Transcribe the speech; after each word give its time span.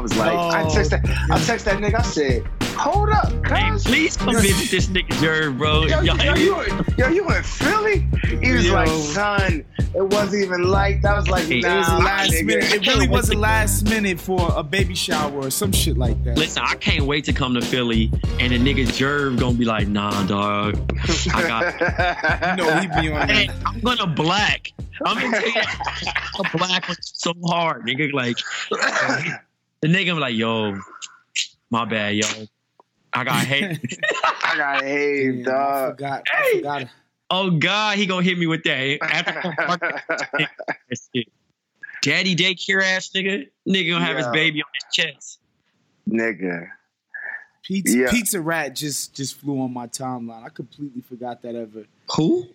Was 0.00 0.16
like, 0.16 0.32
I 0.36 0.68
text 0.68 0.90
that, 0.90 1.00
I 1.30 1.38
text 1.44 1.64
that 1.66 1.78
nigga. 1.78 1.98
I 1.98 2.02
said, 2.02 2.44
"Hold 2.76 3.10
up, 3.10 3.30
Hey, 3.46 3.70
cuz." 3.70 3.84
please 3.84 4.16
come 4.16 4.34
visit 4.34 4.70
this 4.70 4.86
nigga 4.88 5.08
Jerv, 5.20 5.58
bro. 5.58 5.82
Yo, 5.86 6.00
Y'all 6.00 6.04
yo, 6.04 6.14
hear 6.16 6.36
you, 6.36 6.54
were- 6.56 6.84
yo, 6.98 7.08
you 7.08 7.28
in 7.28 7.42
Philly? 7.42 8.06
He 8.42 8.52
was 8.52 8.66
Yo. 8.66 8.72
like, 8.74 8.88
son, 8.88 9.64
it 9.94 10.02
wasn't 10.02 10.42
even 10.44 10.64
like 10.68 11.02
that. 11.02 11.12
I 11.14 11.16
was 11.16 11.28
like, 11.28 11.44
Hey, 11.46 11.60
nah, 11.60 11.74
It 11.74 11.78
was 11.78 11.88
last 12.04 12.30
nigga. 12.32 12.44
minute. 12.46 12.72
It 12.74 12.86
really 12.86 13.08
was 13.08 13.28
a 13.30 13.36
last 13.36 13.84
minute 13.84 14.20
for 14.20 14.50
a 14.56 14.62
baby 14.62 14.94
shower 14.94 15.32
or 15.46 15.50
some 15.50 15.72
shit 15.72 15.98
like 15.98 16.22
that. 16.24 16.38
Listen, 16.38 16.62
I 16.66 16.74
can't 16.76 17.04
wait 17.06 17.24
to 17.24 17.32
come 17.32 17.54
to 17.54 17.60
Philly 17.60 18.10
and 18.38 18.52
the 18.52 18.58
nigga 18.58 18.86
Jerv 18.86 19.38
gonna 19.38 19.58
be 19.58 19.64
like, 19.64 19.88
nah, 19.88 20.24
dog. 20.26 20.78
I 21.34 21.42
got 21.42 22.56
You 22.58 22.64
know, 22.64 22.80
we 22.80 23.02
be 23.02 23.12
on 23.12 23.28
Hey. 23.28 23.50
I'm 23.66 23.80
gonna 23.80 24.06
black. 24.06 24.72
I'm 25.04 25.18
gonna 25.18 25.40
take 25.40 25.56
a 26.38 26.56
black 26.58 26.86
so 27.00 27.32
hard, 27.46 27.84
nigga. 27.86 28.12
Like 28.12 28.36
the 29.82 29.88
nigga 29.88 30.06
be 30.06 30.12
like, 30.14 30.34
yo, 30.34 30.76
my 31.70 31.84
bad, 31.84 32.16
yo. 32.16 32.26
I 33.12 33.24
got 33.24 33.44
hate. 33.44 33.80
I 34.44 34.54
got 34.56 34.82
hate, 34.84 35.44
Damn, 35.44 35.54
I 35.54 35.58
dog. 35.58 35.90
forgot. 35.96 36.22
I 36.32 36.52
forgot. 36.56 36.86
oh 37.30 37.50
God, 37.50 37.96
he 37.98 38.06
gonna 38.06 38.22
hit 38.22 38.38
me 38.38 38.46
with 38.46 38.62
that. 38.64 38.98
After 39.02 39.32
that 39.32 40.50
shit. 41.14 41.28
Daddy 42.02 42.34
daycare 42.36 42.82
ass 42.82 43.10
nigga. 43.14 43.48
Nigga 43.68 43.90
gonna 43.92 44.04
have 44.04 44.16
his 44.16 44.28
baby 44.28 44.62
on 44.62 44.68
his 44.74 44.84
chest. 44.92 45.40
nigga. 46.08 46.68
Pizza, 47.62 47.96
Yeah. 47.98 48.10
Pizza 48.10 48.40
Rat 48.40 48.74
just 48.74 49.14
just 49.14 49.38
flew 49.40 49.60
on 49.60 49.72
my 49.72 49.86
timeline. 49.86 50.44
I 50.44 50.48
completely 50.48 51.02
forgot 51.02 51.42
that 51.42 51.54
ever. 51.54 51.84
Who? 52.16 52.48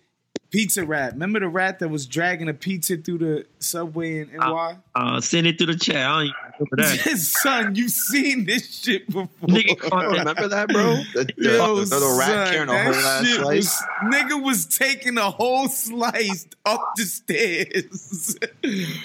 Pizza 0.56 0.86
Rat. 0.86 1.12
Remember 1.12 1.38
the 1.38 1.48
rat 1.48 1.80
that 1.80 1.88
was 1.90 2.06
dragging 2.06 2.48
a 2.48 2.54
pizza 2.54 2.96
through 2.96 3.18
the 3.18 3.46
subway 3.58 4.20
in 4.20 4.32
NY? 4.32 4.78
Uh, 4.94 5.20
send 5.20 5.46
it 5.46 5.58
through 5.58 5.66
the 5.66 5.76
chat. 5.76 5.96
I 5.96 6.14
don't 6.14 6.22
even 6.24 6.34
remember 6.58 7.04
that. 7.04 7.18
Son, 7.18 7.74
you 7.74 7.90
seen 7.90 8.46
this 8.46 8.74
shit 8.74 9.04
before. 9.04 9.28
Nigga 9.42 9.78
caught 9.78 10.14
that. 10.14 10.18
Remember 10.20 10.48
that, 10.48 10.68
bro? 10.68 10.96
The, 11.12 11.24
the, 11.24 11.34
Yo, 11.36 11.84
the 11.84 11.94
little 11.94 12.18
rat 12.18 12.28
son, 12.28 12.46
carrying 12.48 12.70
a 12.70 12.84
whole 12.84 12.94
ass 12.94 13.28
slice. 13.28 13.82
Was, 14.02 14.14
nigga 14.14 14.42
was 14.42 14.64
taking 14.64 15.18
a 15.18 15.30
whole 15.30 15.68
slice 15.68 16.46
up 16.64 16.80
the 16.96 17.04
stairs 17.04 18.38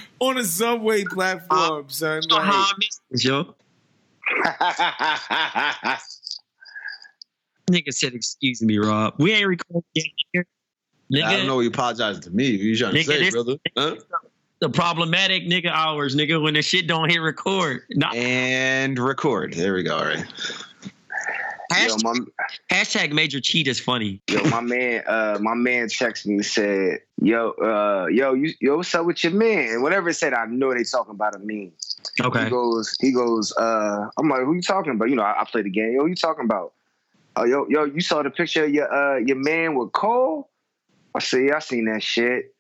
on 0.22 0.38
a 0.38 0.46
subway 0.46 1.04
platform, 1.04 1.90
son. 1.90 2.22
You 2.22 2.30
know 2.30 2.42
how 2.42 2.62
I 2.62 2.72
miss 2.78 3.02
this, 3.12 3.26
yo. 3.26 3.56
Nigga 7.70 7.92
said, 7.92 8.14
"Excuse 8.14 8.62
me, 8.62 8.78
Rob. 8.78 9.16
We 9.18 9.34
ain't 9.34 9.48
recording 9.48 9.84
yet, 10.34 10.46
nigga. 11.12 11.22
Nigga, 11.22 11.24
I 11.26 11.38
don't 11.38 11.48
know. 11.48 11.60
You 11.60 11.70
apologizing 11.70 12.22
to 12.24 12.30
me. 12.32 12.46
You 12.48 12.76
trying 12.78 12.94
to 12.94 13.00
Nigga, 13.00 13.06
say, 13.06 13.20
this- 13.20 13.34
brother? 13.34 13.56
Huh? 13.78 13.96
the 14.60 14.70
problematic 14.70 15.48
nigga 15.48 15.72
hours, 15.72 16.16
nigga. 16.16 16.42
When 16.42 16.54
the 16.54 16.62
shit 16.62 16.86
don't 16.88 17.10
hit 17.10 17.18
record. 17.20 17.82
Nah, 17.92 18.12
And 18.14 18.98
record. 19.00 19.54
There 19.54 19.74
we 19.74 19.82
go. 19.84 19.98
All 19.98 20.06
right. 20.06 20.24
yo, 21.72 21.76
hashtag, 21.76 22.04
my, 22.04 22.14
hashtag 22.72 23.12
major 23.12 23.40
cheat 23.42 23.68
is 23.68 23.80
funny. 23.80 24.22
yo, 24.30 24.44
my 24.50 24.62
man, 24.62 25.04
uh, 25.08 25.40
my 25.42 25.56
man 25.56 25.88
texted 25.88 26.28
me 26.28 26.36
and 26.36 26.46
said, 26.46 27.00
"Yo, 27.22 27.52
uh, 27.52 28.08
yo, 28.12 28.34
you, 28.34 28.54
yo, 28.60 28.78
what's 28.78 28.94
up 28.94 29.06
with 29.06 29.24
your 29.24 29.34
man?" 29.34 29.70
And 29.74 29.82
whatever 29.84 30.10
it 30.10 30.14
said, 30.16 30.34
I 30.34 30.46
know 30.46 30.74
they 30.74 30.84
talking 30.84 31.16
about 31.16 31.34
a 31.36 31.40
meme. 31.40 31.72
Okay. 32.22 32.44
He 32.44 32.50
goes, 32.50 32.96
he 33.00 33.12
goes, 33.12 33.52
uh, 33.58 34.10
I'm 34.18 34.28
like, 34.30 34.42
who 34.42 34.54
you 34.54 34.62
talking 34.62 34.92
about? 34.94 35.10
You 35.10 35.16
know, 35.16 35.24
I, 35.24 35.42
I 35.42 35.46
play 35.46 35.62
the 35.64 35.70
game. 35.72 35.94
Yo, 35.94 36.06
you 36.06 36.16
talking 36.16 36.46
about? 36.46 36.74
Oh, 37.36 37.46
yo, 37.46 37.66
yo, 37.70 37.86
you 37.86 38.02
saw 38.02 38.22
the 38.22 38.30
picture 38.30 38.66
of 38.66 38.72
your 38.72 38.94
uh 38.94 39.18
your 39.18 39.38
man 39.38 39.74
with 39.76 39.92
Cole? 39.94 40.50
I 41.16 41.20
see, 41.20 41.52
I 41.52 41.60
seen 41.60 41.86
that 41.86 42.04
shit. 42.04 42.54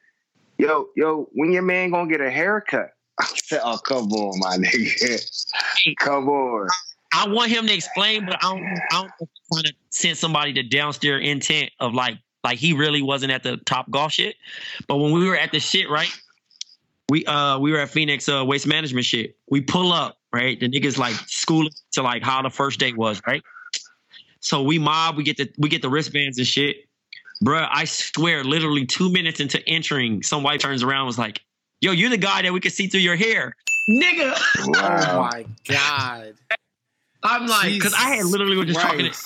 Yo, 0.57 0.87
yo, 0.95 1.27
when 1.33 1.51
your 1.51 1.61
man 1.61 1.91
gonna 1.91 2.09
get 2.09 2.21
a 2.21 2.29
haircut? 2.29 2.89
I 3.19 3.25
said, 3.25 3.61
oh, 3.63 3.77
come 3.77 4.11
on, 4.11 4.39
my 4.39 4.57
nigga. 4.57 5.95
come 5.99 6.29
on. 6.29 6.67
I 7.13 7.27
want 7.27 7.51
him 7.51 7.67
to 7.67 7.73
explain, 7.73 8.25
but 8.25 8.35
I 8.35 8.49
don't. 8.49 8.63
I 8.63 8.85
don't 8.91 9.07
know 9.07 9.11
if 9.19 9.29
he's 9.29 9.57
trying 9.57 9.63
to 9.65 9.73
send 9.89 10.17
somebody 10.17 10.53
the 10.53 10.63
downstairs 10.63 11.27
intent 11.27 11.71
of 11.79 11.93
like, 11.93 12.17
like 12.43 12.57
he 12.57 12.73
really 12.73 13.01
wasn't 13.01 13.31
at 13.31 13.43
the 13.43 13.57
top 13.57 13.89
golf 13.91 14.13
shit. 14.13 14.35
But 14.87 14.97
when 14.97 15.11
we 15.11 15.27
were 15.27 15.35
at 15.35 15.51
the 15.51 15.59
shit, 15.59 15.89
right? 15.89 16.11
We 17.09 17.25
uh 17.25 17.59
we 17.59 17.71
were 17.71 17.79
at 17.79 17.89
Phoenix 17.89 18.29
uh 18.29 18.45
waste 18.45 18.65
management 18.65 19.05
shit. 19.05 19.35
We 19.49 19.61
pull 19.61 19.91
up, 19.91 20.17
right? 20.31 20.57
The 20.57 20.69
niggas 20.69 20.97
like 20.97 21.15
schooling 21.27 21.73
to 21.93 22.01
like 22.01 22.23
how 22.23 22.41
the 22.41 22.49
first 22.49 22.79
day 22.79 22.93
was, 22.93 23.21
right? 23.27 23.43
So 24.39 24.63
we 24.63 24.79
mob, 24.79 25.17
we 25.17 25.23
get 25.23 25.37
the 25.37 25.51
we 25.57 25.67
get 25.67 25.81
the 25.81 25.89
wristbands 25.89 26.37
and 26.37 26.47
shit. 26.47 26.87
Bruh, 27.43 27.67
I 27.71 27.85
swear, 27.85 28.43
literally 28.43 28.85
two 28.85 29.11
minutes 29.11 29.39
into 29.39 29.67
entering, 29.67 30.21
some 30.21 30.43
white 30.43 30.59
turns 30.59 30.83
around 30.83 30.99
and 30.99 31.07
was 31.07 31.17
like, 31.17 31.41
yo, 31.79 31.91
you're 31.91 32.09
the 32.09 32.17
guy 32.17 32.43
that 32.43 32.53
we 32.53 32.59
could 32.59 32.71
see 32.71 32.87
through 32.87 32.99
your 33.01 33.15
hair. 33.15 33.55
Nigga. 33.89 34.39
oh 34.59 35.19
my 35.19 35.45
god. 35.67 36.35
I'm 37.23 37.47
like, 37.47 37.73
because 37.73 37.93
I 37.93 38.15
had 38.15 38.25
literally 38.25 38.57
was 38.57 38.67
just 38.67 38.79
talking 38.79 39.05
to 39.05 39.17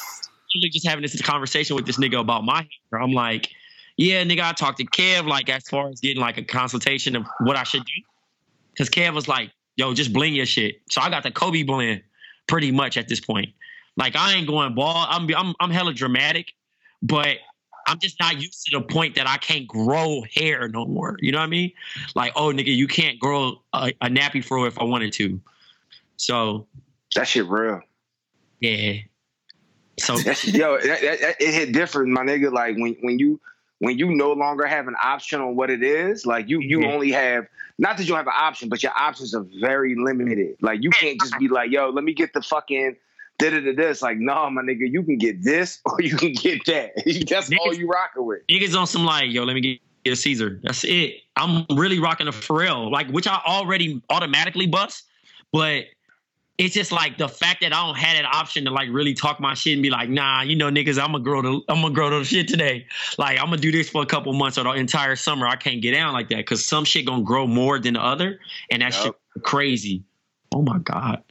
literally 0.53 0.69
just 0.69 0.87
having 0.87 1.01
this 1.01 1.21
conversation 1.21 1.75
with 1.75 1.85
this 1.85 1.97
nigga 1.97 2.19
about 2.19 2.45
my 2.45 2.67
hair. 2.91 3.01
I'm 3.01 3.11
like, 3.11 3.49
yeah, 3.97 4.23
nigga, 4.23 4.41
I 4.41 4.53
talked 4.53 4.77
to 4.79 4.85
Kev 4.85 5.27
like 5.27 5.49
as 5.49 5.67
far 5.67 5.89
as 5.89 5.99
getting 5.99 6.21
like 6.21 6.37
a 6.37 6.43
consultation 6.43 7.15
of 7.15 7.25
what 7.39 7.55
I 7.55 7.63
should 7.63 7.85
do. 7.85 8.01
Cause 8.77 8.89
Kev 8.89 9.13
was 9.13 9.27
like, 9.27 9.51
yo, 9.75 9.93
just 9.93 10.11
bling 10.11 10.33
your 10.33 10.45
shit. 10.45 10.81
So 10.89 11.01
I 11.01 11.09
got 11.09 11.23
the 11.23 11.31
Kobe 11.31 11.63
blend 11.63 12.01
pretty 12.47 12.71
much 12.71 12.97
at 12.97 13.07
this 13.07 13.19
point. 13.19 13.49
Like 13.97 14.15
I 14.15 14.33
ain't 14.33 14.47
going 14.47 14.75
bald. 14.75 15.07
I'm 15.09 15.27
I'm 15.35 15.55
I'm 15.59 15.71
hella 15.71 15.93
dramatic, 15.93 16.53
but 17.01 17.37
I'm 17.85 17.99
just 17.99 18.19
not 18.19 18.41
used 18.41 18.65
to 18.67 18.77
the 18.79 18.83
point 18.83 19.15
that 19.15 19.27
I 19.27 19.37
can't 19.37 19.67
grow 19.67 20.23
hair 20.35 20.67
no 20.67 20.85
more. 20.85 21.17
You 21.19 21.31
know 21.31 21.37
what 21.39 21.43
I 21.45 21.47
mean? 21.47 21.71
Like, 22.15 22.33
oh 22.35 22.51
nigga, 22.51 22.75
you 22.75 22.87
can't 22.87 23.19
grow 23.19 23.61
a, 23.73 23.93
a 24.01 24.07
nappy 24.07 24.43
fro 24.43 24.65
if 24.65 24.79
I 24.79 24.83
wanted 24.83 25.13
to. 25.13 25.39
So 26.17 26.67
That 27.15 27.27
shit 27.27 27.45
real. 27.47 27.81
yeah. 28.59 28.93
So 29.99 30.17
That's, 30.25 30.45
yo, 30.45 30.77
that, 30.79 31.01
that, 31.01 31.19
that- 31.21 31.35
it 31.41 31.53
hit 31.53 31.71
different, 31.73 32.09
my 32.11 32.21
nigga. 32.23 32.51
Like 32.51 32.75
when 32.77 32.95
when 33.01 33.19
you 33.19 33.39
when 33.79 33.97
you 33.97 34.15
no 34.15 34.31
longer 34.33 34.65
have 34.65 34.87
an 34.87 34.95
option 35.01 35.41
on 35.41 35.55
what 35.55 35.69
it 35.69 35.83
is, 35.83 36.25
like 36.25 36.49
you 36.49 36.59
you 36.59 36.81
Yeah. 36.81 36.93
only 36.93 37.11
have 37.11 37.47
not 37.77 37.97
that 37.97 38.03
you 38.03 38.09
don't 38.09 38.17
have 38.17 38.27
an 38.27 38.33
option, 38.35 38.69
but 38.69 38.81
your 38.83 38.93
options 38.97 39.35
are 39.35 39.45
very 39.59 39.95
limited. 39.95 40.55
Like 40.61 40.81
you 40.81 40.89
can't 40.91 41.19
just 41.19 41.37
be 41.37 41.47
like, 41.49 41.71
yo, 41.71 41.89
let 41.89 42.03
me 42.03 42.13
get 42.13 42.33
the 42.33 42.41
fucking 42.41 42.95
da 43.37 43.49
da 43.49 43.61
da 43.61 43.75
this. 43.75 44.01
Like, 44.01 44.17
no, 44.17 44.49
my 44.49 44.61
nigga, 44.61 44.91
you 44.91 45.03
can 45.03 45.17
get 45.17 45.43
this 45.43 45.79
or 45.85 46.01
you 46.01 46.15
can 46.15 46.33
get 46.33 46.65
that. 46.65 46.91
That's 47.29 47.51
all 47.59 47.73
you 47.73 47.87
rocking 47.87 48.25
with. 48.25 48.47
niggas 48.47 48.77
on 48.77 48.87
some 48.87 49.05
like, 49.05 49.31
yo, 49.31 49.43
let 49.43 49.53
me 49.53 49.61
get, 49.61 49.79
get 50.03 50.13
a 50.13 50.15
Caesar. 50.15 50.59
That's 50.63 50.83
it. 50.83 51.21
I'm 51.35 51.65
really 51.75 51.99
rocking 51.99 52.27
a 52.27 52.31
Pharrell, 52.31 52.91
like 52.91 53.07
which 53.09 53.27
I 53.27 53.39
already 53.45 54.01
automatically 54.09 54.67
bust, 54.67 55.05
but 55.51 55.85
it's 56.57 56.73
just 56.73 56.91
like 56.91 57.17
the 57.17 57.27
fact 57.27 57.61
that 57.61 57.73
I 57.73 57.85
don't 57.85 57.97
have 57.97 58.15
that 58.15 58.25
option 58.25 58.63
to 58.65 58.71
like 58.71 58.87
really 58.89 59.13
talk 59.13 59.39
my 59.41 59.53
shit 59.53 59.73
and 59.73 59.83
be 59.83 59.89
like, 59.89 60.09
nah, 60.09 60.41
you 60.41 60.55
know, 60.55 60.69
niggas, 60.69 60.97
I'm 60.97 61.11
gonna 61.11 61.23
grow 61.23 61.41
the, 61.41 61.61
I'm 61.67 61.81
gonna 61.81 61.93
grow 61.93 62.17
the 62.17 62.23
shit 62.23 62.47
today. 62.47 62.87
Like 63.17 63.39
I'm 63.39 63.47
gonna 63.47 63.57
do 63.57 63.71
this 63.71 63.89
for 63.89 64.01
a 64.01 64.05
couple 64.05 64.31
months 64.33 64.57
or 64.57 64.63
the 64.63 64.71
entire 64.71 65.17
summer. 65.17 65.47
I 65.47 65.57
can't 65.57 65.81
get 65.81 65.91
down 65.91 66.13
like 66.13 66.29
that 66.29 66.37
because 66.37 66.65
some 66.65 66.85
shit 66.85 67.05
gonna 67.05 67.23
grow 67.23 67.45
more 67.45 67.79
than 67.79 67.95
the 67.95 68.01
other, 68.01 68.39
and 68.71 68.81
that 68.81 68.93
shit 68.93 69.13
crazy. 69.43 70.03
Oh 70.53 70.61
my 70.61 70.77
god, 70.79 71.23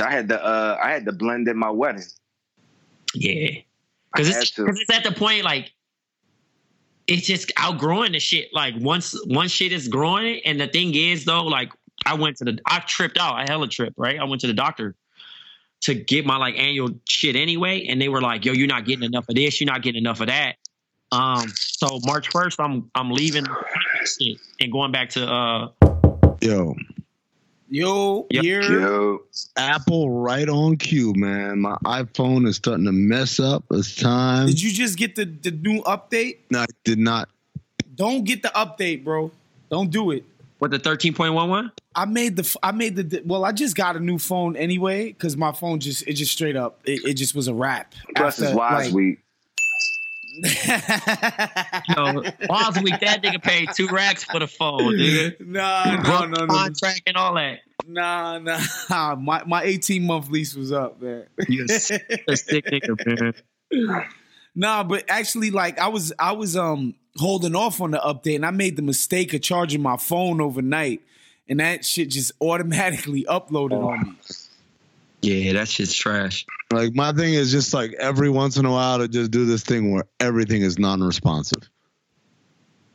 I 0.00 0.10
had 0.10 0.28
the 0.28 0.42
uh 0.42 0.78
I 0.82 0.90
had 0.90 1.04
to 1.06 1.12
blend 1.12 1.48
in 1.48 1.56
my 1.56 1.70
wedding. 1.70 2.04
yeah, 3.14 3.60
because 4.14 4.28
it's 4.28 4.50
because 4.50 4.80
it's 4.80 4.92
at 4.92 5.04
the 5.04 5.12
point 5.12 5.44
like 5.44 5.72
it's 7.06 7.26
just 7.26 7.52
outgrowing 7.56 8.12
the 8.12 8.20
shit. 8.20 8.48
Like 8.52 8.74
once 8.78 9.18
once 9.26 9.52
shit 9.52 9.72
is 9.72 9.88
growing, 9.88 10.40
and 10.44 10.60
the 10.60 10.66
thing 10.66 10.94
is 10.94 11.24
though, 11.24 11.44
like 11.44 11.72
I 12.04 12.14
went 12.14 12.36
to 12.38 12.44
the 12.44 12.58
I 12.66 12.80
tripped 12.80 13.18
out. 13.18 13.34
I 13.34 13.46
hella 13.48 13.68
trip, 13.68 13.94
right? 13.96 14.18
I 14.18 14.24
went 14.24 14.40
to 14.42 14.46
the 14.46 14.54
doctor 14.54 14.94
to 15.82 15.94
get 15.94 16.26
my 16.26 16.36
like 16.36 16.56
annual 16.58 16.90
shit 17.08 17.36
anyway, 17.36 17.86
and 17.86 18.00
they 18.00 18.08
were 18.08 18.20
like, 18.20 18.44
"Yo, 18.44 18.52
you're 18.52 18.66
not 18.66 18.84
getting 18.84 19.04
enough 19.04 19.28
of 19.28 19.34
this. 19.34 19.60
You're 19.60 19.70
not 19.70 19.82
getting 19.82 20.00
enough 20.00 20.20
of 20.20 20.28
that." 20.28 20.56
Um, 21.12 21.48
so 21.54 22.00
March 22.04 22.28
first, 22.28 22.60
I'm 22.60 22.90
I'm 22.94 23.10
leaving 23.10 23.46
and 24.60 24.72
going 24.72 24.92
back 24.92 25.10
to 25.10 25.26
uh 25.26 25.68
Yo, 26.40 26.74
Yo, 27.68 28.26
Yep. 28.30 28.44
you're 28.44 28.62
Yo, 28.62 29.20
Apple 29.56 30.10
right 30.10 30.48
on 30.48 30.76
cue, 30.76 31.12
man. 31.16 31.60
My 31.60 31.76
iPhone 31.84 32.46
is 32.46 32.56
starting 32.56 32.84
to 32.86 32.92
mess 32.92 33.40
up. 33.40 33.64
It's 33.72 33.94
time. 33.96 34.46
did 34.46 34.62
you 34.62 34.70
just 34.70 34.96
get 34.96 35.16
the, 35.16 35.24
the 35.24 35.50
new 35.50 35.82
update? 35.82 36.38
No, 36.50 36.60
I 36.60 36.66
did 36.84 36.98
not. 36.98 37.28
Don't 37.96 38.24
get 38.24 38.42
the 38.42 38.48
update, 38.54 39.02
bro. 39.04 39.32
Don't 39.70 39.90
do 39.90 40.12
it. 40.12 40.22
with 40.60 40.70
the 40.70 40.78
thirteen 40.78 41.12
point 41.12 41.34
one 41.34 41.50
one. 41.50 41.72
I 41.94 42.04
made 42.04 42.36
the 42.36 42.56
I 42.62 42.70
made 42.72 42.94
the 42.96 43.22
well. 43.24 43.44
I 43.44 43.52
just 43.52 43.74
got 43.74 43.96
a 43.96 44.00
new 44.00 44.18
phone 44.18 44.54
anyway 44.56 45.08
because 45.08 45.36
my 45.36 45.50
phone 45.52 45.80
just 45.80 46.06
it 46.06 46.12
just 46.12 46.30
straight 46.32 46.56
up 46.56 46.78
it, 46.84 47.04
it 47.04 47.14
just 47.14 47.34
was 47.34 47.48
a 47.48 47.54
wrap. 47.54 47.94
plus 48.14 48.38
it's 48.38 48.48
After, 48.48 48.56
wise 48.56 48.86
like- 48.86 48.94
week. 48.94 49.18
Yo, 51.96 52.22
last 52.48 52.82
week 52.82 52.98
that 53.00 53.22
nigga 53.22 53.42
paid 53.42 53.68
two 53.74 53.88
racks 53.88 54.24
for 54.24 54.38
the 54.40 54.46
phone, 54.46 54.94
nigga. 54.96 55.40
Nah, 55.46 55.96
no, 56.02 56.26
no, 56.26 56.44
no, 56.44 56.54
contract 56.54 57.02
and 57.06 57.16
all 57.16 57.34
that. 57.34 57.60
nah, 57.86 58.38
nah. 58.38 58.58
My 59.16 59.42
my 59.44 59.62
eighteen 59.62 60.04
month 60.06 60.28
lease 60.28 60.54
was 60.54 60.72
up, 60.72 61.00
man. 61.00 61.26
You 61.48 61.64
a 61.64 61.68
sick 61.68 62.66
nigga, 62.66 63.32
man. 63.72 64.04
Nah, 64.58 64.84
but 64.84 65.04
actually, 65.08 65.50
like 65.50 65.78
I 65.78 65.88
was, 65.88 66.14
I 66.18 66.32
was 66.32 66.56
um 66.56 66.94
holding 67.16 67.54
off 67.54 67.80
on 67.82 67.90
the 67.90 67.98
update, 67.98 68.36
and 68.36 68.46
I 68.46 68.50
made 68.50 68.76
the 68.76 68.82
mistake 68.82 69.34
of 69.34 69.42
charging 69.42 69.82
my 69.82 69.98
phone 69.98 70.40
overnight, 70.40 71.02
and 71.46 71.60
that 71.60 71.84
shit 71.84 72.08
just 72.08 72.32
automatically 72.40 73.24
uploaded 73.28 73.84
on 73.84 74.02
me. 74.02 74.12
Yeah, 75.22 75.54
that 75.54 75.68
shit's 75.68 75.94
trash. 75.94 76.46
Like 76.72 76.94
my 76.94 77.12
thing 77.12 77.34
is 77.34 77.50
just 77.50 77.72
like 77.74 77.92
every 77.94 78.30
once 78.30 78.56
in 78.56 78.64
a 78.64 78.70
while 78.70 78.98
to 78.98 79.08
just 79.08 79.30
do 79.30 79.44
this 79.44 79.62
thing 79.62 79.92
where 79.92 80.04
everything 80.20 80.62
is 80.62 80.78
non-responsive. 80.78 81.68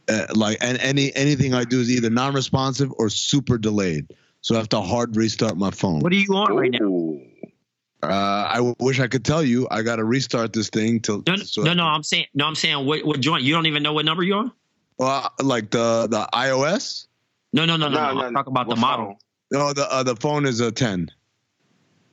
Uh, 0.09 0.27
like 0.35 0.57
and 0.61 0.77
any 0.79 1.13
anything 1.15 1.53
I 1.53 1.63
do 1.63 1.79
is 1.79 1.89
either 1.89 2.09
non-responsive 2.09 2.91
or 2.97 3.09
super 3.09 3.57
delayed. 3.57 4.07
So 4.41 4.55
I 4.55 4.57
have 4.57 4.69
to 4.69 4.81
hard 4.81 5.15
restart 5.15 5.57
my 5.57 5.71
phone. 5.71 5.99
What 5.99 6.11
are 6.11 6.15
you 6.15 6.33
on 6.33 6.55
right 6.55 6.71
now? 6.71 6.79
Ooh. 6.85 7.21
Uh, 8.03 8.47
I 8.49 8.55
w- 8.55 8.75
wish 8.79 8.99
I 8.99 9.07
could 9.07 9.23
tell 9.23 9.43
you. 9.43 9.67
I 9.69 9.83
got 9.83 9.97
to 9.97 10.03
restart 10.03 10.53
this 10.53 10.69
thing 10.69 10.99
till. 10.99 11.21
No, 11.27 11.35
so- 11.35 11.61
no, 11.61 11.73
no. 11.75 11.83
I'm 11.83 12.01
saying, 12.01 12.25
no. 12.33 12.45
I'm 12.47 12.55
saying, 12.55 12.83
what, 12.85 13.05
what 13.05 13.19
joint? 13.19 13.43
You 13.43 13.53
don't 13.53 13.67
even 13.67 13.83
know 13.83 13.93
what 13.93 14.05
number 14.05 14.23
you're 14.23 14.39
on? 14.39 14.51
Well, 14.97 15.31
like 15.39 15.69
the 15.69 16.07
the 16.09 16.27
iOS. 16.33 17.05
No, 17.53 17.65
no, 17.65 17.77
no, 17.77 17.89
no. 17.89 17.95
No, 17.95 18.07
no. 18.07 18.19
no, 18.21 18.25
I'm 18.27 18.33
talking 18.33 18.51
about 18.51 18.69
the 18.69 18.75
model. 18.75 19.05
phone? 19.05 19.15
No, 19.51 19.73
the 19.73 19.91
uh, 19.91 20.03
the 20.03 20.15
phone 20.15 20.45
is 20.45 20.59
a 20.59 20.71
ten. 20.71 21.09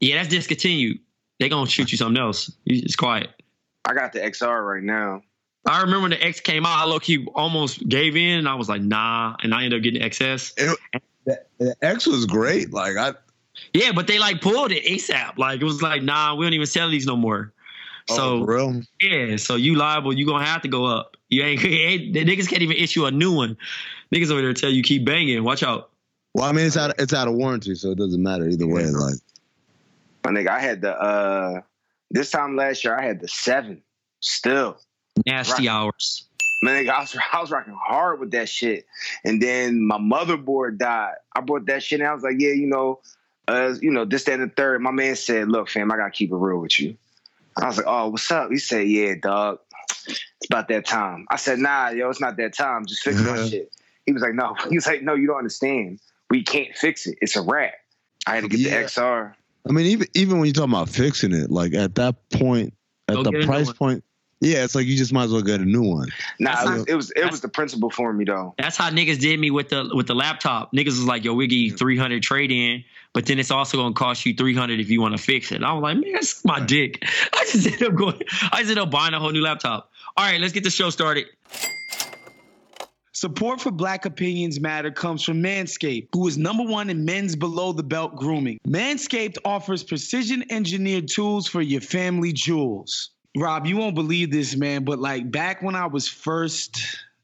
Yeah, 0.01 0.17
that's 0.17 0.29
discontinued. 0.29 0.99
They 1.41 1.49
gonna 1.49 1.69
shoot 1.69 1.93
you 1.93 1.99
something 1.99 2.21
else. 2.21 2.51
You 2.65 2.83
just 2.83 2.99
quiet. 2.99 3.31
I 3.85 3.95
got 3.95 4.13
the 4.13 4.21
XR 4.21 4.67
right 4.67 4.83
now. 4.83 5.23
I 5.67 5.81
remember 5.83 6.03
when 6.03 6.11
the 6.13 6.23
X 6.23 6.41
came 6.41 6.65
out, 6.65 6.79
I 6.79 6.85
low 6.85 6.99
key 6.99 7.27
almost 7.35 7.87
gave 7.89 8.17
in, 8.17 8.39
and 8.39 8.49
I 8.49 8.55
was 8.55 8.69
like, 8.69 8.81
nah, 8.83 9.37
and 9.43 9.55
I 9.55 9.65
ended 9.65 9.79
up 9.79 9.83
getting 9.83 10.03
XS. 10.03 10.53
It, 10.57 10.79
the, 11.27 11.41
the 11.59 11.77
X 11.83 12.07
was 12.07 12.27
great. 12.27 12.73
Like 12.73 12.97
I, 12.97 13.13
Yeah, 13.75 13.93
but 13.93 14.07
they 14.07 14.19
like 14.19 14.41
pulled 14.41 14.73
it 14.73 14.85
ASAP. 14.85 15.37
Like 15.37 15.61
it 15.61 15.65
was 15.65 15.83
like, 15.83 16.03
nah, 16.03 16.35
we 16.35 16.47
don't 16.47 16.55
even 16.55 16.67
sell 16.67 16.89
these 16.89 17.07
no 17.07 17.17
more. 17.17 17.53
oh, 18.11 18.17
So 18.17 18.45
for 18.47 18.55
real. 18.55 18.83
yeah, 19.01 19.37
so 19.37 19.57
you 19.57 19.75
liable, 19.75 20.13
you 20.13 20.27
gonna 20.27 20.45
have 20.45 20.63
to 20.63 20.69
go 20.69 20.85
up. 20.87 21.17
You 21.29 21.43
ain't, 21.43 21.65
ain't 21.65 22.15
the 22.15 22.25
niggas 22.25 22.49
can't 22.49 22.63
even 22.63 22.77
issue 22.77 23.05
a 23.07 23.11
new 23.11 23.33
one. 23.33 23.57
Niggas 24.15 24.31
over 24.31 24.41
there 24.41 24.55
tell 24.55 24.71
you 24.71 24.83
keep 24.83 25.05
banging. 25.05 25.43
Watch 25.45 25.63
out. 25.63 25.91
Well, 26.35 26.47
I 26.47 26.53
mean, 26.53 26.67
it's 26.67 26.77
out 26.77 26.99
it's 26.99 27.13
out 27.13 27.29
of 27.29 27.35
warranty, 27.35 27.75
so 27.75 27.91
it 27.91 27.99
doesn't 27.99 28.23
matter 28.23 28.49
either 28.49 28.67
way. 28.67 28.87
Like 28.87 29.17
My 30.25 30.31
nigga, 30.31 30.49
I 30.49 30.61
had 30.61 30.81
the 30.83 30.93
uh 31.01 31.61
this 32.11 32.31
time 32.31 32.57
last 32.57 32.85
year 32.85 32.97
I 32.99 33.03
had 33.05 33.21
the 33.21 33.29
seven. 33.29 33.83
Still. 34.21 34.79
Nasty 35.27 35.69
Right. 35.69 35.73
hours. 35.73 36.29
Man, 36.63 36.85
nigga, 36.85 36.91
I 36.91 37.01
was 37.01 37.17
I 37.33 37.41
was 37.41 37.51
rocking 37.51 37.77
hard 37.81 38.21
with 38.21 38.33
that 38.33 38.49
shit. 38.49 38.87
And 39.25 39.41
then 39.41 39.81
my 39.87 39.99
motherboard 39.99 40.79
died. 40.79 41.15
I 41.35 41.41
brought 41.41 41.67
that 41.67 41.83
shit 41.83 42.01
and 42.01 42.09
I 42.09 42.15
was 42.15 42.23
like, 42.23 42.37
yeah, 42.39 42.51
you 42.53 42.67
know, 42.67 43.01
uh, 43.47 43.75
you 43.81 43.91
know, 43.91 44.05
this, 44.05 44.25
that, 44.25 44.41
and 44.41 44.51
the 44.51 44.55
third. 44.55 44.81
My 44.83 44.91
man 44.91 45.17
said, 45.17 45.49
look, 45.49 45.69
fam, 45.69 45.91
I 45.93 45.97
gotta 45.97 46.11
keep 46.11 46.31
it 46.33 46.37
real 46.37 46.59
with 46.59 46.79
you. 46.81 46.97
I 47.57 47.67
was 47.67 47.77
like, 47.79 47.87
oh, 47.89 48.09
what's 48.11 48.31
up? 48.31 48.51
He 48.51 48.59
said, 48.59 48.89
yeah, 48.89 49.15
dog. 49.21 49.59
It's 50.07 50.21
about 50.49 50.69
that 50.69 50.87
time. 50.87 51.27
I 51.31 51.37
said, 51.37 51.59
nah, 51.59 51.89
yo, 51.91 52.09
it's 52.09 52.21
not 52.21 52.37
that 52.37 52.55
time. 52.55 52.87
Just 52.87 53.03
fix 53.03 53.21
my 53.21 53.47
shit. 53.49 53.73
He 54.07 54.13
was 54.13 54.23
like, 54.23 54.35
no. 54.35 54.55
He 54.69 54.75
was 54.77 54.87
like, 54.87 55.03
no, 55.03 55.15
you 55.15 55.27
don't 55.27 55.39
understand. 55.39 56.01
We 56.31 56.43
can't 56.43 56.75
fix 56.77 57.07
it. 57.07 57.19
It's 57.21 57.37
a 57.37 57.43
wrap. 57.43 57.75
I 58.27 58.35
had 58.35 58.43
to 58.45 58.49
get 58.49 58.61
Yeah. 58.61 58.81
the 58.83 58.85
XR. 58.87 59.35
I 59.69 59.73
mean, 59.73 59.87
even 59.87 60.07
even 60.15 60.39
when 60.39 60.47
you 60.47 60.53
talk 60.53 60.65
about 60.69 60.89
fixing 60.89 61.33
it, 61.33 61.51
like 61.51 61.75
at 61.75 61.95
that 61.97 62.31
point, 62.31 62.75
at 63.09 63.15
Go 63.15 63.23
the 63.23 63.31
get 63.31 63.37
a 63.39 63.41
new 63.41 63.47
price 63.47 63.73
point, 63.73 64.05
yeah, 64.41 64.65
it's 64.65 64.75
like 64.75 64.87
you 64.87 64.97
just 64.97 65.13
might 65.13 65.25
as 65.25 65.33
well 65.33 65.43
get 65.43 65.61
a 65.61 65.65
new 65.65 65.83
one. 65.83 66.09
Nah, 66.39 66.53
it 66.53 66.65
not- 66.65 66.75
was, 66.75 66.85
it 66.87 66.95
was 66.95 67.11
it 67.11 67.31
was 67.31 67.41
the 67.41 67.49
principle 67.49 67.91
for 67.91 68.13
me 68.13 68.25
though. 68.25 68.55
That's 68.59 68.77
how 68.77 68.91
niggas 68.91 69.21
did 69.21 69.39
me 69.39 69.51
with 69.51 69.69
the 69.71 69.91
with 69.93 70.07
the 70.07 70.15
laptop. 70.15 70.73
Niggas 70.73 70.87
was 70.87 71.05
like, 71.05 71.25
yo, 71.25 71.35
we 71.35 71.47
give 71.49 71.59
you 71.59 71.77
300 71.77 72.23
trade 72.23 72.53
in, 72.53 72.85
but 73.13 73.27
then 73.27 73.39
it's 73.39 73.51
also 73.51 73.77
gonna 73.77 73.95
cost 73.95 74.25
you 74.25 74.35
300 74.35 74.81
if 74.81 74.91
you 74.91 75.01
want 75.01 75.17
to 75.17 75.23
fix 75.23 75.51
it. 75.53 75.63
I 75.63 75.73
was 75.73 75.83
like, 75.83 75.99
man, 75.99 76.13
that's 76.13 76.45
my 76.45 76.61
dick. 76.61 77.05
I 77.33 77.47
just 77.51 77.67
ended 77.67 77.83
up 77.83 77.95
going, 77.95 78.23
I 78.53 78.61
just 78.61 78.71
ended 78.71 78.79
up 78.79 78.91
buying 78.91 79.15
a 79.15 79.19
whole 79.19 79.33
new 79.33 79.43
laptop. 79.43 79.91
All 80.17 80.25
right, 80.25 80.41
let's 80.41 80.53
get 80.53 80.65
the 80.65 80.71
show 80.71 80.91
started. 80.91 81.27
Support 83.19 83.61
for 83.61 83.73
Black 83.73 84.05
Opinions 84.05 84.61
Matter 84.61 84.93
comes 84.93 85.25
from 85.25 85.43
Manscaped, 85.43 86.11
who 86.13 86.29
is 86.29 86.39
number 86.39 86.63
one 86.63 86.89
in 86.89 87.05
men's 87.05 87.35
below 87.35 87.73
the 87.73 87.83
belt 87.83 88.15
grooming. 88.15 88.61
Manscaped 88.65 89.39
offers 89.45 89.83
precision 89.83 90.45
engineered 90.51 91.09
tools 91.09 91.49
for 91.49 91.61
your 91.61 91.81
family 91.81 92.33
jewels. 92.33 93.11
Rob, 93.37 93.67
you 93.67 93.77
won't 93.77 93.97
believe 93.97 94.31
this, 94.31 94.55
man, 94.55 94.85
but 94.85 95.01
like 95.01 95.33
back 95.33 95.63
when 95.63 95.75
I 95.75 95.87
was 95.87 96.07
first, 96.07 96.81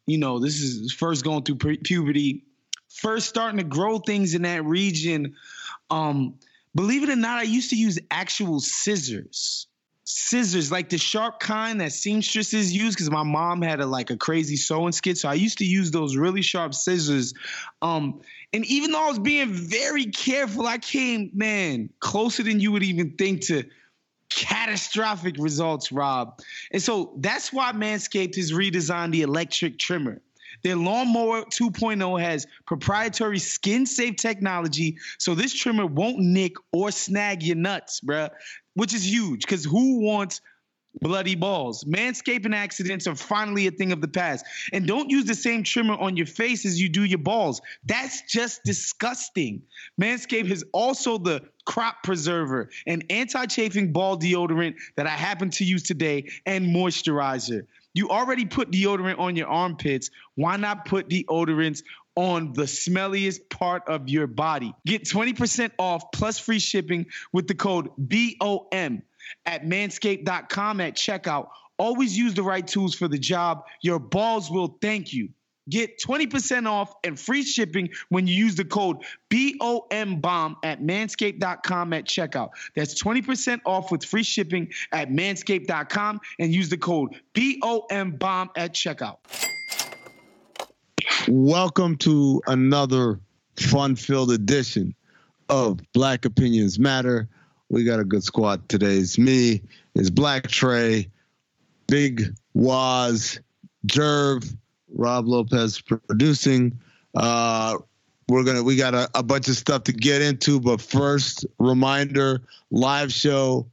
you 0.07 0.19
know, 0.19 0.41
this 0.41 0.61
is 0.61 0.93
first 0.93 1.23
going 1.23 1.45
through 1.45 1.59
pu- 1.59 1.79
puberty, 1.79 2.43
first 2.89 3.29
starting 3.29 3.59
to 3.59 3.65
grow 3.65 4.01
things 4.01 4.35
in 4.35 4.43
that 4.43 4.65
region. 4.65 5.37
Um, 5.91 6.35
believe 6.75 7.05
it 7.05 7.09
or 7.09 7.15
not, 7.15 7.39
I 7.39 7.45
used 7.45 7.71
to 7.71 7.77
use 7.77 8.01
actual 8.11 8.59
scissors 8.59 9.69
scissors, 10.05 10.71
like 10.71 10.91
the 10.91 10.99
sharp 10.99 11.41
kind 11.41 11.81
that 11.81 11.93
seamstresses 11.93 12.73
use, 12.73 12.95
because 12.95 13.11
my 13.11 13.23
mom 13.23 13.63
had 13.63 13.81
a 13.81 13.87
like 13.87 14.11
a 14.11 14.17
crazy 14.17 14.57
sewing 14.57 14.93
skit. 14.93 15.19
So 15.19 15.29
I 15.29 15.35
used 15.35 15.59
to 15.59 15.65
use 15.65 15.91
those 15.91 16.17
really 16.17 16.43
sharp 16.43 16.75
scissors. 16.75 17.35
Um, 17.83 18.21
and 18.53 18.65
even 18.67 18.93
though 18.93 19.05
I 19.05 19.09
was 19.09 19.19
being 19.19 19.53
very 19.53 20.07
careful, 20.07 20.67
I 20.67 20.79
came, 20.79 21.31
man, 21.35 21.91
closer 22.01 22.43
than 22.43 22.61
you 22.61 22.71
would 22.73 22.83
even 22.83 23.13
think 23.13 23.43
to 23.47 23.65
catastrophic 24.31 25.37
results, 25.39 25.91
Rob. 25.91 26.41
And 26.73 26.83
so 26.83 27.15
that's 27.19 27.53
why 27.53 27.73
Manscaped 27.73 28.37
has 28.37 28.53
redesigned 28.53 29.13
the 29.13 29.23
electric 29.23 29.79
trimmer. 29.79 30.21
Their 30.63 30.77
lawnmower 30.77 31.43
2.0 31.43 32.21
has 32.21 32.47
proprietary 32.67 33.39
skin 33.39 33.87
safe 33.87 34.17
technology, 34.17 34.97
so 35.19 35.35
this 35.35 35.53
trimmer 35.53 35.85
won't 35.85 36.19
nick 36.19 36.55
or 36.73 36.91
snag 36.91 37.43
your 37.43 37.57
nuts, 37.57 38.01
bruh. 38.01 38.31
Which 38.75 38.95
is 38.95 39.11
huge 39.11 39.41
because 39.43 39.65
who 39.65 40.01
wants 40.01 40.41
bloody 41.01 41.35
balls? 41.35 41.85
Manscaping 41.85 42.55
accidents 42.55 43.07
are 43.07 43.15
finally 43.15 43.67
a 43.67 43.71
thing 43.71 43.93
of 43.93 44.01
the 44.01 44.09
past. 44.09 44.45
And 44.73 44.87
don't 44.87 45.11
use 45.11 45.25
the 45.25 45.35
same 45.35 45.63
trimmer 45.63 45.95
on 45.95 46.17
your 46.17 46.27
face 46.27 46.65
as 46.65 46.81
you 46.81 46.89
do 46.89 47.05
your 47.05 47.19
balls. 47.19 47.61
That's 47.85 48.23
just 48.23 48.63
disgusting. 48.65 49.63
Manscaped 50.01 50.51
is 50.51 50.65
also 50.73 51.19
the 51.19 51.43
crop 51.65 52.03
preserver, 52.03 52.71
an 52.87 53.03
anti 53.11 53.47
chafing 53.47 53.93
ball 53.93 54.19
deodorant 54.19 54.75
that 54.97 55.07
I 55.07 55.11
happen 55.11 55.51
to 55.51 55.65
use 55.65 55.83
today, 55.83 56.31
and 56.47 56.67
moisturizer. 56.67 57.67
You 57.95 58.09
already 58.09 58.45
put 58.45 58.73
deodorant 58.73 59.21
on 59.21 59.37
your 59.37 59.47
armpits. 59.47 60.11
Why 60.35 60.57
not 60.57 60.85
put 60.85 61.09
deodorants 61.09 61.83
on 62.17 62.53
the 62.53 62.63
smelliest 62.63 63.49
part 63.51 63.89
of 63.89 64.09
your 64.09 64.27
body? 64.27 64.75
Get 64.87 65.05
20% 65.05 65.73
off 65.79 66.13
plus 66.13 66.39
free 66.39 66.59
shipping 66.59 67.07
with 67.33 67.49
the 67.49 67.55
code 67.55 67.91
BOM 67.99 69.03
at 69.47 69.65
manscaped.com 69.65 70.81
at 70.81 70.97
checkout. 70.97 71.49
Always 71.79 72.17
use 72.17 72.35
the 72.35 72.43
right 72.43 72.67
tools 72.67 72.95
for 72.95 73.09
the 73.09 73.19
job. 73.19 73.65
Your 73.83 73.99
balls 73.99 74.51
will 74.51 74.79
thank 74.81 75.13
you. 75.13 75.31
Get 75.69 75.99
20% 75.99 76.69
off 76.69 76.95
and 77.05 77.19
free 77.19 77.43
shipping 77.43 77.89
when 78.11 78.27
you 78.27 78.35
use 78.35 78.55
the 78.55 78.67
code 78.67 78.99
BOM 79.31 80.21
BOMBOMB 80.21 80.57
at 80.63 80.83
manscaped.com 80.83 81.93
at 81.95 82.05
checkout. 82.05 82.51
That's 82.77 83.03
20% 83.03 83.61
off 83.65 83.91
with 83.91 84.05
free 84.05 84.25
shipping 84.25 84.73
at 84.93 85.09
manscaped.com 85.09 86.21
and 86.39 86.55
use 86.55 86.69
the 86.69 86.77
code 86.77 87.15
BOM 87.35 88.19
BOMBOMB 88.19 88.51
at 88.57 88.75
checkout. 88.75 89.17
Welcome 91.29 91.97
to 91.99 92.43
another 92.47 93.21
fun-filled 93.57 94.31
edition 94.31 94.95
of 95.49 95.81
Black 95.93 96.25
Opinions 96.25 96.79
Matter. 96.79 97.29
We 97.69 97.85
got 97.85 98.01
a 98.01 98.05
good 98.05 98.23
squad 98.23 98.69
today. 98.69 98.97
It's 98.97 99.19
me, 99.19 99.63
it's 99.95 100.11
Black 100.11 100.49
Trey, 100.49 101.09
Big 101.89 102.35
Waz, 102.55 103.41
Jerv, 103.87 104.57
Rob 104.95 105.27
Lopez 105.27 105.81
producing. 105.81 106.79
Uh, 107.15 107.79
we're 108.29 108.45
gonna 108.45 108.63
we 108.63 108.77
got 108.77 108.95
a, 108.95 109.09
a 109.15 109.23
bunch 109.23 109.49
of 109.49 109.57
stuff 109.57 109.85
to 109.85 109.93
get 109.93 110.23
into, 110.23 110.61
but 110.61 110.81
first, 110.81 111.45
reminder: 111.59 112.43
live 112.71 113.13
show 113.13 113.67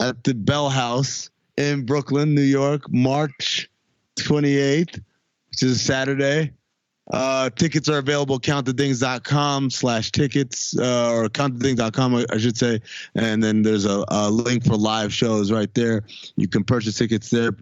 at 0.00 0.24
the 0.24 0.34
Bell 0.34 0.68
House 0.68 1.30
in 1.56 1.84
Brooklyn, 1.86 2.34
New 2.34 2.42
York, 2.42 2.90
March 2.90 3.68
28th, 4.18 5.02
which 5.50 5.62
is 5.62 5.80
Saturday. 5.80 6.52
Uh, 7.12 7.50
tickets 7.50 7.88
are 7.88 7.98
available 7.98 8.38
countthethings.com 8.38 9.68
slash 9.70 10.12
tickets 10.12 10.78
uh, 10.78 11.10
or 11.12 11.28
countthethings.com 11.28 12.14
I, 12.14 12.24
I 12.30 12.38
should 12.38 12.56
say. 12.56 12.80
And 13.16 13.42
then 13.42 13.62
there's 13.62 13.84
a, 13.84 14.04
a, 14.08 14.30
link 14.30 14.64
for 14.64 14.76
live 14.76 15.12
shows 15.12 15.50
right 15.50 15.72
there. 15.74 16.04
You 16.36 16.46
can 16.46 16.62
purchase 16.62 16.96
tickets 16.96 17.30
there. 17.30 17.56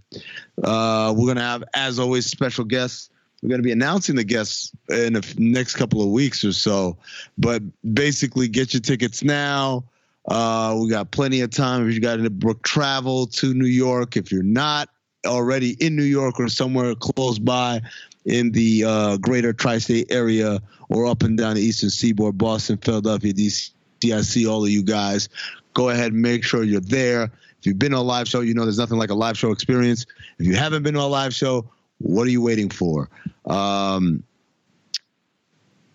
Uh, 0.62 1.14
we're 1.16 1.28
gonna 1.28 1.40
have 1.40 1.64
as 1.74 1.98
always 1.98 2.26
special 2.26 2.64
guests. 2.64 3.08
We're 3.42 3.50
going 3.50 3.60
to 3.60 3.64
be 3.64 3.70
announcing 3.72 4.16
the 4.16 4.24
guests 4.24 4.72
in 4.88 5.12
the 5.12 5.34
next 5.38 5.76
couple 5.76 6.02
of 6.02 6.08
weeks 6.08 6.44
or 6.44 6.52
so. 6.52 6.98
But 7.38 7.62
basically 7.94 8.48
get 8.48 8.74
your 8.74 8.80
tickets 8.80 9.22
now. 9.22 9.84
Uh, 10.26 10.76
we 10.82 10.90
got 10.90 11.12
plenty 11.12 11.40
of 11.42 11.50
time. 11.50 11.88
If 11.88 11.94
you 11.94 12.00
got 12.00 12.16
to 12.16 12.30
book 12.30 12.64
travel 12.64 13.28
to 13.28 13.54
new 13.54 13.66
york 13.66 14.16
if 14.16 14.32
you're 14.32 14.42
not 14.42 14.88
already 15.26 15.76
in 15.84 15.96
new 15.96 16.02
york 16.02 16.38
or 16.38 16.48
somewhere 16.48 16.94
close 16.94 17.38
by 17.38 17.80
in 18.28 18.52
the 18.52 18.84
uh, 18.84 19.16
greater 19.16 19.52
tri-state 19.52 20.06
area 20.10 20.60
or 20.88 21.06
up 21.06 21.22
and 21.22 21.36
down 21.38 21.54
the 21.56 21.62
eastern 21.62 21.90
seaboard, 21.90 22.38
Boston, 22.38 22.76
Philadelphia, 22.78 23.32
DC. 23.32 23.70
I 24.12 24.20
see 24.20 24.46
all 24.46 24.64
of 24.64 24.70
you 24.70 24.82
guys. 24.82 25.28
Go 25.74 25.88
ahead 25.88 26.12
and 26.12 26.22
make 26.22 26.44
sure 26.44 26.62
you're 26.62 26.80
there. 26.80 27.24
If 27.24 27.66
you've 27.66 27.78
been 27.78 27.92
to 27.92 27.98
a 27.98 28.00
live 28.00 28.28
show, 28.28 28.40
you 28.40 28.54
know 28.54 28.62
there's 28.62 28.78
nothing 28.78 28.98
like 28.98 29.10
a 29.10 29.14
live 29.14 29.36
show 29.36 29.50
experience. 29.50 30.06
If 30.38 30.46
you 30.46 30.56
haven't 30.56 30.82
been 30.82 30.94
to 30.94 31.00
a 31.00 31.02
live 31.02 31.34
show, 31.34 31.68
what 31.98 32.26
are 32.26 32.30
you 32.30 32.42
waiting 32.42 32.70
for? 32.70 33.08
Um, 33.46 34.22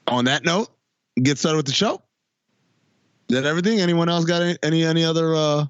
on 0.07 0.25
that 0.25 0.43
note, 0.43 0.69
get 1.21 1.37
started 1.37 1.57
with 1.57 1.65
the 1.65 1.71
show. 1.71 2.01
Is 3.29 3.37
that 3.37 3.45
everything? 3.45 3.79
Anyone 3.79 4.09
else 4.09 4.25
got 4.25 4.41
any 4.41 4.57
any, 4.63 4.83
any 4.83 5.05
other? 5.05 5.35
Uh... 5.35 5.65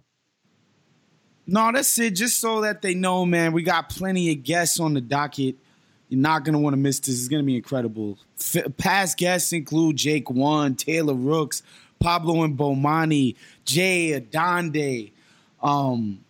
No, 1.45 1.71
that's 1.71 1.97
it. 1.99 2.11
Just 2.11 2.39
so 2.39 2.61
that 2.61 2.81
they 2.81 2.93
know, 2.93 3.25
man, 3.25 3.51
we 3.51 3.63
got 3.63 3.89
plenty 3.89 4.31
of 4.31 4.43
guests 4.43 4.79
on 4.79 4.93
the 4.93 5.01
docket. 5.01 5.55
You're 6.09 6.21
not 6.21 6.43
going 6.43 6.53
to 6.53 6.59
want 6.59 6.73
to 6.73 6.77
miss 6.77 6.99
this. 6.99 7.19
It's 7.19 7.27
going 7.27 7.41
to 7.41 7.45
be 7.45 7.55
incredible. 7.55 8.17
F- 8.39 8.77
past 8.77 9.17
guests 9.17 9.51
include 9.51 9.97
Jake 9.97 10.29
One, 10.29 10.75
Taylor 10.75 11.15
Rooks, 11.15 11.63
Pablo 11.99 12.43
and 12.43 12.57
Bomani, 12.57 13.35
Jay 13.65 14.19
Adande. 14.19 15.11
Um, 15.61 16.23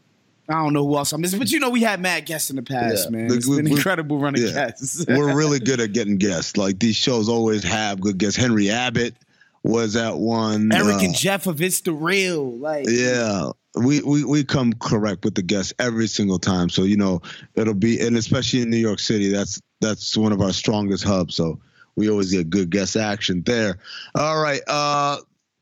I 0.48 0.53
don't 0.53 0.74
know 0.74 0.86
who 0.86 0.98
else 0.98 1.12
I'm 1.13 1.22
missing, 1.22 1.39
but 1.39 1.51
you 1.51 1.60
know 1.60 1.70
we 1.70 1.82
had 1.82 2.00
mad 2.01 2.25
guests 2.25 2.50
in 2.50 2.58
the 2.58 2.63
past, 2.63 3.05
yeah. 3.05 3.17
man. 3.17 3.32
It's 3.32 3.48
we, 3.48 3.58
been 3.58 3.67
incredible 3.67 4.20
running 4.20 4.43
yeah. 4.43 4.53
guests. 4.53 5.05
we're 5.10 5.36
really 5.36 5.60
good 5.60 5.79
at 5.79 5.93
getting 5.93 6.17
guests. 6.17 6.58
Like 6.58 6.79
these 6.79 6.96
shows 6.96 7.29
always 7.29 7.63
have 7.63 8.01
good 8.01 8.17
guests. 8.17 8.38
Henry 8.38 8.70
Abbott 8.70 9.15
was 9.63 9.96
at 9.96 10.17
one. 10.17 10.72
Eric 10.72 10.96
uh, 10.96 11.00
and 11.00 11.15
Jeff 11.15 11.48
of 11.48 11.62
It's 11.62 11.82
the 11.82 11.93
Real. 11.93 12.58
Like 12.58 12.88
yeah, 12.89 13.51
we, 13.75 14.01
we 14.01 14.24
we 14.24 14.44
come 14.44 14.74
correct 14.74 15.25
with 15.25 15.36
the 15.36 15.42
guests 15.42 15.74
every 15.80 16.08
single 16.08 16.39
time. 16.39 16.70
So 16.70 16.84
you 16.84 16.98
know 16.98 17.22
it'll 17.56 17.74
be, 17.74 18.00
and 18.00 18.18
especially 18.18 18.62
in 18.62 18.70
New 18.70 18.77
York 18.77 19.00
City, 19.00 19.30
that's 19.30 19.62
that's 19.82 20.15
one 20.15 20.32
of 20.32 20.42
our 20.42 20.53
strongest 20.53 21.03
hubs. 21.03 21.36
So 21.36 21.60
we 21.96 22.10
always 22.10 22.32
get 22.32 22.50
good 22.50 22.70
guest 22.70 22.96
action 22.96 23.44
there. 23.46 23.77
All 24.15 24.42
right. 24.42 24.62
Uh, 24.68 25.18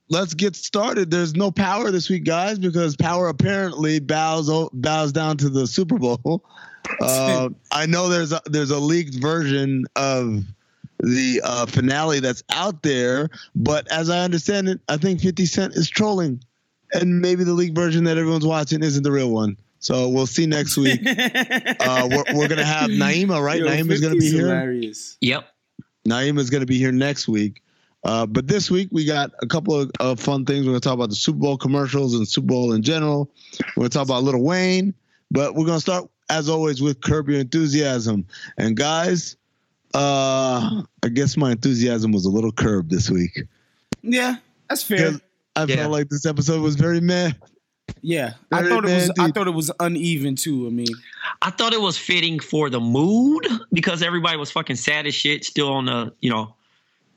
let's 0.10 0.34
get 0.34 0.56
started. 0.56 1.10
There's 1.10 1.36
no 1.36 1.52
power 1.52 1.92
this 1.92 2.10
week, 2.10 2.26
guys, 2.26 2.60
because 2.60 2.96
power 2.96 3.30
apparently 3.30 4.00
bows 4.00 4.50
bows 4.74 5.12
down 5.12 5.38
to 5.38 5.50
the 5.50 5.68
Super 5.68 5.98
Bowl. 5.98 6.44
Uh, 7.00 7.48
I 7.72 7.86
know 7.86 8.10
there's 8.10 8.32
a, 8.32 8.42
there's 8.48 8.72
a 8.72 8.80
leaked 8.80 9.14
version 9.16 9.86
of 9.96 10.44
the 11.00 11.40
uh, 11.44 11.66
finale 11.68 12.20
that's 12.20 12.44
out 12.50 12.82
there, 12.82 13.30
but 13.56 13.90
as 13.92 14.10
I 14.10 14.20
understand 14.24 14.68
it, 14.68 14.82
I 14.90 14.98
think 14.98 15.22
50 15.22 15.46
Cent 15.46 15.76
is 15.76 15.90
trolling, 15.90 16.44
and 16.94 17.22
maybe 17.22 17.44
the 17.44 17.54
leaked 17.54 17.76
version 17.76 18.04
that 18.06 18.18
everyone's 18.18 18.46
watching 18.46 18.84
isn't 18.84 19.04
the 19.04 19.12
real 19.12 19.32
one. 19.32 19.58
So 19.80 20.10
we'll 20.10 20.28
see 20.28 20.46
next 20.46 20.78
week. 20.78 21.02
uh, 21.08 22.08
we're, 22.10 22.24
we're 22.36 22.48
gonna 22.48 22.64
have 22.64 22.90
Naima, 22.92 23.42
right? 23.42 23.60
Yo, 23.60 23.68
Naima 23.68 23.92
is 23.92 24.02
gonna 24.02 24.16
be 24.16 24.30
here. 24.30 24.48
Hilarious. 24.48 25.18
Yep. 25.22 25.48
Naima 26.08 26.40
is 26.40 26.50
gonna 26.50 26.66
be 26.66 26.78
here 26.78 26.92
next 26.92 27.28
week. 27.28 27.64
Uh, 28.04 28.26
but 28.26 28.48
this 28.48 28.72
week 28.72 28.90
we 28.92 29.06
got 29.06 29.32
a 29.42 29.48
couple 29.48 29.80
of 29.80 29.92
uh, 30.00 30.16
fun 30.16 30.46
things. 30.46 30.66
We're 30.66 30.74
gonna 30.74 30.82
talk 30.82 30.94
about 30.94 31.10
the 31.10 31.16
Super 31.16 31.40
Bowl 31.40 31.58
commercials 31.58 32.14
and 32.14 32.28
Super 32.28 32.48
Bowl 32.48 32.74
in 32.74 32.84
general. 32.84 33.32
We're 33.76 33.82
gonna 33.82 33.90
talk 33.90 34.06
about 34.06 34.24
Lil 34.24 34.42
Wayne, 34.42 34.94
but 35.32 35.56
we're 35.56 35.66
gonna 35.66 35.80
start 35.80 36.08
as 36.30 36.48
always 36.48 36.82
with 36.82 37.02
Curb 37.02 37.30
Your 37.30 37.40
Enthusiasm. 37.40 38.26
And 38.58 38.76
guys, 38.78 39.36
uh, 39.94 40.84
I 41.04 41.10
guess 41.12 41.38
my 41.38 41.52
enthusiasm 41.52 42.12
was 42.12 42.26
a 42.26 42.30
little 42.30 42.52
curbed 42.52 42.90
this 42.90 43.10
week. 43.10 43.44
Yeah, 44.04 44.38
that's 44.70 44.84
fair. 44.84 45.20
I 45.56 45.66
yeah. 45.66 45.76
felt 45.76 45.92
like 45.92 46.10
this 46.10 46.26
episode 46.26 46.62
was 46.62 46.76
very 46.76 47.02
meh. 47.02 47.32
Yeah, 48.02 48.34
I 48.52 48.68
thought 48.68 48.86
it 48.86 48.94
was. 48.94 49.12
I 49.20 49.32
thought 49.32 49.48
it 49.48 49.54
was 49.54 49.72
uneven 49.80 50.36
too. 50.36 50.66
I 50.68 50.70
mean, 50.70 50.88
I 51.42 51.50
thought 51.52 51.74
it 51.74 51.82
was 51.82 51.98
fitting 51.98 52.40
for 52.40 52.70
the 52.70 52.80
mood 52.80 53.46
because 53.74 54.02
everybody 54.02 54.38
was 54.38 54.50
fucking 54.50 54.78
sad 54.78 55.06
as 55.08 55.14
shit, 55.14 55.44
still 55.44 55.74
on 55.74 55.86
the 55.86 56.14
you 56.22 56.30
know 56.30 56.56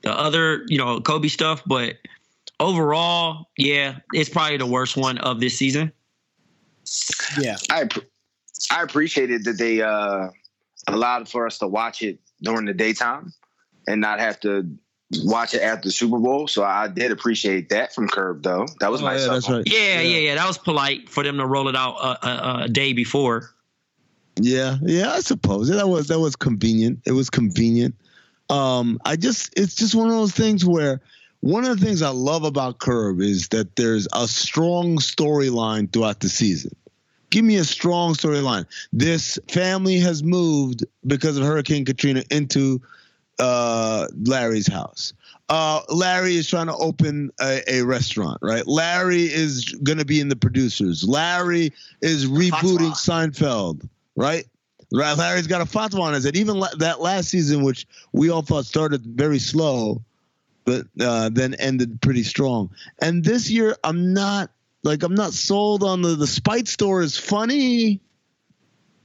the 0.03 0.13
other 0.13 0.65
you 0.67 0.79
know 0.79 1.01
Kobe 1.01 1.29
stuff. 1.29 1.63
But 1.65 1.97
overall, 2.61 3.51
yeah, 3.57 3.99
it's 4.13 4.29
probably 4.29 4.57
the 4.57 4.67
worst 4.67 4.97
one 4.97 5.19
of 5.19 5.41
this 5.41 5.57
season. 5.57 5.93
Yeah, 7.41 7.57
I 7.71 7.89
I 8.71 8.83
appreciated 8.83 9.45
that 9.45 9.59
they 9.59 9.81
uh 9.81 10.29
allowed 10.89 11.29
for 11.29 11.47
us 11.47 11.59
to 11.59 11.69
watch 11.69 12.03
it 12.03 12.19
during 12.43 12.67
the 12.67 12.75
daytime 12.75 13.33
and 13.87 14.01
not 14.01 14.19
have 14.19 14.41
to 14.41 14.69
watch 15.23 15.55
it 15.55 15.63
after 15.63 15.89
the 15.89 15.93
Super 15.93 16.19
Bowl. 16.19 16.49
So 16.49 16.65
I 16.65 16.89
did 16.89 17.13
appreciate 17.13 17.69
that 17.71 17.95
from 17.95 18.09
Curb, 18.09 18.43
though. 18.43 18.67
That 18.81 18.91
was 18.91 19.03
oh, 19.03 19.07
nice. 19.07 19.27
Yeah, 19.27 19.33
that's 19.33 19.51
right. 19.51 19.63
Yeah, 19.67 19.79
yeah, 19.79 20.01
yeah, 20.01 20.19
yeah, 20.19 20.35
That 20.35 20.47
was 20.47 20.59
polite 20.59 21.09
for 21.09 21.23
them 21.23 21.39
to 21.39 21.47
roll 21.47 21.69
it 21.69 21.77
out 21.77 21.97
a, 21.97 22.27
a, 22.27 22.65
a, 22.65 22.69
day 22.69 22.93
before. 22.93 23.51
Yeah, 24.37 24.79
yeah. 24.83 25.13
I 25.13 25.21
suppose 25.21 25.69
that 25.69 25.89
was 25.89 26.09
that 26.09 26.19
was 26.19 26.35
convenient. 26.35 27.01
It 27.07 27.13
was 27.13 27.31
convenient. 27.31 27.95
Um, 28.51 28.99
I 29.05 29.17
just 29.17 29.53
it's 29.57 29.75
just 29.77 29.95
one 29.95 30.09
of 30.09 30.13
those 30.13 30.33
things 30.33 30.65
where 30.65 31.01
one 31.41 31.65
of 31.65 31.79
the 31.79 31.85
things 31.85 32.03
I 32.03 32.09
love 32.09 32.43
about 32.43 32.79
Curb 32.79 33.21
is 33.21 33.49
that 33.49 33.77
there's 33.77 34.09
a 34.13 34.27
strong 34.27 34.97
storyline 34.97 35.93
throughout 35.93 36.21
the 36.21 36.29
season. 36.29 36.75
Give 37.31 37.45
me 37.45 37.57
a 37.57 37.65
strong 37.65 38.15
storyline. 38.15 38.67
This 38.93 39.39
family 39.49 39.99
has 39.99 40.23
moved 40.23 40.85
because 41.07 41.37
of 41.37 41.45
Hurricane 41.45 41.85
Katrina 41.85 42.23
into 42.31 42.81
uh, 43.39 44.07
Larry's 44.15 44.67
house. 44.67 45.13
Uh, 45.49 45.83
Larry 45.91 46.37
is 46.37 46.49
trying 46.49 46.69
to 46.69 46.77
open 46.77 47.31
a, 47.41 47.63
a 47.71 47.83
restaurant, 47.83 48.39
right? 48.41 48.67
Larry 48.67 49.25
is 49.25 49.65
going 49.83 49.99
to 49.99 50.05
be 50.05 50.21
in 50.21 50.29
the 50.29 50.37
producers. 50.37 51.07
Larry 51.07 51.73
is 52.01 52.27
rebooting 52.27 52.93
Seinfeld, 52.93 53.87
right? 54.17 54.47
Right. 54.93 55.17
Larry's 55.19 55.47
got 55.47 55.61
a 55.61 55.65
fatwa 55.65 56.01
on 56.01 56.15
his 56.15 56.25
head. 56.25 56.37
Even 56.37 56.59
la- 56.59 56.75
that 56.79 57.01
last 57.01 57.29
season, 57.29 57.63
which 57.65 57.87
we 58.13 58.31
all 58.31 58.43
thought 58.43 58.65
started 58.65 59.03
very 59.05 59.39
slow, 59.39 60.03
but 60.65 60.87
uh, 61.01 61.31
then 61.33 61.55
ended 61.55 62.01
pretty 62.01 62.23
strong. 62.23 62.71
And 63.01 63.25
this 63.25 63.51
year, 63.51 63.77
I'm 63.83 64.13
not 64.15 64.51
like 64.83 65.03
I'm 65.03 65.15
not 65.15 65.33
sold 65.33 65.83
on 65.83 66.03
the 66.03 66.15
the 66.15 66.27
Spite 66.27 66.69
store 66.69 67.03
is 67.03 67.19
funny, 67.19 68.01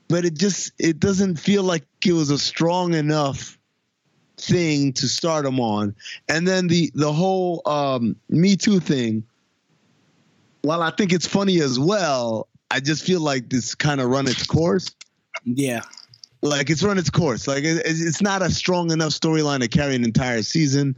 but 0.07 0.25
it 0.25 0.35
just 0.35 0.73
it 0.77 0.99
doesn't 0.99 1.37
feel 1.37 1.63
like 1.63 1.85
it 2.05 2.13
was 2.13 2.29
a 2.29 2.37
strong 2.37 2.93
enough 2.93 3.58
thing 4.39 4.93
to 4.93 5.07
start 5.07 5.45
him 5.45 5.59
on. 5.59 5.95
And 6.27 6.47
then 6.47 6.67
the 6.67 6.91
the 6.95 7.11
whole 7.11 7.61
um, 7.65 8.15
Me 8.29 8.55
Too 8.55 8.79
thing. 8.79 9.23
While 10.61 10.81
I 10.81 10.91
think 10.91 11.13
it's 11.13 11.27
funny 11.27 11.61
as 11.61 11.79
well, 11.79 12.47
I 12.71 12.79
just 12.79 13.05
feel 13.05 13.21
like 13.21 13.49
this 13.49 13.75
kind 13.75 14.01
of 14.01 14.09
run 14.09 14.27
its 14.27 14.45
course. 14.45 14.89
Yeah. 15.45 15.81
Like 16.41 16.69
it's 16.69 16.83
run 16.83 16.97
its 16.97 17.09
course. 17.09 17.47
Like 17.47 17.63
it, 17.63 17.81
it's 17.85 18.21
not 18.21 18.41
a 18.41 18.49
strong 18.49 18.91
enough 18.91 19.11
storyline 19.11 19.59
to 19.59 19.67
carry 19.67 19.95
an 19.95 20.03
entire 20.03 20.41
season. 20.41 20.95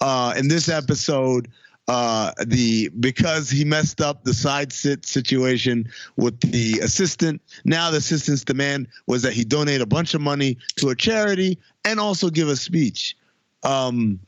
Uh, 0.00 0.34
in 0.36 0.48
this 0.48 0.68
episode, 0.68 1.48
uh, 1.88 2.32
the 2.46 2.88
because 3.00 3.50
he 3.50 3.64
messed 3.64 4.00
up 4.00 4.24
the 4.24 4.32
side 4.32 4.72
sit 4.72 5.04
situation 5.04 5.88
with 6.16 6.40
the 6.40 6.80
assistant. 6.80 7.42
Now 7.64 7.90
the 7.90 7.98
assistant's 7.98 8.44
demand 8.44 8.88
was 9.06 9.22
that 9.22 9.32
he 9.32 9.44
donate 9.44 9.80
a 9.80 9.86
bunch 9.86 10.14
of 10.14 10.20
money 10.20 10.56
to 10.76 10.88
a 10.88 10.96
charity 10.96 11.58
and 11.84 12.00
also 12.00 12.30
give 12.30 12.48
a 12.48 12.56
speech, 12.56 13.16
um, 13.62 14.18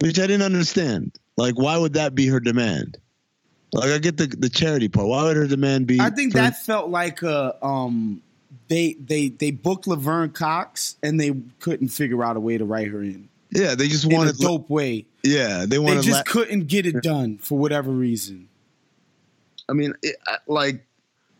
which 0.00 0.18
I 0.18 0.26
didn't 0.26 0.42
understand. 0.42 1.12
Like, 1.36 1.54
why 1.58 1.76
would 1.76 1.94
that 1.94 2.14
be 2.14 2.26
her 2.28 2.40
demand? 2.40 2.98
Like, 3.72 3.90
I 3.90 3.98
get 3.98 4.16
the 4.16 4.26
the 4.26 4.48
charity 4.48 4.88
part. 4.88 5.08
Why 5.08 5.24
would 5.24 5.36
her 5.36 5.46
demand 5.46 5.86
be? 5.86 6.00
I 6.00 6.10
think 6.10 6.32
for- 6.32 6.38
that 6.38 6.56
felt 6.64 6.88
like 6.90 7.22
a 7.22 7.54
um 7.64 8.22
they 8.68 8.94
they 8.94 9.28
they 9.28 9.50
booked 9.50 9.86
Laverne 9.86 10.30
Cox 10.30 10.96
and 11.02 11.20
they 11.20 11.34
couldn't 11.60 11.88
figure 11.88 12.24
out 12.24 12.36
a 12.36 12.40
way 12.40 12.56
to 12.58 12.64
write 12.64 12.88
her 12.88 13.02
in. 13.02 13.28
Yeah, 13.50 13.74
they 13.74 13.88
just 13.88 14.04
in 14.06 14.12
a 14.12 14.16
wanted 14.16 14.38
dope 14.38 14.68
way. 14.70 15.06
Yeah, 15.22 15.66
they 15.66 15.78
They 15.78 15.94
just 15.96 16.08
la- 16.10 16.22
couldn't 16.24 16.66
get 16.68 16.86
it 16.86 17.02
done 17.02 17.38
for 17.38 17.58
whatever 17.58 17.90
reason. 17.90 18.48
I 19.68 19.72
mean, 19.72 19.94
it, 20.02 20.16
I- 20.26 20.38
like, 20.46 20.84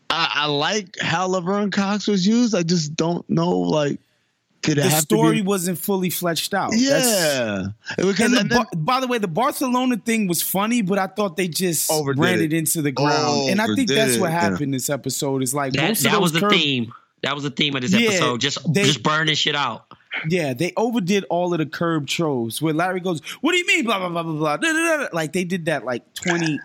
I, 0.09 0.31
I 0.35 0.45
like 0.47 0.97
how 1.01 1.27
Laverne 1.27 1.71
Cox 1.71 2.07
was 2.07 2.25
used. 2.27 2.53
I 2.55 2.63
just 2.63 2.95
don't 2.95 3.27
know, 3.29 3.51
like, 3.59 3.99
did 4.67 4.77
it 4.77 4.81
The 4.83 4.89
have 4.89 4.99
story 5.01 5.37
to 5.37 5.43
be? 5.43 5.47
wasn't 5.47 5.79
fully 5.79 6.09
fleshed 6.11 6.53
out. 6.53 6.71
Yeah, 6.75 7.67
because 7.97 8.19
and 8.19 8.33
the 8.35 8.39
and 8.41 8.49
then- 8.51 8.65
by 8.75 8.99
the 8.99 9.07
way, 9.07 9.17
the 9.17 9.27
Barcelona 9.27 9.97
thing 9.97 10.27
was 10.27 10.41
funny, 10.41 10.81
but 10.81 10.99
I 10.99 11.07
thought 11.07 11.35
they 11.37 11.47
just 11.47 11.91
Overdid 11.91 12.23
ran 12.23 12.33
it. 12.39 12.53
it 12.53 12.53
into 12.53 12.81
the 12.81 12.91
ground. 12.91 13.49
and 13.49 13.59
I 13.59 13.65
think 13.65 13.89
Overdid 13.89 13.97
that's 13.97 14.17
what 14.19 14.27
it, 14.29 14.33
yeah. 14.33 14.39
happened 14.41 14.73
this 14.73 14.89
episode. 14.89 15.41
Is 15.41 15.53
like 15.53 15.73
That, 15.73 15.87
most 15.87 16.05
of 16.05 16.11
that 16.11 16.21
was 16.21 16.31
the 16.33 16.41
Curb- 16.41 16.51
theme. 16.51 16.93
That 17.23 17.33
was 17.33 17.43
the 17.43 17.49
theme 17.49 17.75
of 17.75 17.81
this 17.81 17.91
Yeah, 17.91 18.09
episode. 18.09 18.41
Just 18.41 18.73
they- 18.73 18.83
just 18.83 19.01
burning 19.01 19.33
shit 19.35 19.55
out. 19.55 19.85
Yeah, 20.29 20.53
they 20.53 20.73
overdid 20.77 21.25
all 21.29 21.53
of 21.53 21.59
the 21.59 21.65
curb 21.65 22.07
tropes 22.07 22.59
where 22.61 22.73
Larry 22.73 22.99
goes, 22.99 23.21
What 23.41 23.51
do 23.51 23.57
you 23.57 23.65
mean? 23.67 23.83
Blah, 23.85 23.99
blah, 23.99 24.09
blah, 24.09 24.23
blah, 24.23 24.33
blah. 24.33 24.57
Da, 24.57 24.71
da, 24.73 24.97
da. 24.97 25.07
Like 25.13 25.31
they 25.33 25.43
did 25.43 25.65
that 25.65 25.85
like 25.85 26.11
20, 26.15 26.59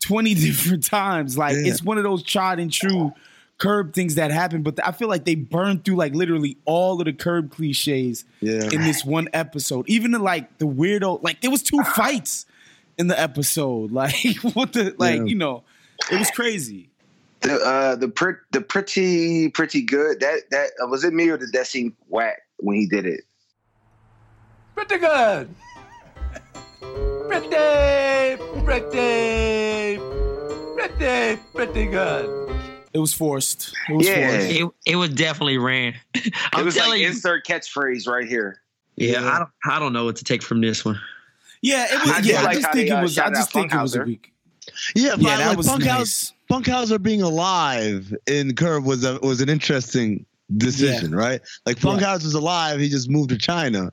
20 0.00 0.34
different 0.46 0.84
times. 0.84 1.36
Like 1.38 1.54
Yeah. 1.56 1.70
it's 1.70 1.82
one 1.82 1.98
of 1.98 2.04
those 2.04 2.22
tried 2.22 2.58
and 2.58 2.72
true 2.72 3.12
curb 3.60 3.92
things 3.94 4.16
that 4.16 4.32
happen. 4.32 4.62
But 4.64 4.84
I 4.84 4.90
feel 4.90 5.06
like 5.08 5.24
they 5.24 5.36
burned 5.36 5.84
through 5.84 5.96
like 5.96 6.14
literally 6.14 6.56
all 6.64 6.98
of 7.00 7.04
the 7.04 7.12
curb 7.12 7.52
cliches 7.52 8.24
Yeah. 8.40 8.68
in 8.72 8.80
this 8.82 9.04
one 9.04 9.28
episode. 9.32 9.88
Even 9.88 10.10
the 10.10 10.18
like 10.18 10.58
the 10.58 10.66
weirdo, 10.66 11.22
like 11.22 11.40
there 11.42 11.50
was 11.52 11.62
two 11.62 11.80
fights 11.94 12.46
in 12.98 13.06
the 13.06 13.20
episode. 13.20 13.92
Like 13.92 14.14
what 14.54 14.72
the 14.72 14.94
like, 14.98 15.18
Yeah. 15.18 15.24
you 15.24 15.34
know, 15.36 15.62
it 16.10 16.18
was 16.18 16.30
crazy. 16.32 16.88
The 17.42 17.54
uh 17.54 17.96
the 17.96 18.08
pret 18.08 18.36
the 18.50 18.60
pretty 18.60 19.48
pretty 19.50 19.82
good 19.82 20.20
that 20.20 20.50
that 20.50 20.70
uh, 20.82 20.86
was 20.88 21.04
it 21.04 21.12
me 21.14 21.28
or 21.28 21.38
did 21.38 21.52
that 21.52 21.66
seem 21.66 21.96
whack 22.08 22.38
when 22.58 22.76
he 22.76 22.86
did 22.86 23.06
it? 23.06 23.20
Pretty 24.74 24.98
good. 24.98 25.48
Pretty, 26.80 27.48
pretty, 28.64 29.98
pretty, 30.76 31.40
pretty 31.54 31.86
good. 31.86 32.59
It 32.92 32.98
was 32.98 33.12
forced. 33.12 33.72
It 33.88 33.94
was 33.94 34.06
Yeah. 34.06 34.30
forced. 34.30 34.50
It, 34.50 34.68
it 34.92 34.96
was 34.96 35.10
definitely 35.10 35.58
ran. 35.58 35.94
I'm 36.52 36.60
it 36.60 36.64
was 36.64 36.74
telling 36.74 36.90
like 36.90 37.00
you. 37.00 37.08
insert 37.08 37.46
catchphrase 37.46 38.08
right 38.08 38.26
here. 38.26 38.60
Yeah, 38.96 39.24
I 39.32 39.38
don't, 39.38 39.50
I 39.64 39.78
don't 39.78 39.92
know 39.92 40.04
what 40.04 40.16
to 40.16 40.24
take 40.24 40.42
from 40.42 40.60
this 40.60 40.84
one. 40.84 41.00
Yeah, 41.62 41.86
it 41.90 42.00
was. 42.00 42.10
I 42.10 42.20
did 42.20 42.26
yeah, 42.30 42.42
I 42.44 42.54
just 42.54 42.66
how 42.66 42.72
think 42.72 42.88
they, 42.88 42.94
it 42.94 42.98
uh, 42.98 43.02
was. 43.02 43.18
I 43.18 43.28
just 43.30 43.40
out 43.42 43.52
think 43.52 43.72
it 43.72 43.80
was 43.80 43.96
a 43.96 44.02
week. 44.02 44.32
yeah, 44.94 45.10
but 45.12 45.20
Yeah, 45.22 45.36
that 45.38 45.48
like 45.48 45.56
was 45.56 45.68
Funkhouser, 45.68 45.84
nice. 45.86 46.32
Funkhouser 46.50 47.02
being 47.02 47.22
alive 47.22 48.14
in 48.26 48.54
Curb 48.56 48.84
was 48.84 49.04
a, 49.04 49.18
was 49.22 49.40
an 49.40 49.48
interesting 49.48 50.26
decision, 50.56 51.14
right? 51.14 51.40
Like 51.66 51.78
Funkhouser 51.78 52.24
was 52.24 52.34
alive, 52.34 52.80
he 52.80 52.88
just 52.88 53.08
moved 53.08 53.30
to 53.30 53.38
China. 53.38 53.92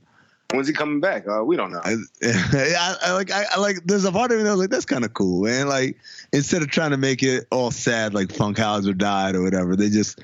When's 0.54 0.68
he 0.68 0.74
coming 0.74 1.02
back? 1.02 1.28
Uh, 1.28 1.44
we 1.44 1.58
don't 1.58 1.72
know. 1.72 1.82
I, 1.86 2.96
I, 3.02 3.12
like 3.12 3.32
I, 3.32 3.46
I 3.52 3.60
like 3.60 3.84
there's 3.84 4.06
a 4.06 4.12
part 4.12 4.32
of 4.32 4.38
me 4.38 4.44
that 4.44 4.52
was 4.52 4.60
like 4.60 4.70
that's 4.70 4.86
kind 4.86 5.04
of 5.04 5.14
cool, 5.14 5.44
man. 5.44 5.68
Like 5.68 5.98
instead 6.32 6.62
of 6.62 6.70
trying 6.70 6.92
to 6.92 6.98
make 6.98 7.22
it 7.22 7.48
all 7.52 7.70
sad, 7.70 8.14
like 8.14 8.30
Funkhouser 8.30 8.98
died 8.98 9.36
or 9.36 9.44
whatever, 9.44 9.76
they 9.76 9.90
just 9.90 10.22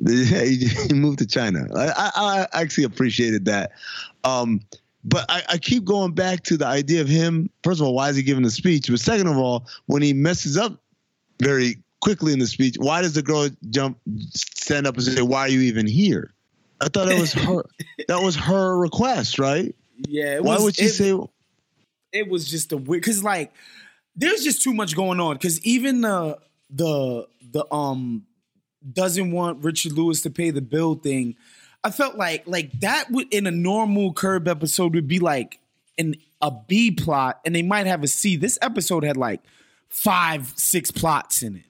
they, 0.00 0.54
he, 0.54 0.94
moved 0.94 1.20
to 1.20 1.26
China. 1.26 1.68
I, 1.76 1.86
I, 2.16 2.46
I 2.54 2.62
actually 2.62 2.84
appreciated 2.84 3.44
that. 3.44 3.70
Um, 4.24 4.60
but 5.04 5.26
I, 5.28 5.42
I 5.50 5.58
keep 5.58 5.84
going 5.84 6.12
back 6.12 6.42
to 6.44 6.56
the 6.56 6.66
idea 6.66 7.00
of 7.00 7.08
him. 7.08 7.48
First 7.62 7.80
of 7.80 7.86
all, 7.86 7.94
why 7.94 8.08
is 8.08 8.16
he 8.16 8.22
giving 8.22 8.42
the 8.42 8.50
speech? 8.50 8.88
But 8.88 9.00
second 9.00 9.28
of 9.28 9.36
all, 9.36 9.66
when 9.86 10.02
he 10.02 10.12
messes 10.12 10.56
up 10.56 10.80
very 11.40 11.76
quickly 12.00 12.32
in 12.32 12.38
the 12.40 12.46
speech, 12.46 12.76
why 12.78 13.02
does 13.02 13.14
the 13.14 13.22
girl 13.22 13.48
jump, 13.70 13.98
stand 14.30 14.86
up 14.86 14.96
and 14.96 15.04
say, 15.04 15.22
"Why 15.22 15.40
are 15.40 15.48
you 15.48 15.60
even 15.60 15.86
here?" 15.86 16.32
I 16.82 16.88
thought 16.88 17.08
it 17.08 17.20
was 17.20 17.32
her. 17.32 17.62
that 18.08 18.20
was 18.22 18.36
her 18.36 18.76
request, 18.76 19.38
right? 19.38 19.74
Yeah, 20.08 20.36
it 20.36 20.44
Why 20.44 20.54
was, 20.54 20.64
would 20.64 20.76
she 20.76 20.86
it, 20.86 20.90
say? 20.90 21.18
it 22.12 22.28
was 22.28 22.50
just 22.50 22.72
a 22.72 22.76
weird 22.76 23.02
because 23.02 23.22
like 23.22 23.52
there's 24.16 24.42
just 24.42 24.62
too 24.62 24.74
much 24.74 24.96
going 24.96 25.20
on 25.20 25.34
because 25.34 25.64
even 25.64 26.00
the 26.00 26.38
the 26.70 27.26
the 27.52 27.72
um 27.72 28.26
doesn't 28.92 29.30
want 29.30 29.62
Richard 29.64 29.92
Lewis 29.92 30.22
to 30.22 30.30
pay 30.30 30.50
the 30.50 30.60
bill 30.60 30.96
thing. 30.96 31.36
I 31.84 31.90
felt 31.90 32.16
like 32.16 32.46
like 32.46 32.72
that 32.80 33.10
would 33.10 33.32
in 33.32 33.46
a 33.46 33.50
normal 33.52 34.12
curb 34.12 34.48
episode 34.48 34.94
would 34.94 35.08
be 35.08 35.20
like 35.20 35.60
an 35.98 36.16
a 36.40 36.50
B 36.50 36.90
plot 36.90 37.40
and 37.44 37.54
they 37.54 37.62
might 37.62 37.86
have 37.86 38.02
a 38.02 38.08
C. 38.08 38.36
This 38.36 38.58
episode 38.60 39.04
had 39.04 39.16
like 39.16 39.40
five 39.88 40.52
six 40.56 40.90
plots 40.90 41.42
in 41.42 41.56
it. 41.56 41.64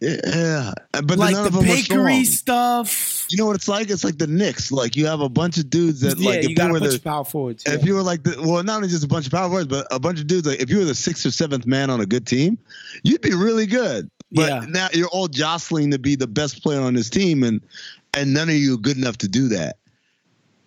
Yeah, 0.00 0.72
but 0.92 1.18
like 1.18 1.32
none 1.34 1.42
the 1.42 1.48
of 1.48 1.52
them 1.54 1.66
were 1.66 1.74
bakery 1.74 2.24
stuff. 2.24 3.26
You 3.30 3.36
know 3.36 3.46
what 3.46 3.56
it's 3.56 3.66
like? 3.66 3.90
It's 3.90 4.04
like 4.04 4.18
the 4.18 4.28
Knicks. 4.28 4.70
Like 4.70 4.94
you 4.94 5.06
have 5.06 5.20
a 5.20 5.28
bunch 5.28 5.58
of 5.58 5.68
dudes 5.70 6.00
that 6.02 6.18
yeah, 6.18 6.30
like 6.30 6.42
you 6.44 6.50
if 6.50 6.56
got 6.56 6.64
you 6.66 6.70
a 6.70 6.72
were 6.74 6.80
bunch 6.80 6.92
the 6.92 6.96
of 6.98 7.04
power 7.04 7.24
forwards. 7.24 7.64
if 7.66 7.80
yeah. 7.80 7.84
you 7.86 7.94
were 7.94 8.02
like 8.02 8.22
the 8.22 8.40
well, 8.40 8.62
not 8.62 8.76
only 8.76 8.88
just 8.88 9.02
a 9.04 9.08
bunch 9.08 9.26
of 9.26 9.32
power 9.32 9.48
forwards, 9.48 9.66
but 9.66 9.86
a 9.90 9.98
bunch 9.98 10.20
of 10.20 10.28
dudes. 10.28 10.46
Like 10.46 10.60
if 10.60 10.70
you 10.70 10.78
were 10.78 10.84
the 10.84 10.94
sixth 10.94 11.26
or 11.26 11.32
seventh 11.32 11.66
man 11.66 11.90
on 11.90 12.00
a 12.00 12.06
good 12.06 12.26
team, 12.26 12.58
you'd 13.02 13.22
be 13.22 13.34
really 13.34 13.66
good. 13.66 14.08
But 14.30 14.48
Yeah. 14.48 14.64
now 14.68 14.88
you're 14.92 15.08
all 15.08 15.26
jostling 15.26 15.90
to 15.90 15.98
be 15.98 16.14
the 16.14 16.26
best 16.28 16.62
player 16.62 16.80
on 16.80 16.94
this 16.94 17.10
team, 17.10 17.42
and 17.42 17.60
and 18.14 18.32
none 18.32 18.48
of 18.48 18.54
you 18.54 18.74
are 18.74 18.78
good 18.78 18.96
enough 18.98 19.18
to 19.18 19.28
do 19.28 19.48
that. 19.48 19.78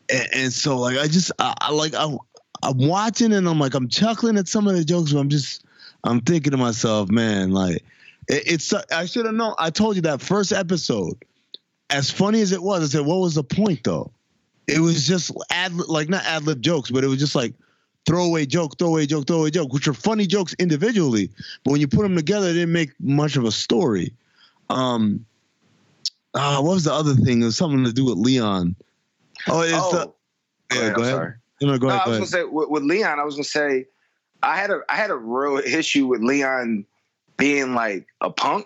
And, 0.09 0.27
and 0.33 0.53
so 0.53 0.77
like 0.77 0.97
I 0.97 1.07
just 1.07 1.31
I, 1.39 1.53
I 1.61 1.71
like 1.71 1.93
I, 1.93 2.05
I'm 2.63 2.77
watching 2.77 3.31
and 3.31 3.47
I'm 3.47 3.59
like 3.59 3.75
I'm 3.75 3.87
chuckling 3.87 4.37
at 4.37 4.49
some 4.49 4.67
of 4.67 4.75
the 4.75 4.83
jokes, 4.83 5.13
but 5.13 5.19
I'm 5.19 5.29
just 5.29 5.63
I'm 6.03 6.19
thinking 6.19 6.51
to 6.51 6.57
myself, 6.57 7.09
man, 7.09 7.51
like 7.51 7.83
it's 8.31 8.73
I 8.91 9.05
should 9.05 9.25
have 9.25 9.35
known. 9.35 9.53
I 9.59 9.69
told 9.69 9.95
you 9.95 10.01
that 10.03 10.21
first 10.21 10.51
episode, 10.51 11.15
as 11.89 12.09
funny 12.09 12.41
as 12.41 12.51
it 12.51 12.63
was, 12.63 12.83
I 12.83 12.97
said, 12.97 13.05
what 13.05 13.19
was 13.19 13.35
the 13.35 13.43
point 13.43 13.83
though? 13.83 14.11
It 14.67 14.79
was 14.79 15.05
just 15.05 15.31
ad 15.51 15.73
like 15.73 16.09
not 16.09 16.23
ad 16.25 16.43
lib 16.43 16.61
jokes, 16.61 16.91
but 16.91 17.03
it 17.03 17.07
was 17.07 17.19
just 17.19 17.35
like 17.35 17.53
throwaway 18.05 18.45
joke, 18.45 18.77
throwaway 18.77 19.05
joke, 19.05 19.27
throwaway 19.27 19.51
joke, 19.51 19.73
which 19.73 19.87
are 19.87 19.93
funny 19.93 20.25
jokes 20.25 20.55
individually, 20.59 21.29
but 21.63 21.71
when 21.71 21.81
you 21.81 21.87
put 21.87 22.03
them 22.03 22.15
together, 22.15 22.47
it 22.47 22.53
didn't 22.53 22.71
make 22.71 22.91
much 22.99 23.35
of 23.35 23.43
a 23.43 23.51
story. 23.51 24.13
Um, 24.69 25.25
uh, 26.33 26.61
what 26.61 26.73
was 26.75 26.85
the 26.85 26.93
other 26.93 27.13
thing? 27.15 27.41
It 27.41 27.45
was 27.45 27.57
something 27.57 27.83
to 27.83 27.91
do 27.91 28.05
with 28.05 28.17
Leon. 28.17 28.75
Oh, 29.49 29.61
it's 29.61 29.73
Oh, 29.73 29.91
the 29.91 30.05
go 30.05 30.13
yeah. 30.71 30.79
ahead, 30.79 30.95
Go 30.95 31.01
ahead. 31.01 31.13
sorry. 31.13 31.33
No, 31.61 31.77
go 31.77 31.87
No, 31.87 31.93
ahead. 31.95 32.01
I 32.01 32.05
Go 32.05 32.09
was 32.11 32.17
ahead. 32.19 32.31
gonna 32.31 32.45
say 32.45 32.51
with, 32.51 32.69
with 32.69 32.83
Leon, 32.83 33.19
I 33.19 33.23
was 33.23 33.35
gonna 33.35 33.43
say 33.43 33.85
I 34.41 34.55
had 34.57 34.69
a 34.71 34.81
I 34.89 34.95
had 34.95 35.11
a 35.11 35.15
real 35.15 35.57
issue 35.57 36.07
with 36.07 36.21
Leon 36.21 36.85
being 37.37 37.73
like 37.73 38.07
a 38.21 38.29
punk 38.29 38.65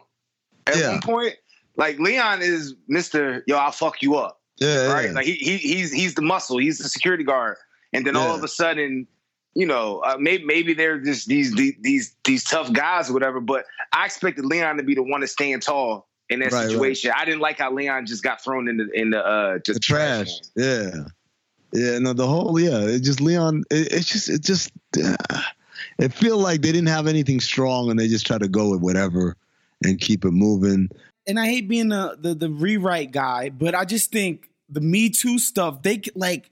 at 0.67 0.77
Yeah. 0.77 0.91
one 0.91 1.01
point. 1.01 1.35
Like 1.77 1.99
Leon 1.99 2.41
is 2.41 2.73
Mister 2.87 3.43
Yo, 3.47 3.57
I'll 3.57 3.71
fuck 3.71 4.01
you 4.01 4.15
up. 4.15 4.41
Yeah, 4.57 4.93
right? 4.93 5.05
yeah. 5.07 5.11
Like 5.11 5.25
he, 5.25 5.33
he 5.33 5.57
he's 5.57 5.91
he's 5.91 6.15
the 6.15 6.21
muscle, 6.21 6.57
he's 6.57 6.77
the 6.77 6.87
security 6.87 7.25
guard, 7.25 7.57
and 7.91 8.07
then 8.07 8.15
all 8.15 8.33
of 8.33 8.41
a 8.43 8.47
sudden, 8.47 9.07
you 9.53 9.65
know, 9.65 9.99
uh, 9.99 10.15
maybe 10.17 10.45
maybe 10.45 10.73
they're 10.73 10.99
just 10.99 11.27
these, 11.27 11.53
these 11.53 11.73
these 11.81 12.15
these 12.23 12.43
tough 12.45 12.71
guys 12.71 13.09
or 13.09 13.13
whatever. 13.13 13.41
But 13.41 13.65
I 13.91 14.05
expected 14.05 14.45
Leon 14.45 14.77
to 14.77 14.83
be 14.83 14.95
the 14.95 15.03
one 15.03 15.19
to 15.19 15.27
stand 15.27 15.61
tall 15.63 16.07
in 16.29 16.39
that 16.39 16.53
Right, 16.53 16.61
right. 16.61 16.69
situation. 16.69 17.11
I 17.13 17.25
didn't 17.25 17.41
like 17.41 17.59
how 17.59 17.73
Leon 17.73 18.05
just 18.05 18.23
got 18.23 18.41
thrown 18.41 18.69
in 18.69 18.77
the 18.77 18.89
in 18.93 19.09
the 19.09 19.19
uh 19.19 19.59
just 19.59 19.75
the 19.75 19.79
trash. 19.81 20.29
Yeah, 20.55 20.91
yeah. 21.73 21.99
No, 21.99 22.13
the 22.13 22.25
whole 22.25 22.57
yeah. 22.57 22.79
It 22.79 23.01
just 23.01 23.19
Leon. 23.19 23.65
It, 23.69 23.91
it's 23.91 24.09
just 24.09 24.29
it 24.29 24.41
just. 24.41 24.71
Uh, 24.97 25.41
it 25.99 26.13
feel 26.13 26.37
like 26.37 26.61
they 26.61 26.71
didn't 26.71 26.87
have 26.89 27.07
anything 27.07 27.39
strong, 27.39 27.89
and 27.89 27.99
they 27.99 28.07
just 28.07 28.25
try 28.25 28.37
to 28.37 28.47
go 28.47 28.71
with 28.71 28.81
whatever 28.81 29.35
and 29.83 29.99
keep 29.99 30.25
it 30.25 30.31
moving. 30.31 30.89
and 31.27 31.39
I 31.39 31.47
hate 31.47 31.67
being 31.67 31.89
the, 31.89 32.17
the 32.19 32.33
the 32.33 32.49
rewrite 32.49 33.11
guy, 33.11 33.49
but 33.49 33.75
I 33.75 33.85
just 33.85 34.11
think 34.11 34.49
the 34.69 34.81
Me 34.81 35.09
Too 35.09 35.37
stuff, 35.39 35.81
they 35.83 36.01
like 36.15 36.49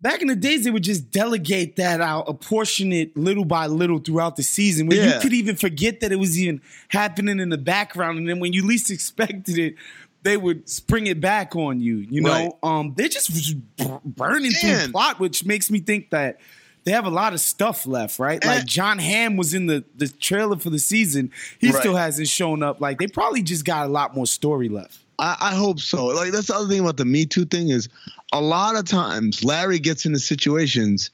back 0.00 0.20
in 0.22 0.28
the 0.28 0.36
days, 0.36 0.64
they 0.64 0.70
would 0.70 0.84
just 0.84 1.10
delegate 1.10 1.76
that 1.76 2.00
out, 2.00 2.28
apportion 2.28 2.92
it 2.92 3.16
little 3.16 3.44
by 3.44 3.66
little 3.66 3.98
throughout 3.98 4.36
the 4.36 4.42
season, 4.42 4.86
where 4.86 4.96
you 5.14 5.20
could 5.20 5.32
even 5.32 5.56
forget 5.56 6.00
that 6.00 6.12
it 6.12 6.16
was 6.16 6.38
even 6.40 6.60
happening 6.88 7.40
in 7.40 7.48
the 7.50 7.58
background, 7.58 8.18
and 8.18 8.28
then 8.28 8.38
when 8.40 8.52
you 8.52 8.64
least 8.66 8.90
expected 8.90 9.58
it, 9.58 9.74
they 10.22 10.36
would 10.36 10.68
spring 10.68 11.06
it 11.06 11.20
back 11.20 11.54
on 11.54 11.80
you. 11.80 11.98
You 11.98 12.20
know, 12.20 12.30
Right. 12.30 12.52
um, 12.62 12.94
they're 12.96 13.08
just 13.08 13.56
burning 14.04 14.50
through 14.52 14.92
plot, 14.92 15.20
which 15.20 15.44
makes 15.44 15.70
me 15.70 15.78
think 15.80 16.10
that. 16.10 16.40
They 16.86 16.92
have 16.92 17.04
a 17.04 17.10
lot 17.10 17.32
of 17.34 17.40
stuff 17.40 17.84
left, 17.84 18.20
right? 18.20 18.42
Eh. 18.42 18.48
Like 18.48 18.64
John 18.64 19.00
Hamm 19.00 19.36
was 19.36 19.52
in 19.54 19.66
the, 19.66 19.82
the 19.96 20.06
trailer 20.08 20.56
for 20.56 20.70
the 20.70 20.78
season. 20.78 21.32
He 21.58 21.70
Right. 21.70 21.80
still 21.80 21.96
hasn't 21.96 22.28
shown 22.28 22.62
up. 22.62 22.80
Like 22.80 22.98
they 23.00 23.08
probably 23.08 23.42
just 23.42 23.64
got 23.64 23.86
a 23.86 23.90
lot 23.90 24.14
more 24.14 24.26
story 24.26 24.68
left. 24.68 24.98
I, 25.18 25.36
I 25.40 25.54
hope 25.56 25.80
so. 25.80 26.06
Like 26.06 26.30
that's 26.30 26.46
the 26.46 26.54
other 26.54 26.68
thing 26.68 26.78
about 26.80 26.96
the 26.96 27.04
Me 27.04 27.26
Too 27.26 27.44
thing 27.44 27.70
is 27.70 27.88
a 28.32 28.40
lot 28.40 28.76
of 28.76 28.84
times 28.84 29.42
Larry 29.42 29.80
gets 29.80 30.06
into 30.06 30.20
situations 30.20 31.10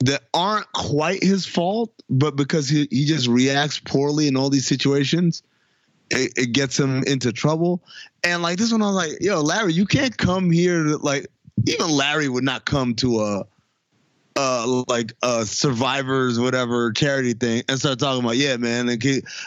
that 0.00 0.24
aren't 0.34 0.70
quite 0.72 1.22
his 1.22 1.46
fault, 1.46 1.90
but 2.10 2.36
because 2.36 2.68
he, 2.68 2.86
he 2.90 3.06
just 3.06 3.26
reacts 3.26 3.80
poorly 3.80 4.28
in 4.28 4.36
all 4.36 4.50
these 4.50 4.66
situations, 4.66 5.42
it, 6.10 6.32
it 6.36 6.52
gets 6.52 6.78
him 6.78 7.02
into 7.04 7.32
trouble. 7.32 7.82
And 8.22 8.42
like 8.42 8.58
this 8.58 8.70
one, 8.70 8.82
I 8.82 8.86
was 8.88 8.94
like, 8.96 9.22
yo, 9.22 9.40
Larry, 9.40 9.72
you 9.72 9.86
can't 9.86 10.14
come 10.14 10.50
here 10.50 10.84
to 10.84 10.98
like 10.98 11.26
even 11.66 11.88
Larry 11.88 12.28
would 12.28 12.44
not 12.44 12.66
come 12.66 12.94
to 12.96 13.20
a 13.22 13.46
uh 14.36 14.84
like 14.88 15.12
uh 15.22 15.44
survivors 15.44 16.38
whatever 16.38 16.92
charity 16.92 17.32
thing 17.32 17.62
and 17.68 17.78
start 17.78 17.98
talking 17.98 18.22
about 18.22 18.36
yeah 18.36 18.56
man 18.56 18.88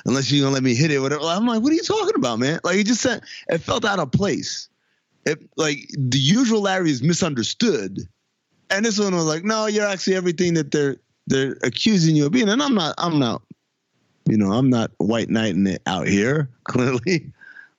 unless 0.05 0.31
you 0.31 0.41
gonna 0.41 0.53
let 0.53 0.63
me 0.63 0.73
hit 0.75 0.91
it 0.91 0.99
whatever. 0.99 1.21
I'm 1.23 1.45
like 1.45 1.61
what 1.61 1.71
are 1.71 1.75
you 1.75 1.83
talking 1.83 2.15
about 2.15 2.39
man? 2.39 2.59
Like 2.63 2.75
he 2.75 2.83
just 2.83 3.01
said 3.01 3.21
it 3.49 3.59
felt 3.59 3.85
out 3.85 3.99
of 3.99 4.11
place. 4.11 4.69
It 5.25 5.39
like 5.57 5.89
the 5.97 6.17
usual 6.17 6.61
larry 6.61 6.89
is 6.89 7.03
misunderstood. 7.03 7.99
And 8.71 8.85
this 8.85 8.99
one 8.99 9.15
was 9.15 9.25
like 9.25 9.43
no 9.43 9.67
you're 9.67 9.85
actually 9.85 10.15
everything 10.15 10.55
that 10.55 10.71
they're 10.71 10.97
they're 11.27 11.57
accusing 11.63 12.15
you 12.15 12.25
of 12.25 12.31
being. 12.31 12.49
And 12.49 12.61
i'm 12.61 12.73
not 12.73 12.95
i'm 12.97 13.19
not 13.19 13.41
you 14.27 14.37
know 14.37 14.51
i'm 14.51 14.69
not 14.69 14.91
white 14.97 15.29
knighting 15.29 15.67
it 15.67 15.81
out 15.85 16.07
here 16.07 16.49
clearly. 16.63 17.31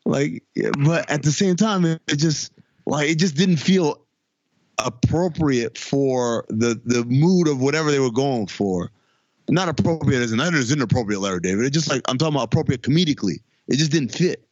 Like 0.05 0.43
but 0.79 1.11
at 1.11 1.23
the 1.23 1.33
same 1.33 1.57
time 1.57 1.85
it, 1.85 2.01
it 2.09 2.17
just 2.17 2.53
like 2.87 3.09
it 3.09 3.19
just 3.19 3.37
didn't 3.37 3.57
feel 3.57 4.01
appropriate 4.87 5.79
for 5.79 6.45
the 6.49 6.81
the 6.85 7.05
mood 7.05 7.49
of 7.49 7.61
whatever 7.61 7.91
they 7.91 8.01
were 8.01 8.11
going 8.11 8.47
for. 8.47 8.91
Not 9.49 9.69
appropriate 9.69 10.21
as 10.21 10.31
in 10.31 10.39
that 10.39 10.55
is 10.55 10.71
inappropriate, 10.71 11.21
Larry 11.21 11.41
David. 11.41 11.65
It 11.65 11.71
just 11.71 11.91
like 11.91 12.03
I'm 12.09 12.19
talking 12.19 12.35
about 12.35 12.45
appropriate 12.45 12.83
comedically. 12.83 13.41
It 13.69 13.77
just 13.77 13.91
didn't 13.91 14.11
fit. 14.11 14.47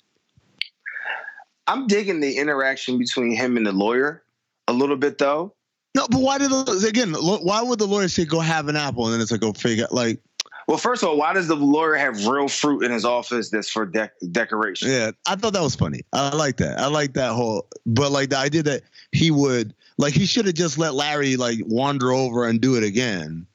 I'm 1.67 1.87
digging 1.87 2.21
the 2.21 2.37
interaction 2.37 2.99
between 2.99 3.37
him 3.37 3.57
and 3.57 3.67
the 3.67 3.73
lawyer 3.73 4.25
a 4.67 4.73
little 4.73 4.97
bit 4.97 5.19
though. 5.19 5.55
No, 5.95 6.07
but 6.11 6.21
why 6.21 6.39
did 6.39 6.51
the, 6.51 6.87
again? 6.89 7.13
Why 7.15 7.63
would 7.63 7.79
the 7.79 7.87
lawyer 7.87 8.09
say 8.09 8.25
go 8.25 8.41
have 8.41 8.69
an 8.69 8.77
apple 8.77 9.05
and 9.05 9.15
then 9.15 9.21
it's 9.21 9.31
like 9.31 9.41
go 9.41 9.53
figure 9.53 9.87
like 9.91 10.21
Well, 10.67 10.79
first 10.79 11.03
of 11.03 11.09
all, 11.09 11.17
why 11.17 11.33
does 11.33 11.49
the 11.49 11.57
lawyer 11.57 11.95
have 11.95 12.27
real 12.27 12.49
fruit 12.49 12.83
in 12.83 12.91
his 12.91 13.05
office 13.05 13.51
that's 13.51 13.69
for 13.69 13.87
dec- 13.87 14.11
decoration? 14.31 14.91
Yeah, 14.91 15.13
I 15.27 15.37
thought 15.37 15.53
that 15.55 15.63
was 15.63 15.75
funny. 15.77 16.03
I 16.13 16.35
like 16.35 16.57
that. 16.59 16.79
I 16.79 16.87
like 16.87 17.15
that 17.15 17.33
whole. 17.33 17.67
But 17.87 18.13
like 18.13 18.31
the 18.31 18.39
idea 18.39 18.63
that 18.65 18.83
he 19.13 19.31
would 19.31 19.75
like 19.99 20.15
he 20.15 20.25
should 20.27 20.47
have 20.47 20.55
just 20.55 20.79
let 20.79 20.95
Larry 20.95 21.37
like 21.37 21.59
wander 21.67 22.13
over 22.13 22.47
and 22.47 22.61
do 22.61 22.77
it 22.77 22.85
again, 22.85 23.47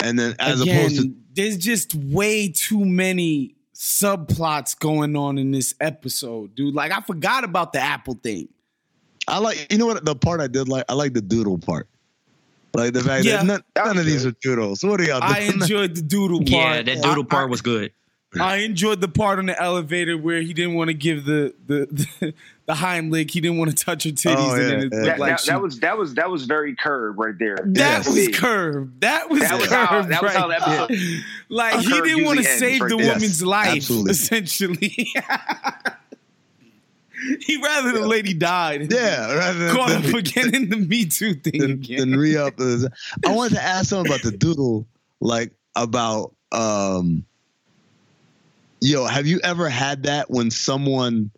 and 0.00 0.18
then 0.18 0.36
as 0.38 0.60
Again, 0.60 0.78
opposed 0.86 1.02
to 1.02 1.14
there's 1.34 1.56
just 1.56 1.94
way 1.94 2.48
too 2.48 2.84
many 2.84 3.54
subplots 3.74 4.78
going 4.78 5.16
on 5.16 5.38
in 5.38 5.50
this 5.50 5.74
episode, 5.80 6.54
dude. 6.54 6.74
Like 6.74 6.92
I 6.92 7.00
forgot 7.00 7.44
about 7.44 7.72
the 7.72 7.80
Apple 7.80 8.18
thing. 8.22 8.48
I 9.26 9.38
like 9.38 9.66
you 9.70 9.78
know 9.78 9.86
what 9.86 10.04
the 10.04 10.14
part 10.14 10.40
I 10.40 10.46
did 10.46 10.68
like. 10.68 10.84
I 10.88 10.94
like 10.94 11.12
the 11.14 11.20
doodle 11.22 11.58
part. 11.58 11.88
Like 12.74 12.92
the 12.92 13.02
fact 13.02 13.24
Yeah. 13.24 13.38
that 13.38 13.46
none, 13.46 13.62
none 13.76 13.98
of 13.98 14.04
these 14.04 14.26
are 14.26 14.32
doodles. 14.42 14.84
What 14.84 15.00
are 15.00 15.04
y'all 15.04 15.20
doing? 15.20 15.32
I 15.32 15.40
enjoyed 15.40 15.94
the 15.96 16.02
doodle 16.02 16.38
part. 16.40 16.48
Yeah, 16.50 16.82
that 16.82 17.02
doodle 17.02 17.24
I- 17.24 17.26
part 17.26 17.50
was 17.50 17.62
good. 17.62 17.92
I 18.38 18.56
enjoyed 18.56 19.00
the 19.00 19.08
part 19.08 19.38
on 19.38 19.46
the 19.46 19.58
elevator 19.60 20.18
where 20.18 20.42
he 20.42 20.52
didn't 20.52 20.74
want 20.74 20.88
to 20.88 20.94
give 20.94 21.24
the 21.24 21.54
the 21.66 21.86
the, 22.20 22.34
the 22.66 22.72
Heimlich. 22.74 23.30
He 23.30 23.40
didn't 23.40 23.56
want 23.56 23.76
to 23.76 23.84
touch 23.84 24.04
her 24.04 24.10
titties, 24.10 24.36
Oh, 24.36 24.54
and 24.54 24.60
yeah, 24.70 24.78
it 24.78 24.92
yeah. 24.92 25.00
That, 25.12 25.18
like 25.18 25.30
that, 25.30 25.40
she, 25.40 25.50
that 25.50 25.62
was 25.62 25.80
that 25.80 25.96
was 25.96 26.14
that 26.16 26.30
was 26.30 26.44
very 26.44 26.76
curved 26.76 27.18
right 27.18 27.34
there. 27.38 27.56
that 27.64 28.02
To 28.04 28.10
was 28.10 28.16
me. 28.26 28.32
curved. 28.32 29.00
That 29.00 29.30
was 29.30 29.40
That 29.40 29.58
was 29.58 29.68
curved. 29.68 29.72
how- 29.90 30.02
that 30.02 30.22
was 30.22 30.32
how 30.32 30.48
right 30.48 30.60
the 30.60 30.70
episode- 30.70 30.88
there. 30.98 31.20
Like 31.48 31.72
how 31.74 31.80
he 31.80 32.00
didn't 32.02 32.24
want 32.26 32.38
to 32.40 32.44
save 32.44 32.82
ends 32.82 32.90
the 32.90 32.96
right 32.96 33.06
woman's 33.06 33.22
Yes, 33.22 33.42
life, 33.42 33.76
absolutely. 33.76 34.10
essentially. 34.10 34.88
he 37.40 37.60
rather 37.62 37.92
the 37.92 38.06
lady 38.06 38.34
died. 38.34 38.92
Yeah, 38.92 39.34
rather 39.34 39.58
than- 39.58 39.74
caught 39.74 39.90
up 39.92 40.04
again 40.14 40.54
in 40.54 40.68
the 40.68 40.76
Me 40.76 41.06
Too 41.06 41.34
thing 41.34 41.60
then, 41.60 41.70
again. 41.72 42.10
then 42.10 42.18
re 42.18 42.36
up. 42.36 42.54
I 42.60 43.32
wanted 43.32 43.54
to 43.56 43.62
ask 43.62 43.88
something 43.88 44.12
about 44.12 44.22
the 44.22 44.30
doodle, 44.36 44.86
like 45.20 45.52
about 45.74 46.34
um, 46.52 47.24
yo, 48.80 49.06
have 49.06 49.26
you 49.26 49.40
ever 49.42 49.68
had 49.68 50.04
that 50.04 50.30
when 50.30 50.50
someone 50.50 51.30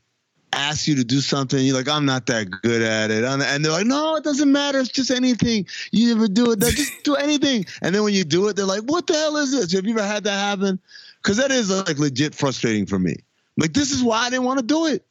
asks 0.52 0.88
you 0.88 0.96
to 0.96 1.04
do 1.04 1.20
something, 1.20 1.64
you're 1.64 1.76
like, 1.76 1.88
I'm 1.88 2.04
not 2.04 2.26
that 2.26 2.50
good 2.62 2.82
at 2.82 3.10
it, 3.10 3.24
and 3.24 3.42
and 3.42 3.64
they're 3.64 3.72
like, 3.72 3.86
No, 3.86 4.16
it 4.16 4.24
doesn't 4.24 4.50
matter. 4.50 4.80
It's 4.80 4.88
just 4.88 5.10
anything. 5.10 5.66
You 5.92 6.14
never 6.14 6.28
do 6.28 6.52
it. 6.52 6.60
Just 6.60 7.04
do 7.04 7.14
anything. 7.14 7.66
And 7.82 7.94
then 7.94 8.02
when 8.02 8.14
you 8.14 8.24
do 8.24 8.48
it, 8.48 8.56
they're 8.56 8.64
like, 8.64 8.82
What 8.82 9.06
the 9.06 9.14
hell 9.14 9.36
is 9.36 9.52
this? 9.52 9.72
Have 9.72 9.84
you 9.84 9.92
ever 9.92 10.06
had 10.06 10.24
that 10.24 10.38
happen? 10.38 10.78
Because 11.22 11.36
that 11.36 11.50
is 11.50 11.70
like 11.70 11.98
legit 11.98 12.34
frustrating 12.34 12.86
for 12.86 12.98
me. 12.98 13.16
Like 13.56 13.72
this 13.72 13.90
is 13.90 14.02
why 14.02 14.26
I 14.26 14.30
didn't 14.30 14.44
want 14.44 14.58
to 14.60 14.64
do 14.66 14.86
it. 14.86 15.04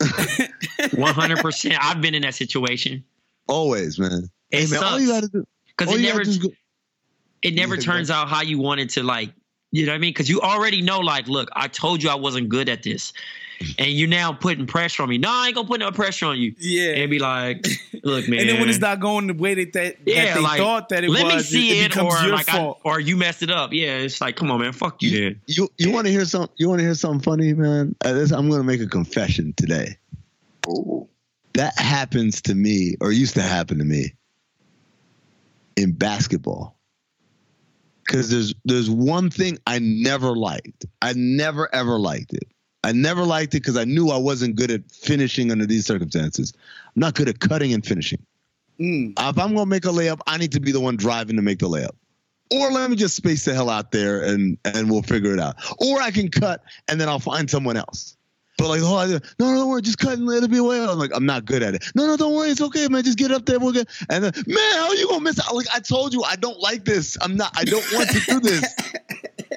One 0.96 1.14
hundred 1.14 1.38
percent. 1.38 1.76
I've 1.80 2.00
been 2.00 2.14
in 2.14 2.22
that 2.22 2.34
situation. 2.34 3.04
Always, 3.46 3.98
man. 3.98 4.30
It 4.50 4.60
hey 4.60 4.66
man, 4.70 4.82
all 4.82 4.98
you 4.98 5.08
gotta 5.08 5.28
do. 5.28 5.46
because 5.76 5.94
it 5.94 6.00
never 6.00 6.24
do 6.24 6.30
is 6.30 6.38
go- 6.38 6.52
it 7.42 7.54
never 7.54 7.76
turns 7.76 8.10
out 8.10 8.28
how 8.28 8.40
you 8.40 8.58
wanted 8.58 8.90
to 8.90 9.02
like 9.02 9.30
you 9.74 9.86
know 9.86 9.90
what 9.90 9.96
I 9.96 9.98
mean? 9.98 10.10
Because 10.10 10.28
you 10.28 10.40
already 10.40 10.82
know, 10.82 11.00
like, 11.00 11.26
look, 11.26 11.48
I 11.52 11.66
told 11.66 12.00
you 12.00 12.08
I 12.08 12.14
wasn't 12.14 12.48
good 12.48 12.68
at 12.68 12.84
this. 12.84 13.12
And 13.76 13.90
you're 13.90 14.08
now 14.08 14.32
putting 14.32 14.68
pressure 14.68 15.02
on 15.02 15.08
me. 15.08 15.18
No, 15.18 15.28
I 15.28 15.46
ain't 15.46 15.56
gonna 15.56 15.66
put 15.66 15.80
no 15.80 15.90
pressure 15.90 16.26
on 16.26 16.38
you. 16.38 16.54
Yeah. 16.60 16.90
And 16.92 17.10
be 17.10 17.18
like, 17.18 17.66
look, 18.04 18.28
man. 18.28 18.38
and 18.38 18.48
then 18.48 18.60
when 18.60 18.68
it's 18.68 18.78
not 18.78 19.00
going 19.00 19.26
the 19.26 19.34
way 19.34 19.54
that, 19.54 19.72
that, 19.72 19.96
yeah, 20.06 20.26
that 20.26 20.34
they 20.36 20.40
like, 20.40 20.60
thought 20.60 20.90
that 20.90 21.02
it 21.02 21.10
let 21.10 21.24
was, 21.24 21.34
me 21.34 21.42
see 21.42 21.80
it, 21.80 21.86
it, 21.86 21.88
becomes 21.88 22.14
or 22.14 22.22
your 22.24 22.36
like 22.36 22.48
I, 22.48 22.72
or 22.84 23.00
you 23.00 23.16
messed 23.16 23.42
it 23.42 23.50
up. 23.50 23.72
Yeah, 23.72 23.96
it's 23.96 24.20
like, 24.20 24.36
come 24.36 24.52
on, 24.52 24.60
man, 24.60 24.72
fuck 24.72 25.02
you, 25.02 25.10
then. 25.10 25.40
You 25.48 25.68
you 25.76 25.90
want 25.90 26.06
to 26.06 26.12
hear 26.12 26.24
some? 26.24 26.48
You 26.56 26.68
want 26.68 26.78
to 26.78 26.84
hear 26.84 26.94
something 26.94 27.22
funny, 27.22 27.52
man? 27.52 27.96
Uh, 28.04 28.26
I'm 28.32 28.48
going 28.48 28.60
to 28.60 28.64
make 28.64 28.80
a 28.80 28.86
confession 28.86 29.54
today. 29.56 29.96
Ooh. 30.68 31.08
That 31.54 31.76
happens 31.76 32.42
to 32.42 32.54
me, 32.54 32.96
or 33.00 33.10
used 33.10 33.34
to 33.34 33.42
happen 33.42 33.78
to 33.78 33.84
me, 33.84 34.14
in 35.76 35.92
basketball. 35.92 36.73
Because 38.04 38.30
there's 38.30 38.54
there's 38.64 38.90
one 38.90 39.30
thing 39.30 39.58
I 39.66 39.78
never 39.78 40.36
liked. 40.36 40.86
I 41.02 41.12
never 41.14 41.72
ever 41.74 41.98
liked 41.98 42.32
it. 42.32 42.48
I 42.82 42.92
never 42.92 43.24
liked 43.24 43.54
it 43.54 43.62
because 43.62 43.78
I 43.78 43.84
knew 43.84 44.10
I 44.10 44.18
wasn't 44.18 44.56
good 44.56 44.70
at 44.70 44.90
finishing 44.90 45.50
under 45.50 45.64
these 45.64 45.86
circumstances. 45.86 46.52
I'm 46.94 47.00
not 47.00 47.14
good 47.14 47.28
at 47.28 47.40
cutting 47.40 47.72
and 47.72 47.84
finishing. 47.84 48.24
Mm. 48.78 49.12
If 49.18 49.38
I'm 49.38 49.54
gonna 49.54 49.66
make 49.66 49.86
a 49.86 49.88
layup, 49.88 50.20
I 50.26 50.36
need 50.36 50.52
to 50.52 50.60
be 50.60 50.70
the 50.72 50.80
one 50.80 50.96
driving 50.96 51.36
to 51.36 51.42
make 51.42 51.60
the 51.60 51.68
layup. 51.68 51.94
Or 52.50 52.70
let 52.70 52.90
me 52.90 52.96
just 52.96 53.16
space 53.16 53.46
the 53.46 53.54
hell 53.54 53.70
out 53.70 53.90
there 53.90 54.22
and 54.22 54.58
and 54.64 54.90
we'll 54.90 55.02
figure 55.02 55.32
it 55.32 55.40
out. 55.40 55.56
Or 55.78 56.00
I 56.00 56.10
can 56.10 56.28
cut 56.28 56.62
and 56.88 57.00
then 57.00 57.08
I'll 57.08 57.18
find 57.18 57.48
someone 57.48 57.76
else. 57.76 58.16
But 58.56 58.68
like 58.68 58.80
the 58.80 58.86
whole 58.86 58.98
idea, 58.98 59.20
no, 59.38 59.50
no, 59.50 59.56
don't 59.56 59.68
worry, 59.68 59.82
just 59.82 59.98
cut 59.98 60.12
and 60.12 60.26
let 60.26 60.42
it 60.42 60.50
be 60.50 60.58
away. 60.58 60.80
I'm 60.80 60.98
like, 60.98 61.10
I'm 61.14 61.26
not 61.26 61.44
good 61.44 61.62
at 61.62 61.74
it. 61.74 61.84
No, 61.94 62.06
no, 62.06 62.16
don't 62.16 62.34
worry, 62.34 62.50
it's 62.50 62.60
okay, 62.60 62.86
man. 62.88 63.02
Just 63.02 63.18
get 63.18 63.32
up 63.32 63.46
there, 63.46 63.58
we'll 63.58 63.72
get. 63.72 63.88
And 64.10 64.24
then, 64.24 64.32
man, 64.46 64.74
how 64.74 64.88
are 64.88 64.94
you 64.94 65.08
gonna 65.08 65.20
miss 65.24 65.40
out? 65.40 65.54
Like 65.54 65.66
I 65.74 65.80
told 65.80 66.12
you, 66.12 66.22
I 66.22 66.36
don't 66.36 66.60
like 66.60 66.84
this. 66.84 67.18
I'm 67.20 67.36
not. 67.36 67.52
I 67.56 67.64
don't 67.64 67.84
want 67.92 68.10
to 68.10 68.20
do 68.20 68.40
this. 68.40 68.74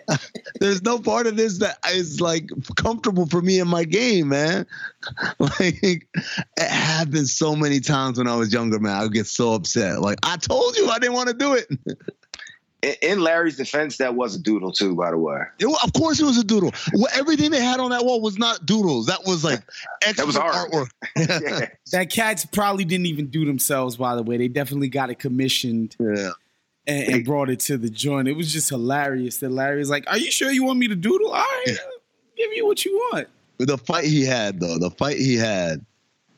There's 0.59 0.81
no 0.81 0.99
part 0.99 1.27
of 1.27 1.37
this 1.37 1.59
that 1.59 1.77
is 1.91 2.21
like 2.21 2.49
comfortable 2.75 3.27
for 3.27 3.41
me 3.41 3.59
in 3.59 3.67
my 3.67 3.83
game, 3.83 4.29
man. 4.29 4.65
Like 5.39 5.81
it 5.81 6.03
happened 6.57 7.29
so 7.29 7.55
many 7.55 7.79
times 7.79 8.17
when 8.17 8.27
I 8.27 8.35
was 8.35 8.51
younger, 8.51 8.79
man. 8.79 8.93
I 8.93 9.03
would 9.03 9.13
get 9.13 9.27
so 9.27 9.53
upset. 9.53 10.01
Like 10.01 10.17
I 10.23 10.37
told 10.37 10.75
you, 10.75 10.89
I 10.89 10.99
didn't 10.99 11.13
want 11.13 11.29
to 11.29 11.33
do 11.33 11.53
it. 11.53 11.67
In, 12.83 12.93
in 13.01 13.19
Larry's 13.21 13.57
defense, 13.57 13.97
that 13.97 14.13
was 14.15 14.35
a 14.35 14.39
doodle 14.39 14.71
too, 14.71 14.95
by 14.95 15.11
the 15.11 15.17
way. 15.17 15.41
It 15.59 15.65
of 15.65 15.93
course, 15.93 16.19
it 16.19 16.25
was 16.25 16.37
a 16.37 16.43
doodle. 16.43 16.73
Well, 16.93 17.07
everything 17.13 17.51
they 17.51 17.61
had 17.61 17.79
on 17.79 17.89
that 17.91 18.05
wall 18.05 18.21
was 18.21 18.37
not 18.37 18.65
doodles. 18.65 19.07
That 19.07 19.21
was 19.25 19.43
like 19.43 19.61
extra 20.03 20.25
was 20.25 20.37
art. 20.37 20.71
artwork. 20.71 20.89
Yeah. 21.17 21.69
That 21.91 22.09
cats 22.09 22.45
probably 22.45 22.85
didn't 22.85 23.07
even 23.07 23.27
do 23.27 23.45
themselves, 23.45 23.97
by 23.97 24.15
the 24.15 24.23
way. 24.23 24.37
They 24.37 24.47
definitely 24.47 24.89
got 24.89 25.09
it 25.09 25.19
commissioned 25.19 25.95
yeah. 25.99 26.31
and, 26.85 27.13
and 27.13 27.25
brought 27.25 27.49
it 27.49 27.59
to 27.61 27.77
the 27.77 27.89
joint. 27.89 28.27
It 28.27 28.33
was 28.33 28.53
just 28.53 28.69
hilarious 28.69 29.37
that 29.37 29.49
Larry 29.49 29.79
was 29.79 29.89
like, 29.89 30.05
Are 30.07 30.17
you 30.17 30.31
sure 30.31 30.51
you 30.51 30.63
want 30.63 30.77
me 30.77 30.87
to 30.87 30.95
doodle? 30.95 31.29
All 31.29 31.33
right, 31.33 31.69
I'll 31.69 32.35
give 32.37 32.53
you 32.53 32.65
what 32.65 32.85
you 32.85 32.95
want. 33.11 33.27
But 33.57 33.67
the 33.67 33.77
fight 33.77 34.05
he 34.05 34.23
had 34.23 34.59
though, 34.59 34.77
the 34.77 34.91
fight 34.91 35.17
he 35.17 35.35
had 35.35 35.83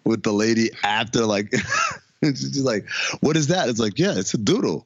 with 0.05 0.23
the 0.23 0.31
lady 0.31 0.71
after, 0.83 1.25
like, 1.25 1.53
it's 2.21 2.41
just 2.41 2.65
like, 2.65 2.87
what 3.19 3.35
is 3.35 3.47
that? 3.47 3.69
It's 3.69 3.79
like, 3.79 3.99
yeah, 3.99 4.13
it's 4.15 4.33
a 4.33 4.37
doodle. 4.37 4.85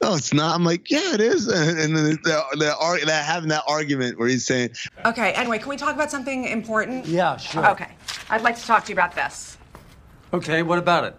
No, 0.00 0.14
it's 0.14 0.32
not. 0.32 0.54
I'm 0.54 0.64
like, 0.64 0.90
yeah, 0.90 1.14
it 1.14 1.20
is. 1.20 1.48
And, 1.48 1.78
and 1.80 1.96
then 1.96 2.18
they're, 2.24 2.42
they're, 2.58 3.22
having 3.22 3.48
that 3.48 3.64
argument 3.66 4.18
where 4.18 4.28
he's 4.28 4.46
saying, 4.46 4.70
Okay, 5.04 5.32
anyway, 5.32 5.58
can 5.58 5.68
we 5.68 5.76
talk 5.76 5.94
about 5.94 6.10
something 6.10 6.44
important? 6.44 7.06
Yeah, 7.06 7.36
sure. 7.36 7.68
Okay. 7.70 7.88
I'd 8.30 8.42
like 8.42 8.56
to 8.56 8.64
talk 8.64 8.84
to 8.84 8.90
you 8.90 8.94
about 8.94 9.14
this. 9.14 9.58
Okay, 10.32 10.62
what 10.62 10.78
about 10.78 11.04
it? 11.04 11.16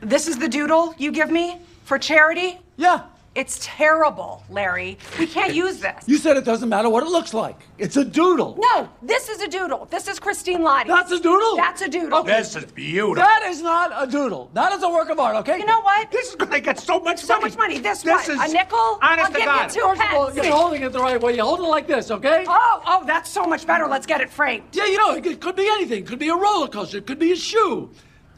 This 0.00 0.26
is 0.26 0.38
the 0.38 0.48
doodle 0.48 0.94
you 0.98 1.12
give 1.12 1.30
me 1.30 1.58
for 1.84 1.98
charity? 1.98 2.58
Yeah. 2.76 3.02
It's 3.34 3.58
terrible, 3.62 4.44
Larry. 4.50 4.98
We 5.18 5.26
can't 5.26 5.54
use 5.54 5.78
this. 5.78 6.04
You 6.06 6.18
said 6.18 6.36
it 6.36 6.44
doesn't 6.44 6.68
matter 6.68 6.90
what 6.90 7.02
it 7.02 7.08
looks 7.08 7.32
like. 7.32 7.58
It's 7.78 7.96
a 7.96 8.04
doodle. 8.04 8.58
No, 8.60 8.90
this 9.00 9.30
is 9.30 9.40
a 9.40 9.48
doodle. 9.48 9.86
This 9.90 10.06
is 10.06 10.20
Christine 10.20 10.60
Lottie. 10.62 10.88
That's 10.90 11.10
a 11.12 11.18
doodle? 11.18 11.56
That's 11.56 11.80
a 11.80 11.88
doodle. 11.88 12.24
This 12.24 12.54
is 12.56 12.66
beautiful. 12.72 13.14
That 13.14 13.42
is 13.46 13.62
not 13.62 13.90
a 13.96 14.06
doodle. 14.10 14.50
That 14.52 14.72
is 14.74 14.82
a 14.82 14.88
work 14.90 15.08
of 15.08 15.18
art, 15.18 15.36
okay? 15.36 15.56
You 15.58 15.64
know 15.64 15.80
what? 15.80 16.10
This 16.10 16.28
is 16.28 16.34
going 16.34 16.52
to 16.52 16.60
get 16.60 16.78
so 16.78 17.00
much 17.00 17.20
So 17.20 17.34
money. 17.34 17.44
much 17.48 17.56
money. 17.56 17.78
This, 17.78 18.02
This 18.02 18.28
what? 18.28 18.28
is- 18.28 18.50
a 18.50 18.52
nickel? 18.52 18.98
Honest 19.00 19.26
I'll 19.26 19.32
to 19.32 19.38
God. 19.38 19.74
you 19.74 19.80
two 19.80 19.88
First 19.88 20.02
of 20.02 20.14
all, 20.14 20.26
pence. 20.30 20.36
you're 20.46 20.54
holding 20.54 20.82
it 20.82 20.92
the 20.92 21.00
right 21.00 21.20
way. 21.20 21.34
You 21.34 21.42
hold 21.42 21.60
it 21.60 21.62
like 21.62 21.86
this, 21.86 22.10
okay? 22.10 22.44
Oh, 22.46 22.82
oh, 22.86 23.04
that's 23.06 23.30
so 23.30 23.44
much 23.46 23.66
better. 23.66 23.86
Let's 23.86 24.04
get 24.04 24.20
it 24.20 24.28
framed. 24.28 24.64
Yeah, 24.72 24.84
you 24.84 24.98
know, 24.98 25.14
it 25.14 25.24
could- 25.24 25.40
could 25.40 25.56
be 25.56 25.66
anything. 25.68 26.00
It 26.02 26.06
could 26.06 26.18
be 26.18 26.28
a 26.28 26.36
roller 26.36 26.68
coaster. 26.68 26.98
It 26.98 27.06
could 27.06 27.18
be 27.18 27.32
a 27.32 27.36
shoe. 27.36 27.90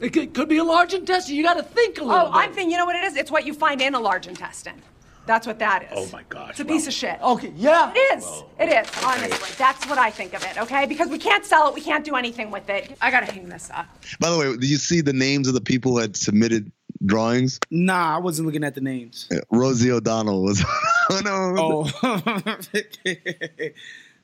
It 0.05 0.13
could, 0.13 0.33
could 0.33 0.49
be 0.49 0.57
a 0.57 0.63
large 0.63 0.93
intestine. 0.93 1.35
You 1.35 1.43
got 1.43 1.55
to 1.55 1.63
think 1.63 1.97
a 1.99 2.03
little 2.03 2.27
Oh, 2.27 2.31
bit. 2.31 2.35
I'm 2.35 2.53
thinking, 2.53 2.71
you 2.71 2.77
know 2.77 2.85
what 2.85 2.95
it 2.95 3.03
is? 3.05 3.15
It's 3.15 3.31
what 3.31 3.45
you 3.45 3.53
find 3.53 3.81
in 3.81 3.95
a 3.95 3.99
large 3.99 4.27
intestine. 4.27 4.81
That's 5.25 5.47
what 5.47 5.57
that 5.57 5.83
is. 5.83 5.89
Oh, 5.93 6.07
my 6.13 6.21
gosh, 6.29 6.51
It's 6.51 6.59
a 6.59 6.63
well- 6.65 6.75
piece 6.75 6.85
of 6.87 6.93
shit. 6.93 7.17
Okay, 7.23 7.51
yeah. 7.55 7.91
It 7.95 8.17
is. 8.19 8.43
It 8.59 8.69
is, 8.69 9.03
honestly. 9.03 9.49
That's 9.57 9.87
what 9.89 9.97
I 9.97 10.11
think 10.11 10.35
of 10.35 10.43
it, 10.43 10.57
okay? 10.61 10.85
Because 10.85 11.09
we 11.09 11.17
can't 11.17 11.43
sell 11.43 11.67
it, 11.67 11.73
we 11.73 11.81
can't 11.81 12.05
do 12.05 12.15
anything 12.15 12.51
with 12.51 12.69
it. 12.69 12.95
I 13.01 13.09
gotta 13.09 13.25
hang 13.31 13.49
this 13.49 13.71
up. 13.73 13.87
By 14.19 14.29
the 14.29 14.37
way, 14.37 14.55
do 14.55 14.67
you 14.67 14.77
see 14.77 15.01
the 15.01 15.13
names 15.13 15.47
of 15.47 15.55
the 15.55 15.61
people 15.61 15.93
who 15.93 15.97
had 15.97 16.15
submitted 16.15 16.71
drawings? 17.07 17.59
Nah, 17.71 18.15
I 18.15 18.19
wasn't 18.19 18.45
looking 18.45 18.63
at 18.63 18.75
the 18.75 18.81
names. 18.81 19.27
Yeah, 19.31 19.39
Rosie 19.51 19.89
O'Donnell 19.91 20.43
was. 20.43 20.63
oh 21.09 21.21
no. 21.25 21.87
Oh, 22.03 23.71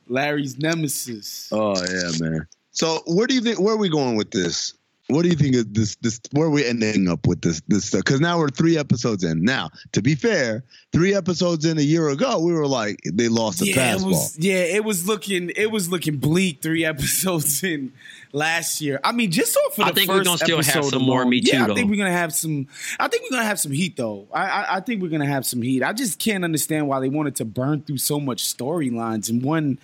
Larry's 0.07 0.57
nemesis. 0.59 1.49
Oh 1.51 1.75
yeah, 1.83 2.11
man. 2.19 2.47
So 2.71 3.01
where 3.07 3.27
do 3.27 3.33
you 3.33 3.41
think 3.41 3.59
where 3.59 3.73
are 3.73 3.77
we 3.77 3.89
going 3.89 4.15
with 4.15 4.31
this? 4.31 4.73
What 5.11 5.23
do 5.23 5.29
you 5.29 5.35
think 5.35 5.55
of 5.55 5.73
this? 5.73 5.95
This 5.97 6.19
where 6.31 6.47
are 6.47 6.49
we 6.49 6.65
ending 6.65 7.07
up 7.09 7.27
with 7.27 7.41
this 7.41 7.61
this 7.67 7.85
stuff? 7.85 8.03
Because 8.03 8.19
now 8.21 8.37
we're 8.39 8.49
three 8.49 8.77
episodes 8.77 9.23
in. 9.23 9.43
Now, 9.43 9.69
to 9.91 10.01
be 10.01 10.15
fair, 10.15 10.63
three 10.91 11.13
episodes 11.13 11.65
in 11.65 11.77
a 11.77 11.81
year 11.81 12.09
ago, 12.09 12.39
we 12.39 12.53
were 12.53 12.67
like 12.67 12.99
they 13.05 13.27
lost 13.27 13.59
the 13.59 13.67
yeah, 13.67 13.95
it 13.95 14.01
was. 14.01 14.37
Yeah, 14.39 14.55
it 14.63 14.83
was 14.83 15.07
looking. 15.07 15.51
It 15.55 15.71
was 15.71 15.89
looking 15.89 16.17
bleak. 16.17 16.61
Three 16.61 16.85
episodes 16.91 17.63
in 17.63 17.91
last 18.31 18.81
year. 18.81 18.99
I 19.03 19.11
mean, 19.11 19.31
just 19.31 19.57
off 19.67 19.77
of 19.79 19.85
I 19.85 19.89
the 19.91 19.95
think 19.95 20.09
we're 20.09 20.17
first 20.17 20.25
gonna 20.25 20.37
still 20.37 20.57
have 20.57 20.67
episode 20.75 20.89
some 20.91 21.03
more. 21.03 21.25
Me 21.25 21.41
Too, 21.41 21.51
Yeah, 21.55 21.65
I 21.65 21.67
though. 21.67 21.75
think 21.75 21.89
we're 21.89 21.97
gonna 21.97 22.11
have 22.11 22.33
some. 22.33 22.67
I 22.99 23.07
think 23.07 23.23
we're 23.23 23.35
gonna 23.37 23.47
have 23.47 23.59
some 23.59 23.71
heat 23.71 23.97
though. 23.97 24.27
I, 24.33 24.47
I 24.47 24.75
I 24.77 24.79
think 24.79 25.01
we're 25.01 25.09
gonna 25.09 25.25
have 25.25 25.45
some 25.45 25.61
heat. 25.61 25.83
I 25.83 25.93
just 25.93 26.19
can't 26.19 26.43
understand 26.43 26.87
why 26.87 26.99
they 26.99 27.09
wanted 27.09 27.35
to 27.37 27.45
burn 27.45 27.81
through 27.81 27.97
so 27.97 28.19
much 28.19 28.43
storylines 28.43 29.29
in 29.29 29.41
one 29.41 29.77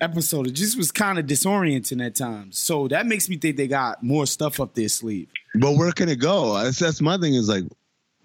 episode. 0.00 0.46
It 0.46 0.52
just 0.52 0.76
was 0.76 0.90
kind 0.92 1.18
of 1.18 1.26
disorienting 1.26 2.04
at 2.04 2.14
times. 2.14 2.58
So 2.58 2.88
that 2.88 3.06
makes 3.06 3.28
me 3.28 3.36
think 3.36 3.56
they 3.56 3.68
got 3.68 4.02
more 4.02 4.26
stuff 4.26 4.60
up 4.60 4.74
their 4.74 4.88
sleeve. 4.88 5.28
But 5.54 5.76
where 5.76 5.92
can 5.92 6.08
it 6.08 6.20
go? 6.20 6.54
That's, 6.62 6.78
that's 6.78 7.00
my 7.00 7.18
thing. 7.18 7.34
Is 7.34 7.48
like, 7.48 7.64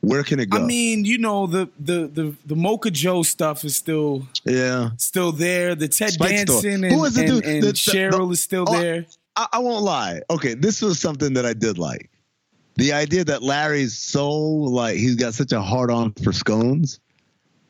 where 0.02 0.24
can 0.24 0.40
it 0.40 0.50
go? 0.50 0.58
I 0.58 0.62
mean, 0.62 1.06
you 1.06 1.18
know, 1.18 1.48
the 1.48 1.70
the 1.80 2.08
the 2.08 2.36
the 2.46 2.56
Mocha 2.56 2.92
Joe 2.92 3.24
stuff 3.24 3.64
is 3.64 3.76
still 3.76 4.28
yeah, 4.44 4.90
still 4.98 5.32
there. 5.32 5.76
The 5.76 5.88
Ted 5.88 6.12
Spike. 6.12 6.30
Danson 6.30 6.84
and, 6.84 6.94
Who 6.94 7.06
is 7.06 7.16
the 7.16 7.22
and, 7.22 7.30
dude? 7.30 7.46
and 7.46 7.64
The- 7.64 7.68
the- 7.68 7.74
Cheryl 7.74 8.32
is 8.32 8.42
still 8.42 8.66
oh, 8.68 8.80
there. 8.80 9.06
I, 9.36 9.48
I 9.54 9.60
won't 9.60 9.84
lie. 9.84 10.22
Okay, 10.30 10.54
this 10.54 10.82
was 10.82 11.00
something 11.00 11.34
that 11.34 11.46
I 11.46 11.54
did 11.54 11.78
like. 11.78 12.10
The 12.76 12.92
idea 12.94 13.24
that 13.26 13.44
Larry's 13.44 13.98
so 13.98 14.32
like 14.32 14.98
he's 14.98 15.16
got 15.16 15.34
such 15.36 15.52
a 15.52 15.62
hard 15.62 15.90
on 15.90 16.12
for 16.24 16.34
scones. 16.34 17.00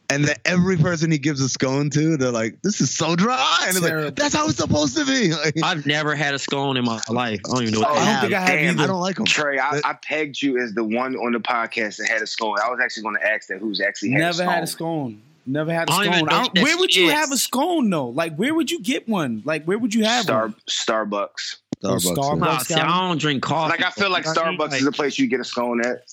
And 0.10 0.26
that 0.26 0.40
every 0.46 0.78
person 0.78 1.10
he 1.12 1.18
gives 1.18 1.40
a 1.42 1.50
scone 1.50 1.90
to, 1.92 2.18
they're 2.18 2.30
like, 2.30 2.62
"This 2.62 2.82
is 2.82 2.92
so 2.92 3.16
dry," 3.16 3.66
and 3.68 3.78
they're 3.78 4.06
like, 4.06 4.16
"That's 4.16 4.36
how 4.36 4.48
it's 4.48 4.58
supposed 4.58 4.96
to 4.98 5.06
be." 5.06 5.32
Like, 5.44 5.56
I've 5.64 5.86
never 5.86 6.14
had 6.14 6.34
a 6.36 6.40
scone 6.40 6.78
in 6.78 6.86
my 6.86 7.02
life. 7.10 7.40
I 7.46 7.50
don't 7.50 7.62
even 7.64 7.74
know 7.76 7.80
what 7.80 7.90
Oh, 7.90 7.94
I 7.94 7.96
don't 7.96 8.06
have. 8.06 8.22
think 8.22 8.34
I 8.34 8.40
have 8.42 8.48
damn, 8.50 8.74
either. 8.76 8.84
I 8.84 8.88
don't 8.88 9.02
like 9.02 9.16
them. 9.16 9.26
Trey, 9.26 9.58
I, 9.60 9.80
I 9.84 9.94
pegged 9.94 10.42
you 10.42 10.60
as 10.60 10.74
the 10.74 10.84
one 10.84 11.16
on 11.16 11.32
the 11.32 11.40
podcast 11.40 11.98
that 11.98 12.10
had 12.10 12.22
a 12.22 12.28
scone. 12.28 12.58
I 12.64 12.70
was 12.70 12.80
actually 12.84 13.04
going 13.04 13.16
to 13.16 13.26
ask 13.26 13.48
that 13.48 13.60
who's 13.60 13.80
actually 13.82 14.12
had 14.12 14.18
a 14.22 14.24
Never 14.26 14.34
scone. 14.34 14.48
had 14.50 14.64
a 14.64 14.68
scone. 14.68 15.22
Never 15.46 15.74
had 15.74 15.90
a 15.90 15.92
I 15.94 16.04
don't 16.06 16.14
even 16.16 16.28
scone. 16.28 16.30
I 16.40 16.44
don't- 16.54 16.64
where 16.64 16.78
would 16.78 16.96
you 16.96 17.08
shit 17.08 17.16
have 17.18 17.32
a 17.32 17.38
scone 17.38 17.90
though? 17.90 18.10
Like 18.10 18.36
where 18.36 18.54
would 18.54 18.70
you 18.70 18.82
get 18.82 19.08
one? 19.10 19.42
Like 19.46 19.66
where 19.66 19.78
would 19.78 19.94
you 19.96 20.04
have 20.06 20.24
Star, 20.24 20.44
one? 20.48 20.56
Starbucks. 20.70 21.58
Oh, 21.86 21.96
Starbucks, 21.96 22.06
yeah. 22.06 22.14
Starbucks. 22.14 22.40
Nah, 22.40 22.58
see, 22.60 22.74
I 22.76 23.08
don't 23.10 23.18
drink 23.20 23.44
coffee. 23.44 23.72
Like 23.72 23.84
I 23.84 23.90
feel 23.90 24.10
like 24.12 24.26
You 24.26 24.34
know 24.34 24.42
what 24.42 24.48
I 24.48 24.50
mean? 24.52 24.60
Starbucks 24.60 24.74
is 24.78 24.86
the 24.86 24.92
place 24.92 25.18
you 25.20 25.28
get 25.28 25.40
a 25.40 25.44
scone 25.44 25.82
at. 25.86 26.04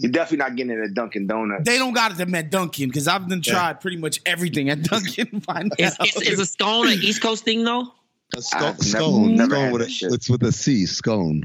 You're 0.00 0.12
definitely 0.12 0.38
not 0.38 0.56
getting 0.56 0.72
it 0.78 0.80
at 0.82 0.94
Dunkin' 0.94 1.26
Donuts. 1.26 1.64
They 1.64 1.78
don't 1.78 1.92
got 1.92 2.16
them 2.16 2.34
at 2.34 2.50
Dunkin' 2.50 2.88
because 2.88 3.08
I've 3.08 3.28
done 3.28 3.42
tried 3.42 3.80
pretty 3.80 3.96
much 3.96 4.20
everything 4.26 4.68
at 4.70 4.82
Dunkin' 4.82 5.42
by 5.46 5.62
now. 5.62 5.70
Is, 5.78 5.96
is, 6.16 6.22
is 6.28 6.40
a 6.40 6.46
scone 6.46 6.88
an 6.88 6.98
East 7.02 7.22
Coast 7.22 7.44
thing 7.44 7.64
though? 7.64 7.92
A 8.36 8.42
scone, 8.42 8.62
never- 8.62 8.82
scone, 8.82 9.34
never 9.36 9.50
scone 9.54 9.72
with 9.72 9.82
a, 9.82 9.88
shit. 9.88 10.12
it's 10.12 10.30
with 10.30 10.42
a 10.42 10.52
C, 10.52 10.86
scone. 10.86 11.42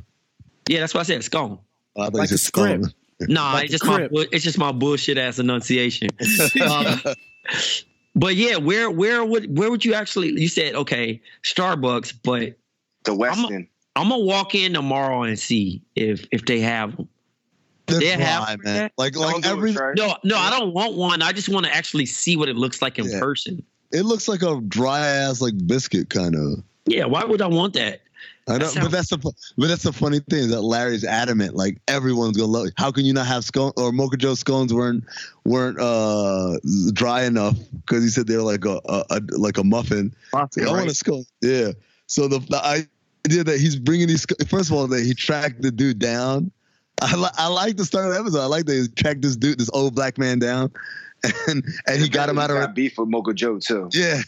Yeah, 0.70 0.80
that's 0.82 0.94
what 0.94 1.02
I 1.02 1.04
said. 1.04 1.24
Scone. 1.24 1.60
I 1.98 2.06
thought 2.06 2.14
Like 2.16 2.30
you 2.30 2.36
a 2.36 2.38
said 2.38 2.40
scone. 2.40 2.84
script. 2.84 2.96
Nah, 3.30 3.54
Like 3.54 3.64
it's 3.66 3.72
just 3.72 3.86
my 3.86 3.96
crib. 3.96 4.12
bu- 4.12 4.26
it's 4.34 4.44
just 4.44 4.58
my 4.58 4.72
bullshit 4.74 5.18
ass 5.18 5.40
enunciation. 5.40 6.10
Um, 6.62 7.00
but 8.16 8.36
yeah, 8.36 8.58
where 8.58 8.90
where 8.92 9.24
would 9.24 9.58
where 9.58 9.70
would 9.72 9.84
you 9.86 9.94
actually? 9.94 10.30
You 10.40 10.48
said 10.48 10.76
okay, 10.76 11.22
Starbucks, 11.44 12.14
but 12.24 12.56
the 13.04 13.12
Westin. 13.16 13.68
I'm 13.96 14.10
gonna 14.10 14.24
walk 14.24 14.56
in 14.56 14.74
tomorrow 14.74 15.24
and 15.24 15.38
see 15.40 15.82
if 15.96 16.26
if 16.32 16.46
they 16.46 16.60
have 16.60 16.96
them. 16.98 17.08
They're 17.88 18.00
They 18.00 18.16
dry, 18.16 18.26
have- 18.26 18.64
man. 18.64 18.90
Like 18.98 19.16
like 19.16 19.36
do 19.36 19.40
it, 19.40 19.46
every 19.52 19.74
Trey. 19.74 19.94
No, 19.96 20.16
no, 20.24 20.38
I 20.38 20.50
don't 20.50 20.74
want 20.74 20.96
one. 20.96 21.22
I 21.22 21.32
just 21.32 21.50
want 21.50 21.66
to 21.66 21.76
actually 21.76 22.06
see 22.06 22.36
what 22.38 22.50
it 22.50 22.56
looks 22.56 22.82
like 22.82 22.98
in 23.00 23.06
Yeah. 23.10 23.20
person. 23.20 23.64
it 23.92 24.04
looks 24.04 24.28
like 24.28 24.42
a 24.42 24.60
dry 24.68 25.00
ass 25.08 25.40
like 25.42 25.54
biscuit 25.68 26.10
kind 26.10 26.36
of. 26.36 26.64
Yeah, 26.86 27.06
why 27.06 27.24
would 27.24 27.42
I 27.42 27.48
want 27.48 27.74
that? 27.76 28.02
I 28.48 28.58
know, 28.60 28.68
That 28.70 28.82
but 28.84 28.92
that's 28.92 29.10
the 29.10 29.18
but 29.18 29.68
that's 29.68 29.84
the 29.84 29.94
funny 29.94 30.20
thing 30.20 30.40
is 30.40 30.50
that 30.50 30.62
Larry's 30.62 31.04
adamant. 31.04 31.56
Like 31.56 31.80
everyone's 31.88 32.38
gonna 32.38 32.52
love. 32.52 32.68
It. 32.68 32.74
How 32.78 32.92
can 32.92 33.06
you 33.06 33.14
not 33.14 33.26
have 33.26 33.44
scone 33.44 33.72
or 33.78 33.92
Mocha 33.92 34.18
Joe 34.18 34.36
scones 34.36 34.72
weren't 34.74 35.04
weren't 35.46 35.80
uh 35.80 36.58
dry 36.94 37.24
enough 37.24 37.56
because 37.86 38.04
he 38.04 38.10
said 38.10 38.28
they're 38.28 38.42
like 38.44 38.66
a, 38.66 38.80
a, 38.86 39.04
a 39.12 39.22
like 39.38 39.58
a 39.58 39.64
muffin. 39.64 40.14
Muffin, 40.34 40.68
I 40.68 40.72
want 40.72 40.88
a 40.92 40.94
scone. 40.94 41.24
Yeah. 41.42 41.72
So 42.08 42.28
the, 42.28 42.38
the 42.40 42.64
idea 42.64 43.44
that 43.46 43.60
he's 43.60 43.78
bringing 43.78 44.08
these 44.08 44.26
first 44.48 44.70
of 44.70 44.76
all 44.76 44.86
that 44.88 45.04
he 45.04 45.14
tracked 45.16 45.62
the 45.64 45.72
dude 45.72 45.98
down. 46.00 46.52
I 47.02 47.16
li- 47.16 47.30
I 47.38 47.48
like 47.48 47.78
the 47.78 47.86
start 47.86 48.06
of 48.08 48.14
the 48.14 48.20
episode. 48.20 48.42
I 48.42 48.46
like 48.46 48.66
that 48.66 48.74
he 48.74 48.88
tracked 48.88 49.22
this 49.22 49.36
dude, 49.36 49.60
this 49.60 49.70
old 49.74 49.96
black 49.96 50.18
man 50.18 50.40
down, 50.40 50.72
and 51.48 51.64
and 51.88 52.02
he 52.02 52.10
got 52.10 52.30
him 52.30 52.40
out 52.40 52.52
of 52.52 52.58
got 52.58 52.76
beef 52.76 52.98
with 52.98 53.10
Mocha 53.10 53.34
Joe 53.34 53.60
too. 53.60 53.90
yeah, 53.92 54.22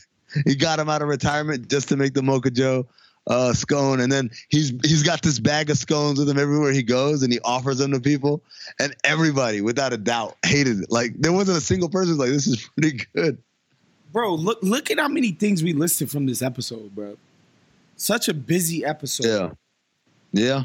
he 0.45 0.55
got 0.55 0.79
him 0.79 0.89
out 0.89 1.01
of 1.01 1.07
retirement 1.07 1.69
just 1.69 1.89
to 1.89 1.97
make 1.97 2.13
the 2.13 2.21
Mocha 2.21 2.51
Joe 2.51 2.85
uh, 3.27 3.53
scone, 3.53 3.99
and 3.99 4.11
then 4.11 4.31
he's 4.49 4.73
he's 4.83 5.03
got 5.03 5.21
this 5.21 5.39
bag 5.39 5.69
of 5.69 5.77
scones 5.77 6.19
with 6.19 6.29
him 6.29 6.37
everywhere 6.37 6.71
he 6.71 6.83
goes, 6.83 7.23
and 7.23 7.31
he 7.31 7.39
offers 7.43 7.77
them 7.77 7.91
to 7.91 7.99
people, 7.99 8.41
and 8.79 8.95
everybody, 9.03 9.61
without 9.61 9.93
a 9.93 9.97
doubt, 9.97 10.37
hated 10.45 10.81
it. 10.81 10.91
Like 10.91 11.13
there 11.17 11.31
wasn't 11.31 11.57
a 11.57 11.61
single 11.61 11.89
person 11.89 12.09
who's 12.09 12.19
like, 12.19 12.29
"This 12.29 12.47
is 12.47 12.69
pretty 12.77 13.05
good." 13.15 13.37
Bro, 14.11 14.35
look 14.35 14.59
look 14.61 14.89
at 14.91 14.99
how 14.99 15.07
many 15.07 15.31
things 15.31 15.63
we 15.63 15.73
listed 15.73 16.09
from 16.09 16.25
this 16.25 16.41
episode, 16.41 16.95
bro. 16.95 17.17
Such 17.95 18.27
a 18.27 18.33
busy 18.33 18.85
episode. 18.85 19.25
Yeah, 19.25 19.49
yeah. 20.31 20.63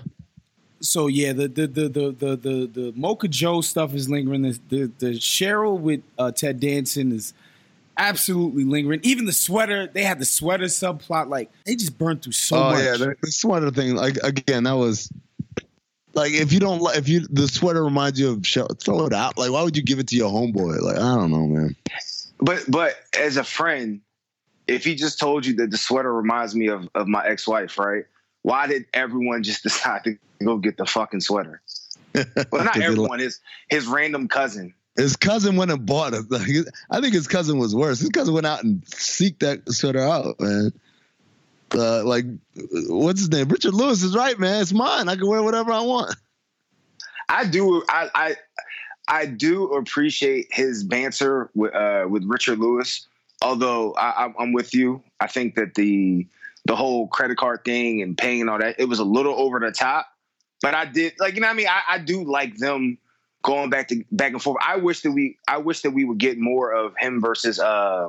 So 0.82 1.06
yeah, 1.06 1.32
the 1.32 1.48
the 1.48 1.66
the 1.66 1.88
the 1.88 2.10
the 2.12 2.36
the, 2.36 2.70
the 2.72 2.92
Mocha 2.96 3.28
Joe 3.28 3.60
stuff 3.60 3.94
is 3.94 4.10
lingering. 4.10 4.42
The 4.42 4.58
the, 4.68 4.92
the 4.98 5.10
Cheryl 5.12 5.78
with 5.78 6.02
uh, 6.18 6.32
Ted 6.32 6.60
Danson 6.60 7.12
is 7.12 7.34
absolutely 7.96 8.64
lingering. 8.64 9.00
Even 9.02 9.26
the 9.26 9.32
sweater, 9.32 9.86
they 9.86 10.02
had 10.02 10.18
the 10.18 10.24
sweater 10.24 10.64
subplot. 10.64 11.28
Like 11.28 11.50
they 11.64 11.76
just 11.76 11.96
burned 11.98 12.22
through 12.22 12.32
so 12.32 12.56
oh 12.56 12.70
much. 12.70 12.84
yeah, 12.84 12.96
the, 12.96 13.16
the 13.22 13.30
sweater 13.30 13.70
thing. 13.70 13.94
Like 13.94 14.16
again, 14.24 14.64
that 14.64 14.76
was 14.76 15.08
like 16.14 16.32
if 16.32 16.52
you 16.52 16.60
don't 16.60 16.80
like 16.80 16.98
if 16.98 17.08
you 17.08 17.20
the 17.20 17.48
sweater 17.48 17.84
reminds 17.84 18.18
you 18.18 18.30
of 18.30 18.46
Shell, 18.46 18.68
throw 18.80 19.06
it 19.06 19.12
out. 19.12 19.38
Like 19.38 19.50
why 19.50 19.62
would 19.62 19.76
you 19.76 19.82
give 19.82 19.98
it 19.98 20.08
to 20.08 20.16
your 20.16 20.30
homeboy? 20.30 20.80
Like 20.80 20.96
I 20.96 21.14
don't 21.14 21.30
know, 21.30 21.46
man. 21.46 21.76
But 22.38 22.64
but 22.68 22.96
as 23.16 23.36
a 23.36 23.44
friend, 23.44 24.00
if 24.66 24.84
he 24.84 24.94
just 24.94 25.18
told 25.18 25.46
you 25.46 25.54
that 25.56 25.70
the 25.70 25.76
sweater 25.76 26.12
reminds 26.12 26.54
me 26.54 26.68
of, 26.68 26.88
of 26.94 27.06
my 27.06 27.24
ex 27.26 27.46
wife, 27.46 27.78
right? 27.78 28.04
Why 28.42 28.66
did 28.66 28.86
everyone 28.92 29.42
just 29.42 29.62
decide 29.64 30.04
to 30.04 30.16
go 30.44 30.58
get 30.58 30.76
the 30.76 30.86
fucking 30.86 31.20
sweater? 31.20 31.62
Well, 32.14 32.64
not 32.64 32.76
everyone. 32.80 33.18
His 33.20 33.40
his 33.68 33.86
random 33.86 34.28
cousin. 34.28 34.74
His 34.96 35.16
cousin 35.16 35.56
went 35.56 35.70
and 35.70 35.86
bought 35.86 36.12
it. 36.12 36.30
Like, 36.30 36.48
I 36.90 37.00
think 37.00 37.14
his 37.14 37.26
cousin 37.26 37.58
was 37.58 37.74
worse. 37.74 37.98
His 38.00 38.10
cousin 38.10 38.34
went 38.34 38.44
out 38.46 38.62
and 38.62 38.82
seeked 38.84 39.38
that 39.38 39.66
sweater 39.72 40.00
out, 40.00 40.38
man. 40.38 40.70
Uh, 41.74 42.04
like, 42.04 42.26
what's 42.88 43.20
his 43.20 43.30
name? 43.30 43.48
Richard 43.48 43.72
Lewis 43.72 44.02
is 44.02 44.14
right, 44.14 44.38
man. 44.38 44.60
It's 44.60 44.74
mine. 44.74 45.08
I 45.08 45.16
can 45.16 45.26
wear 45.26 45.42
whatever 45.42 45.72
I 45.72 45.80
want. 45.80 46.14
I 47.30 47.46
do. 47.46 47.82
I 47.88 48.10
I 48.14 48.36
I 49.08 49.26
do 49.26 49.72
appreciate 49.72 50.48
his 50.50 50.84
banter 50.84 51.48
with 51.54 51.74
uh, 51.74 52.04
with 52.08 52.24
Richard 52.26 52.58
Lewis. 52.58 53.06
Although 53.40 53.94
I, 53.94 54.10
I'm- 54.10 54.34
I'm 54.38 54.52
with 54.52 54.74
you, 54.74 55.02
I 55.18 55.26
think 55.26 55.54
that 55.54 55.74
the 55.74 56.26
the 56.64 56.76
whole 56.76 57.08
credit 57.08 57.36
card 57.36 57.64
thing 57.64 58.02
and 58.02 58.16
paying 58.16 58.40
and 58.40 58.50
all 58.50 58.58
that 58.58 58.76
it 58.78 58.88
was 58.88 58.98
a 58.98 59.04
little 59.04 59.34
over 59.34 59.58
the 59.58 59.72
top. 59.72 60.06
But 60.60 60.74
I 60.74 60.84
did 60.84 61.14
like 61.18 61.34
you 61.34 61.40
know 61.40 61.48
what 61.48 61.54
I 61.54 61.56
mean. 61.56 61.68
I, 61.68 61.82
I 61.94 61.98
do 61.98 62.24
like 62.24 62.56
them 62.56 62.98
going 63.42 63.70
back 63.70 63.88
to 63.88 64.04
back 64.12 64.32
and 64.32 64.42
forth. 64.42 64.62
I 64.64 64.76
wish 64.76 65.02
that 65.02 65.10
we 65.12 65.38
I 65.48 65.58
wish 65.58 65.82
that 65.82 65.90
we 65.90 66.04
would 66.04 66.18
get 66.18 66.38
more 66.38 66.72
of 66.72 66.94
him 66.98 67.20
versus 67.20 67.58
uh 67.58 68.08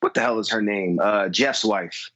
what 0.00 0.14
the 0.14 0.20
hell 0.20 0.38
is 0.38 0.50
her 0.50 0.62
name 0.62 1.00
uh 1.00 1.28
Jeff's 1.28 1.64
wife. 1.64 2.10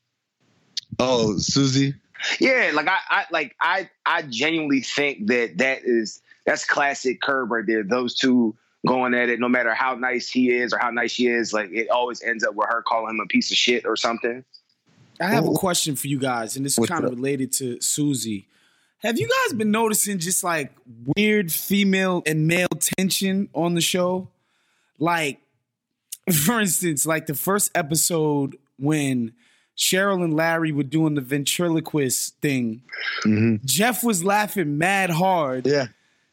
Oh, 0.98 1.38
Susie. 1.38 1.94
Yeah, 2.40 2.72
like 2.74 2.88
I, 2.88 2.98
I 3.10 3.24
like 3.30 3.56
I 3.60 3.90
I 4.04 4.22
genuinely 4.22 4.80
think 4.80 5.28
that 5.28 5.58
that 5.58 5.80
is 5.84 6.20
that's 6.44 6.64
classic 6.64 7.20
curb 7.20 7.50
right 7.50 7.64
there. 7.66 7.82
Those 7.82 8.14
two 8.14 8.56
going 8.86 9.14
at 9.14 9.28
it, 9.28 9.40
no 9.40 9.48
matter 9.48 9.74
how 9.74 9.94
nice 9.94 10.28
he 10.28 10.50
is 10.50 10.72
or 10.72 10.78
how 10.78 10.90
nice 10.90 11.12
she 11.12 11.28
is, 11.28 11.52
like 11.52 11.70
it 11.72 11.88
always 11.90 12.22
ends 12.22 12.44
up 12.44 12.54
with 12.54 12.68
her 12.68 12.82
calling 12.82 13.14
him 13.14 13.20
a 13.20 13.26
piece 13.26 13.50
of 13.50 13.56
shit 13.56 13.86
or 13.86 13.96
something. 13.96 14.44
I 15.20 15.28
have 15.28 15.46
a 15.46 15.52
question 15.52 15.96
for 15.96 16.06
you 16.06 16.18
guys, 16.18 16.56
and 16.56 16.64
this 16.64 16.78
is 16.78 16.86
kind 16.86 17.04
of 17.04 17.10
related 17.10 17.52
to 17.52 17.80
Susie. 17.80 18.46
Have 19.00 19.18
you 19.18 19.28
guys 19.28 19.56
been 19.56 19.70
noticing 19.70 20.18
just 20.18 20.42
like 20.42 20.72
weird 21.16 21.52
female 21.52 22.22
and 22.26 22.46
male 22.46 22.68
tension 22.98 23.48
on 23.54 23.74
the 23.74 23.80
show? 23.80 24.28
Like, 24.98 25.40
for 26.44 26.60
instance, 26.60 27.06
like 27.06 27.26
the 27.26 27.34
first 27.34 27.70
episode 27.76 28.56
when 28.78 29.34
Cheryl 29.76 30.24
and 30.24 30.34
Larry 30.34 30.72
were 30.72 30.82
doing 30.82 31.14
the 31.14 31.20
ventriloquist 31.20 32.36
thing, 32.40 32.82
Jeff 33.64 34.02
was 34.02 34.24
laughing 34.24 34.78
mad 34.78 35.10
hard. 35.10 35.64
Mm-hmm. 35.64 35.74
Yeah. 35.74 35.86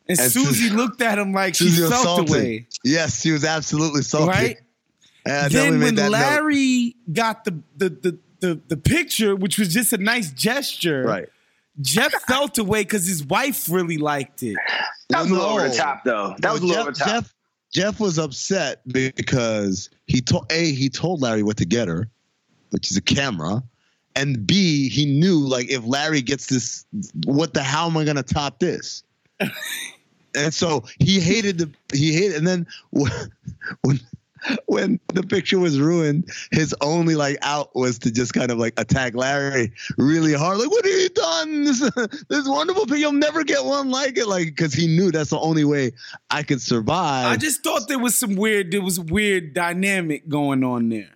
And, 0.07 0.19
And 0.19 0.31
Susie 0.31 0.69
looked 0.69 1.01
at 1.01 1.17
him 1.17 1.33
like 1.33 1.55
she 1.55 1.69
felt 1.69 1.91
salty. 1.93 2.25
the 2.25 2.31
way. 2.31 2.67
Yes, 2.83 3.21
she 3.21 3.31
was 3.31 3.43
absolutely 3.43 4.01
salty. 4.03 4.27
Right? 4.27 4.57
And 5.25 5.51
then 5.51 5.79
when 5.79 5.95
that 5.95 6.03
note. 6.03 6.11
Larry 6.11 6.95
got 7.11 7.43
the 7.45 7.59
the, 7.75 7.89
the 7.89 8.19
the 8.45 8.61
the 8.67 8.77
picture, 8.77 9.35
which 9.35 9.57
was 9.57 9.73
just 9.73 9.93
a 9.93 9.97
nice 9.97 10.31
gesture, 10.31 11.03
Right. 11.03 11.29
Jeff 11.81 12.13
felt 12.25 12.57
away 12.57 12.83
because 12.83 13.05
his 13.05 13.25
wife 13.25 13.67
really 13.69 13.97
liked 13.97 14.43
it. 14.43 14.55
That 15.09 15.23
was 15.23 15.29
a 15.31 15.33
little 15.33 15.49
over 15.49 15.67
the 15.67 15.75
top, 15.75 16.03
though. 16.05 16.29
That 16.39 16.43
No, 16.47 16.53
was 16.53 16.61
a 16.61 16.65
little 16.65 16.75
Jeff, 16.75 16.81
over 16.87 16.91
the 16.91 16.99
top. 16.99 17.07
Jeff, 17.23 17.33
Jeff 17.73 17.99
was 17.99 18.17
upset 18.17 18.81
because 18.87 19.89
he 20.07 20.21
told 20.21 20.45
a 20.51 20.71
he 20.71 20.87
told 20.89 21.21
Larry 21.21 21.43
what 21.43 21.57
to 21.57 21.65
get 21.65 21.87
her, 21.89 22.07
which 22.69 22.91
is 22.91 22.95
a 22.97 23.01
camera, 23.01 23.61
and 24.15 24.47
b 24.47 24.87
he 24.89 25.05
knew 25.05 25.37
like 25.39 25.69
if 25.69 25.83
Larry 25.85 26.21
gets 26.21 26.47
this, 26.47 26.85
what 27.25 27.53
the 27.53 27.61
how 27.63 27.87
am 27.87 27.97
I 27.97 28.05
gonna 28.05 28.23
top 28.23 28.59
this? 28.59 29.03
and 30.35 30.53
so 30.53 30.85
he 30.99 31.19
hated 31.19 31.57
the 31.57 31.69
he 31.93 32.13
hated, 32.13 32.37
and 32.37 32.47
then 32.47 32.65
when 33.81 33.99
when 34.47 34.57
when 34.85 34.99
the 35.13 35.23
picture 35.23 35.57
was 35.59 35.79
ruined, 35.79 36.29
his 36.51 36.75
only 36.81 37.15
like 37.15 37.37
out 37.41 37.75
was 37.75 37.97
to 37.99 38.11
just 38.11 38.33
kind 38.33 38.51
of 38.51 38.57
like 38.57 38.73
attack 38.79 39.15
Larry 39.15 39.71
really 39.97 40.33
hard. 40.33 40.57
Like, 40.59 40.69
what 40.69 40.85
have 40.85 40.93
you 40.93 41.09
done? 41.09 41.63
This, 41.63 41.79
this 42.29 42.47
wonderful 42.47 42.83
picture. 42.83 42.97
You'll 42.97 43.11
never 43.13 43.43
get 43.43 43.63
one 43.65 43.89
like 43.89 44.17
it. 44.17 44.27
Like, 44.27 44.47
because 44.47 44.73
he 44.73 44.87
knew 44.87 45.11
that's 45.11 45.29
the 45.31 45.39
only 45.39 45.63
way 45.63 45.91
I 46.29 46.43
could 46.43 46.61
survive. 46.61 47.27
I 47.27 47.37
just 47.37 47.63
thought 47.63 47.87
there 47.87 47.99
was 47.99 48.15
some 48.15 48.35
weird, 48.35 48.71
there 48.71 48.81
was 48.81 48.99
weird 48.99 49.53
dynamic 49.53 50.27
going 50.27 50.63
on 50.63 50.89
there. 50.89 51.09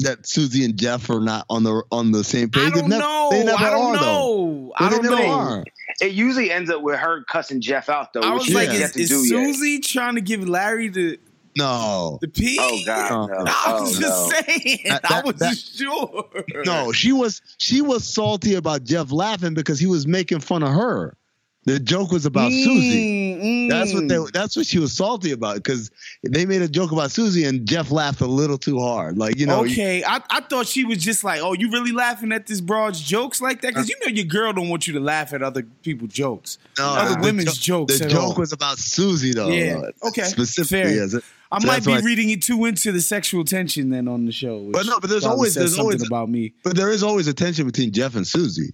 that 0.00 0.26
Susie 0.26 0.64
and 0.64 0.76
Jeff 0.76 1.08
are 1.10 1.20
not 1.20 1.46
on 1.48 1.62
the 1.62 1.82
on 1.90 2.12
the 2.12 2.22
same 2.24 2.50
page. 2.50 2.64
I 2.64 2.70
They 2.70 2.80
don't 2.80 2.88
nev- 2.90 2.98
know. 3.00 3.28
They 3.30 3.44
never 3.44 3.64
I 3.64 3.70
don't 3.70 3.96
are 3.96 4.00
though. 4.00 4.46
know. 4.46 4.72
I 4.76 4.90
don't 4.90 5.02
never 5.04 5.16
know. 5.16 5.30
are. 5.30 5.64
It 6.00 6.12
usually 6.12 6.50
ends 6.50 6.68
up 6.70 6.82
with 6.82 6.96
her 6.98 7.24
cussing 7.24 7.62
Jeff 7.62 7.88
out, 7.88 8.12
though. 8.12 8.20
I 8.20 8.32
was 8.34 8.52
like, 8.52 8.68
has 8.68 8.78
is, 8.78 8.92
to 8.92 9.00
is 9.00 9.08
do 9.08 9.14
yet. 9.36 9.54
Susie 9.54 9.78
trying 9.80 10.16
to 10.16 10.20
give 10.20 10.46
Larry 10.46 10.88
the 10.88 11.18
No. 11.56 12.18
the 12.20 12.28
P? 12.28 12.58
Oh 12.60 12.78
God, 12.84 13.30
no. 13.30 13.44
I 13.48 13.80
was 13.80 13.96
Oh, 13.96 14.00
just 14.00 14.02
no. 14.02 14.40
saying. 14.46 14.78
That- 14.86 15.10
I 15.10 15.20
wasn't 15.22 15.38
that- 15.40 15.56
sure. 15.58 16.28
No, 16.64 16.92
she 16.92 17.12
was 17.12 17.40
she 17.58 17.80
was 17.82 18.04
salty 18.04 18.54
about 18.54 18.84
Jeff 18.84 19.10
laughing 19.10 19.54
because 19.54 19.78
he 19.80 19.86
was 19.86 20.06
making 20.06 20.40
fun 20.40 20.62
of 20.62 20.70
her. 20.72 21.16
The 21.64 21.80
joke 21.80 22.12
was 22.12 22.26
about 22.26 22.52
Susie. 22.52 23.34
Mm, 23.42 23.70
That's 23.70 23.92
what 23.92 24.04
mm. 24.04 24.08
they. 24.08 24.30
That's 24.38 24.54
what 24.56 24.66
she 24.66 24.78
was 24.78 24.92
salty 24.92 25.32
about 25.32 25.56
because 25.56 25.90
they 26.22 26.46
made 26.46 26.62
a 26.62 26.68
joke 26.68 26.92
about 26.92 27.10
Susie 27.10 27.42
and 27.42 27.66
Jeff 27.66 27.90
laughed 27.90 28.20
a 28.20 28.26
little 28.26 28.56
too 28.56 28.78
hard. 28.78 29.18
Like 29.18 29.36
you 29.36 29.46
know, 29.46 29.64
you- 29.64 29.72
okay, 29.72 30.04
I, 30.04 30.22
I 30.30 30.42
thought 30.42 30.68
she 30.68 30.84
was 30.84 30.98
just 30.98 31.24
like, 31.24 31.40
oh, 31.42 31.54
you 31.54 31.68
really 31.72 31.90
laughing 31.90 32.30
at 32.30 32.46
this 32.46 32.60
broad's 32.60 33.00
jokes 33.00 33.40
like 33.40 33.62
that? 33.62 33.74
Because 33.74 33.88
you 33.88 33.96
know 34.00 34.06
your 34.12 34.26
girl 34.26 34.52
don't 34.52 34.68
want 34.68 34.86
you 34.86 34.92
to 34.92 35.00
laugh 35.00 35.32
at 35.32 35.42
other 35.42 35.64
people's 35.82 36.12
jokes, 36.12 36.58
no, 36.78 36.86
other 36.86 37.20
women's 37.20 37.58
jo- 37.58 37.78
jokes. 37.80 37.98
The 37.98 38.04
at 38.04 38.10
joke 38.12 38.22
all. 38.22 38.34
was 38.36 38.52
about 38.52 38.78
Susie 38.78 39.32
though. 39.32 39.48
Yeah, 39.48 39.78
uh, 40.04 40.08
okay, 40.08 40.22
Specifically, 40.22 40.92
fair. 40.94 40.94
yes. 41.14 41.16
I 41.52 41.60
So 41.60 41.66
might 41.66 41.84
be 41.84 41.92
why- 41.92 42.00
reading 42.00 42.30
it 42.30 42.42
too 42.42 42.64
into 42.64 42.92
the 42.92 43.00
sexual 43.00 43.44
tension 43.44 43.90
then 43.90 44.08
on 44.08 44.26
the 44.26 44.32
show. 44.32 44.70
But 44.72 44.86
no, 44.86 44.98
but 45.00 45.10
there's 45.10 45.24
always 45.24 45.54
there's 45.54 45.78
always 45.78 46.06
about 46.06 46.28
me. 46.28 46.54
But 46.64 46.76
there 46.76 46.90
is 46.90 47.02
always 47.02 47.28
a 47.28 47.34
tension 47.34 47.66
between 47.66 47.92
Jeff 47.92 48.16
and 48.16 48.26
Susie. 48.26 48.72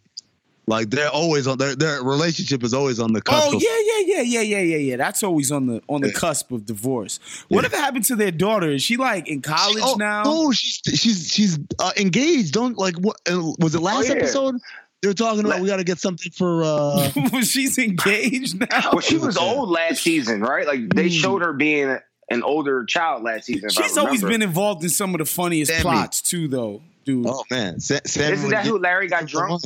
Like 0.68 0.90
they're 0.90 1.10
always 1.10 1.48
on 1.48 1.58
their 1.58 1.74
their 1.74 2.02
relationship 2.02 2.62
is 2.62 2.72
always 2.72 3.00
on 3.00 3.12
the 3.12 3.20
cusp. 3.20 3.48
Oh 3.52 3.56
of- 3.56 3.62
yeah, 3.62 3.68
yeah, 4.06 4.16
yeah, 4.16 4.22
yeah, 4.22 4.40
yeah, 4.40 4.60
yeah, 4.60 4.76
yeah. 4.76 4.96
That's 4.96 5.22
always 5.24 5.50
on 5.50 5.66
the 5.66 5.82
on 5.88 6.00
the 6.02 6.08
Yeah. 6.08 6.14
cusp 6.14 6.52
of 6.52 6.64
divorce. 6.66 7.18
Whatever 7.48 7.76
happened 7.76 8.04
to 8.06 8.16
their 8.16 8.30
daughter? 8.30 8.70
Is 8.70 8.82
she 8.82 8.96
like 8.96 9.26
in 9.26 9.42
college 9.42 9.82
Oh, 9.84 9.96
now? 9.98 10.22
No, 10.22 10.52
she's 10.52 10.80
she's 10.94 11.28
she's 11.32 11.58
uh, 11.80 11.90
engaged. 11.98 12.52
Don't 12.54 12.78
like 12.78 12.94
what 12.96 13.16
uh, 13.28 13.42
was 13.58 13.74
it 13.74 13.80
last 13.80 14.08
yeah. 14.08 14.14
episode? 14.14 14.54
They 15.02 15.08
were 15.08 15.14
talking 15.14 15.44
about 15.44 15.60
we 15.60 15.66
got 15.66 15.78
to 15.78 15.84
get 15.84 15.98
something 15.98 16.30
for. 16.30 16.62
uh 16.62 17.10
She's 17.42 17.76
engaged 17.76 18.60
now. 18.60 18.90
Well, 18.92 19.00
she 19.00 19.18
was 19.18 19.36
old 19.36 19.68
last 19.68 20.00
season, 20.04 20.42
right? 20.42 20.64
Like 20.64 20.90
they 20.94 21.08
showed 21.08 21.42
her 21.42 21.52
being 21.52 21.98
an 22.32 22.42
older 22.42 22.84
child 22.84 23.22
last 23.22 23.46
season. 23.46 23.68
if 23.70 23.78
I 23.78 23.82
She's 23.82 23.96
always 23.98 24.22
been 24.22 24.42
involved 24.42 24.82
in 24.82 24.90
some 24.90 25.14
of 25.14 25.18
the 25.18 25.24
funniest 25.26 25.70
Sammy. 25.70 25.82
plots 25.82 26.20
too, 26.22 26.48
though, 26.48 26.82
dude. 27.04 27.26
Oh 27.28 27.44
man, 27.50 27.80
Sa- 27.80 28.00
Sammy 28.04 28.34
Isn't 28.34 28.50
that 28.50 28.66
who 28.66 28.78
Larry 28.78 29.08
got 29.08 29.26
drunk? 29.26 29.62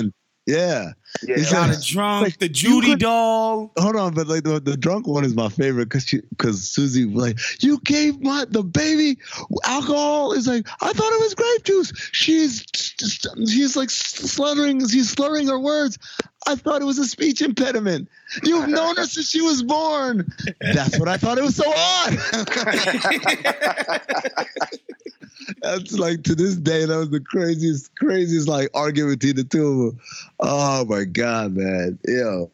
Yeah. 0.47 0.93
Yeah. 1.27 1.37
He's 1.39 1.51
Got 1.51 1.77
a 1.77 1.81
drunk, 1.85 2.23
like, 2.25 2.39
the 2.39 2.49
Judy 2.49 2.91
could- 2.91 3.01
doll. 3.01 3.73
Hold 3.79 3.97
on, 3.97 4.15
but 4.15 4.29
like 4.29 4.45
the, 4.45 4.61
the 4.61 4.77
drunk 4.77 5.09
one 5.09 5.25
is 5.25 5.35
my 5.35 5.49
favorite 5.49 5.87
because 5.89 6.05
because 6.07 6.71
Susie 6.71 7.05
was 7.05 7.21
like 7.21 7.39
you 7.65 7.81
gave 7.85 8.21
my 8.21 8.45
the 8.49 8.63
baby 8.63 9.19
alcohol 9.65 10.33
is 10.35 10.47
like 10.47 10.69
I 10.81 10.93
thought 10.93 11.13
it 11.13 11.21
was 11.21 11.35
grape 11.35 11.65
juice. 11.65 11.93
She's 12.13 12.65
she's 12.75 13.77
like 13.77 13.91
slurring 13.91 14.87
she's 14.89 15.11
slurring 15.11 15.49
her 15.49 15.59
words. 15.59 15.99
I 16.47 16.55
thought 16.55 16.81
it 16.81 16.85
was 16.85 16.99
a 16.99 17.07
speech 17.07 17.43
impediment. 17.43 18.09
You've 18.43 18.69
known 18.69 18.97
her 18.97 19.05
since 19.05 19.29
she 19.29 19.43
was 19.43 19.63
born. 19.63 20.31
That's 20.61 20.99
what 20.99 21.09
I 21.09 21.17
thought. 21.17 21.39
It 21.39 21.45
was 21.45 21.57
so 21.57 21.65
odd. 21.67 22.13
That's 25.63 25.99
like 25.99 26.23
to 26.25 26.35
this 26.35 26.57
day, 26.57 26.85
that 26.85 26.97
was 26.97 27.11
the 27.11 27.21
craziest, 27.21 27.95
craziest 27.97 28.49
like 28.49 28.69
argument 28.75 29.21
between 29.21 29.37
the 29.37 29.45
two 29.45 29.67
of 29.67 29.79
them. 29.79 30.01
Oh 30.41 30.85
my 30.87 31.05
god, 31.05 31.57
man! 31.57 31.99
Yo, 32.07 32.51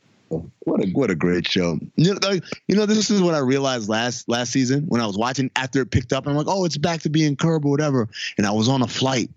what 0.60 0.84
a 0.84 0.88
what 0.90 1.10
a 1.10 1.14
great 1.14 1.46
show. 1.46 1.78
You 1.96 2.14
know, 2.14 2.40
you 2.68 2.76
know, 2.76 2.86
this 2.86 3.10
is 3.10 3.22
what 3.22 3.34
I 3.34 3.38
realized 3.38 3.88
last 3.88 4.28
last 4.28 4.52
season 4.52 4.84
when 4.88 5.00
I 5.00 5.06
was 5.06 5.18
watching 5.18 5.50
after 5.56 5.82
it 5.82 5.90
picked 5.90 6.12
up. 6.12 6.26
I'm 6.26 6.34
like, 6.34 6.46
oh, 6.48 6.64
it's 6.64 6.78
back 6.78 7.02
to 7.02 7.10
being 7.10 7.36
curb 7.36 7.64
or 7.64 7.70
whatever. 7.70 8.08
And 8.38 8.46
I 8.46 8.52
was 8.52 8.68
on 8.68 8.82
a 8.82 8.86
flight, 8.86 9.30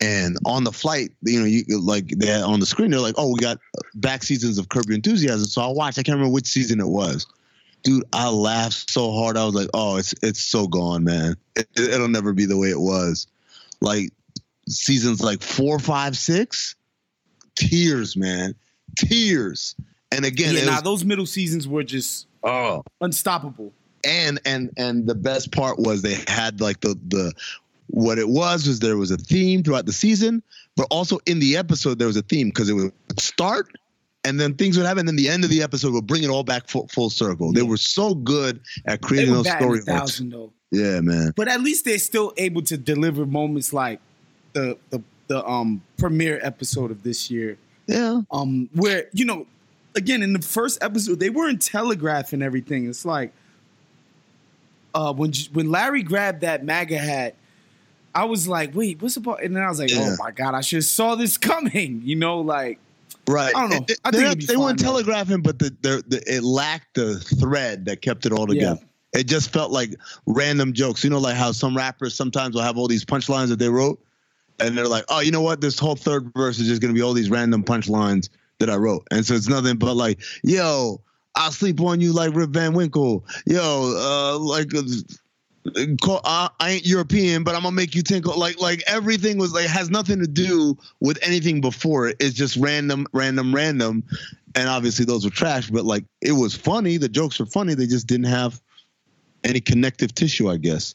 and 0.00 0.38
on 0.46 0.64
the 0.64 0.72
flight, 0.72 1.10
you 1.22 1.40
know, 1.40 1.46
you 1.46 1.64
like 1.80 2.08
they 2.08 2.26
had 2.26 2.42
on 2.42 2.60
the 2.60 2.66
screen, 2.66 2.90
they're 2.90 3.00
like, 3.00 3.16
oh, 3.18 3.32
we 3.32 3.38
got 3.38 3.58
back 3.94 4.22
seasons 4.22 4.58
of 4.58 4.68
Curb 4.68 4.86
Your 4.86 4.96
Enthusiasm. 4.96 5.46
So 5.46 5.62
I 5.62 5.68
watched. 5.68 5.98
I 5.98 6.02
can't 6.02 6.16
remember 6.16 6.32
which 6.32 6.46
season 6.46 6.80
it 6.80 6.88
was 6.88 7.26
dude, 7.82 8.04
I 8.12 8.28
laughed 8.28 8.90
so 8.90 9.12
hard. 9.12 9.36
I 9.36 9.44
was 9.44 9.54
like, 9.54 9.68
oh, 9.74 9.96
it's 9.96 10.14
it's 10.22 10.40
so 10.40 10.66
gone, 10.66 11.04
man. 11.04 11.36
It, 11.56 11.68
will 11.76 12.08
never 12.08 12.32
be 12.32 12.46
the 12.46 12.56
way 12.56 12.70
it 12.70 12.80
was. 12.80 13.26
Like 13.80 14.10
seasons 14.68 15.20
like 15.20 15.42
four, 15.42 15.78
five, 15.78 16.16
six, 16.16 16.76
tears, 17.54 18.16
man, 18.16 18.54
tears. 18.96 19.74
And 20.12 20.24
again, 20.24 20.54
yeah, 20.54 20.64
nah, 20.64 20.74
was- 20.76 20.82
those 20.82 21.04
middle 21.04 21.26
seasons 21.26 21.66
were 21.66 21.84
just 21.84 22.26
oh, 22.42 22.82
unstoppable. 23.00 23.72
and 24.04 24.40
and 24.44 24.70
and 24.76 25.06
the 25.06 25.14
best 25.14 25.52
part 25.52 25.78
was 25.78 26.02
they 26.02 26.16
had 26.26 26.60
like 26.60 26.80
the 26.80 26.98
the 27.08 27.32
what 27.90 28.18
it 28.18 28.28
was 28.28 28.66
was 28.66 28.80
there 28.80 28.96
was 28.96 29.10
a 29.10 29.16
theme 29.16 29.62
throughout 29.62 29.86
the 29.86 29.92
season, 29.92 30.42
but 30.76 30.86
also 30.90 31.18
in 31.26 31.40
the 31.40 31.56
episode 31.56 31.98
there 31.98 32.06
was 32.06 32.16
a 32.16 32.22
theme 32.22 32.48
because 32.48 32.68
it 32.68 32.74
would 32.74 32.92
start 33.18 33.68
and 34.24 34.38
then 34.38 34.54
things 34.54 34.76
would 34.76 34.86
happen. 34.86 35.00
And 35.00 35.08
then 35.08 35.16
the 35.16 35.28
end 35.28 35.44
of 35.44 35.50
the 35.50 35.62
episode 35.62 35.92
would 35.94 36.06
bring 36.06 36.22
it 36.22 36.28
all 36.28 36.44
back 36.44 36.68
full, 36.68 36.88
full 36.88 37.10
circle. 37.10 37.52
They 37.52 37.62
were 37.62 37.76
so 37.76 38.14
good 38.14 38.60
at 38.86 39.00
creating 39.00 39.32
those 39.32 39.44
batting 39.44 39.72
a 39.72 39.80
story 39.80 39.98
arcs. 39.98 40.22
Yeah, 40.70 41.00
man. 41.00 41.32
But 41.36 41.48
at 41.48 41.62
least 41.62 41.84
they're 41.84 41.98
still 41.98 42.32
able 42.36 42.62
to 42.62 42.76
deliver 42.76 43.26
moments 43.26 43.72
like 43.72 44.00
the 44.52 44.78
the 44.90 45.02
the 45.26 45.46
um 45.46 45.82
premiere 45.96 46.38
episode 46.42 46.90
of 46.90 47.02
this 47.02 47.30
year. 47.30 47.56
Yeah. 47.86 48.22
Um 48.30 48.68
where, 48.74 49.06
you 49.12 49.24
know, 49.24 49.46
again 49.94 50.22
in 50.22 50.32
the 50.32 50.42
first 50.42 50.82
episode, 50.82 51.18
they 51.18 51.30
weren't 51.30 51.62
telegraphing 51.62 52.42
everything. 52.42 52.88
It's 52.88 53.04
like 53.04 53.32
uh 54.94 55.12
when 55.12 55.32
when 55.52 55.70
Larry 55.70 56.02
grabbed 56.02 56.42
that 56.42 56.64
MAGA 56.64 56.98
hat, 56.98 57.34
I 58.14 58.24
was 58.24 58.48
like, 58.48 58.74
wait, 58.74 59.00
what's 59.02 59.16
about 59.16 59.42
and 59.42 59.54
then 59.56 59.62
I 59.62 59.68
was 59.68 59.78
like, 59.78 59.90
Yeah. 59.90 60.16
oh 60.18 60.22
my 60.22 60.30
god, 60.30 60.54
I 60.54 60.60
should 60.60 60.78
have 60.78 60.84
saw 60.84 61.14
this 61.14 61.36
coming, 61.50 62.02
you 62.04 62.16
know, 62.16 62.40
like 62.40 62.78
Right. 63.28 63.54
I 63.54 63.60
don't 63.60 63.70
know. 63.70 63.84
It- 63.88 64.00
I 64.04 64.10
they 64.10 64.18
think 64.18 64.46
they 64.46 64.56
weren't 64.56 64.78
telegraphing, 64.78 65.42
but 65.42 65.58
the, 65.58 65.74
the, 65.82 66.02
the 66.08 66.22
it 66.34 66.42
lacked 66.42 66.94
the 66.94 67.20
thread 67.20 67.84
that 67.84 68.02
kept 68.02 68.26
it 68.26 68.32
all 68.32 68.46
together. 68.46 68.80
It 69.12 69.24
just 69.24 69.52
felt 69.52 69.70
like 69.72 69.90
random 70.26 70.72
jokes. 70.72 71.04
You 71.04 71.10
know, 71.10 71.18
like 71.18 71.36
how 71.36 71.52
some 71.52 71.76
rappers 71.76 72.14
sometimes 72.14 72.54
will 72.54 72.62
have 72.62 72.76
all 72.78 72.88
these 72.88 73.04
punchlines 73.04 73.48
that 73.48 73.58
they 73.58 73.68
wrote, 73.68 74.00
and 74.60 74.76
they're 74.76 74.86
like, 74.88 75.04
"Oh, 75.08 75.20
you 75.20 75.30
know 75.32 75.42
what? 75.42 75.60
This 75.60 75.78
whole 75.78 75.96
third 75.96 76.30
verse 76.36 76.58
is 76.60 76.66
just 76.68 76.80
gonna 76.80 76.94
be 76.94 77.02
all 77.02 77.12
these 77.12 77.28
random 77.30 77.62
punchlines 77.64 78.28
that 78.58 78.70
I 78.70 78.76
wrote," 78.76 79.06
and 79.10 79.24
so 79.26 79.34
it's 79.34 79.48
nothing 79.48 79.76
but 79.78 79.94
like, 79.94 80.20
"Yo, 80.44 81.00
I'll 81.34 81.50
sleep 81.52 81.80
on 81.80 82.00
you 82.00 82.12
like 82.12 82.34
Rip 82.34 82.50
Van 82.50 82.72
Winkle." 82.72 83.24
Yo, 83.46 83.94
uh, 83.96 84.38
like. 84.38 84.68
Call, 86.00 86.20
uh, 86.24 86.48
I 86.58 86.70
ain't 86.70 86.86
European, 86.86 87.44
but 87.44 87.54
I'm 87.54 87.62
gonna 87.62 87.76
make 87.76 87.94
you 87.94 88.02
tinkle. 88.02 88.38
Like, 88.38 88.58
like 88.60 88.82
everything 88.86 89.36
was 89.36 89.52
like 89.52 89.66
has 89.66 89.90
nothing 89.90 90.20
to 90.20 90.26
do 90.26 90.76
with 91.00 91.18
anything 91.22 91.60
before 91.60 92.08
it. 92.08 92.16
It's 92.18 92.34
just 92.34 92.56
random, 92.56 93.06
random, 93.12 93.54
random, 93.54 94.02
and 94.54 94.68
obviously 94.70 95.04
those 95.04 95.24
were 95.24 95.30
trash. 95.30 95.70
But 95.70 95.84
like 95.84 96.04
it 96.22 96.32
was 96.32 96.54
funny. 96.54 96.96
The 96.96 97.10
jokes 97.10 97.38
were 97.38 97.46
funny. 97.46 97.74
They 97.74 97.86
just 97.86 98.06
didn't 98.06 98.26
have 98.26 98.58
any 99.44 99.60
connective 99.60 100.14
tissue, 100.14 100.50
I 100.50 100.56
guess. 100.56 100.94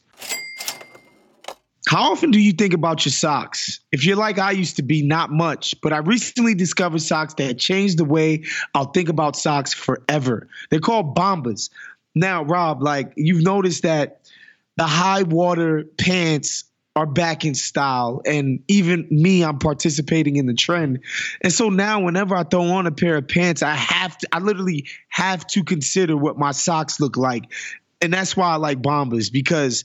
How 1.88 2.10
often 2.10 2.32
do 2.32 2.40
you 2.40 2.52
think 2.52 2.74
about 2.74 3.04
your 3.04 3.12
socks? 3.12 3.78
If 3.92 4.04
you're 4.04 4.16
like 4.16 4.40
I 4.40 4.50
used 4.50 4.74
to 4.76 4.82
be, 4.82 5.02
not 5.02 5.30
much, 5.30 5.76
but 5.80 5.92
I 5.92 5.98
recently 5.98 6.56
discovered 6.56 7.02
socks 7.02 7.34
that 7.34 7.58
changed 7.58 7.98
the 7.98 8.04
way 8.04 8.42
I'll 8.74 8.90
think 8.90 9.08
about 9.08 9.36
socks 9.36 9.72
forever. 9.72 10.48
They're 10.70 10.80
called 10.80 11.14
Bombas. 11.14 11.70
Now, 12.16 12.42
Rob, 12.42 12.82
like 12.82 13.12
you've 13.14 13.44
noticed 13.44 13.84
that 13.84 14.22
the 14.76 14.86
high 14.86 15.22
water 15.22 15.84
pants 15.98 16.64
are 16.94 17.06
back 17.06 17.44
in 17.44 17.54
style, 17.54 18.22
and 18.24 18.60
even 18.68 19.06
me, 19.10 19.44
I'm 19.44 19.58
participating 19.58 20.36
in 20.36 20.46
the 20.46 20.54
trend. 20.54 21.00
And 21.42 21.52
so 21.52 21.68
now, 21.68 22.00
whenever 22.00 22.34
I 22.34 22.42
throw 22.42 22.62
on 22.62 22.86
a 22.86 22.90
pair 22.90 23.16
of 23.16 23.28
pants, 23.28 23.62
I 23.62 23.74
have 23.74 24.16
to, 24.18 24.28
I 24.32 24.38
literally 24.38 24.86
have 25.08 25.46
to 25.48 25.62
consider 25.62 26.16
what 26.16 26.38
my 26.38 26.52
socks 26.52 26.98
look 26.98 27.18
like. 27.18 27.52
And 28.00 28.12
that's 28.12 28.34
why 28.36 28.48
I 28.48 28.56
like 28.56 28.80
Bombas 28.80 29.30
because 29.30 29.84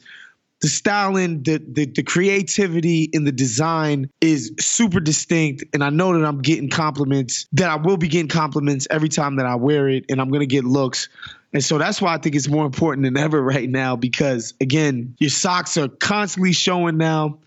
the 0.61 0.69
styling, 0.69 1.43
the, 1.43 1.57
the 1.57 1.85
the 1.85 2.03
creativity 2.03 3.09
in 3.11 3.23
the 3.23 3.31
design 3.31 4.09
is 4.21 4.53
super 4.59 4.99
distinct, 4.99 5.65
and 5.73 5.83
I 5.83 5.89
know 5.89 6.17
that 6.17 6.25
I'm 6.25 6.41
getting 6.41 6.69
compliments. 6.69 7.47
That 7.53 7.69
I 7.69 7.75
will 7.75 7.97
be 7.97 8.07
getting 8.07 8.29
compliments 8.29 8.87
every 8.89 9.09
time 9.09 9.37
that 9.37 9.45
I 9.47 9.55
wear 9.55 9.89
it, 9.89 10.05
and 10.09 10.21
I'm 10.21 10.29
gonna 10.29 10.45
get 10.45 10.63
looks. 10.63 11.09
And 11.53 11.63
so 11.63 11.77
that's 11.77 12.01
why 12.01 12.13
I 12.13 12.17
think 12.17 12.35
it's 12.35 12.47
more 12.47 12.65
important 12.65 13.03
than 13.03 13.17
ever 13.17 13.41
right 13.41 13.69
now 13.69 13.95
because 13.95 14.53
again, 14.61 15.15
your 15.19 15.29
socks 15.29 15.77
are 15.77 15.89
constantly 15.89 16.53
showing 16.53 16.97
now, 16.97 17.39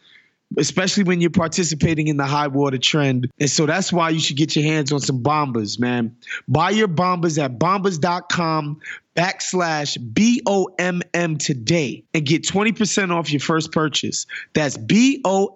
especially 0.58 1.04
when 1.04 1.20
you're 1.20 1.30
participating 1.30 2.08
in 2.08 2.16
the 2.16 2.26
high 2.26 2.48
water 2.48 2.78
trend. 2.78 3.30
And 3.38 3.48
so 3.48 3.66
that's 3.66 3.92
why 3.92 4.10
you 4.10 4.20
should 4.20 4.36
get 4.36 4.54
your 4.56 4.64
hands 4.64 4.92
on 4.92 5.00
some 5.00 5.22
Bombas, 5.22 5.78
man. 5.80 6.16
Buy 6.46 6.70
your 6.70 6.88
Bombas 6.88 7.42
at 7.42 7.58
bombas.com 7.58 8.80
backslash 9.16 9.96
B-O-M-M 10.12 11.38
today 11.38 12.04
and 12.12 12.26
get 12.26 12.42
20% 12.42 13.10
off 13.10 13.30
your 13.32 13.40
first 13.40 13.72
purchase. 13.72 14.26
That's 14.52 14.76
B-O-M-B-A-S 14.76 15.50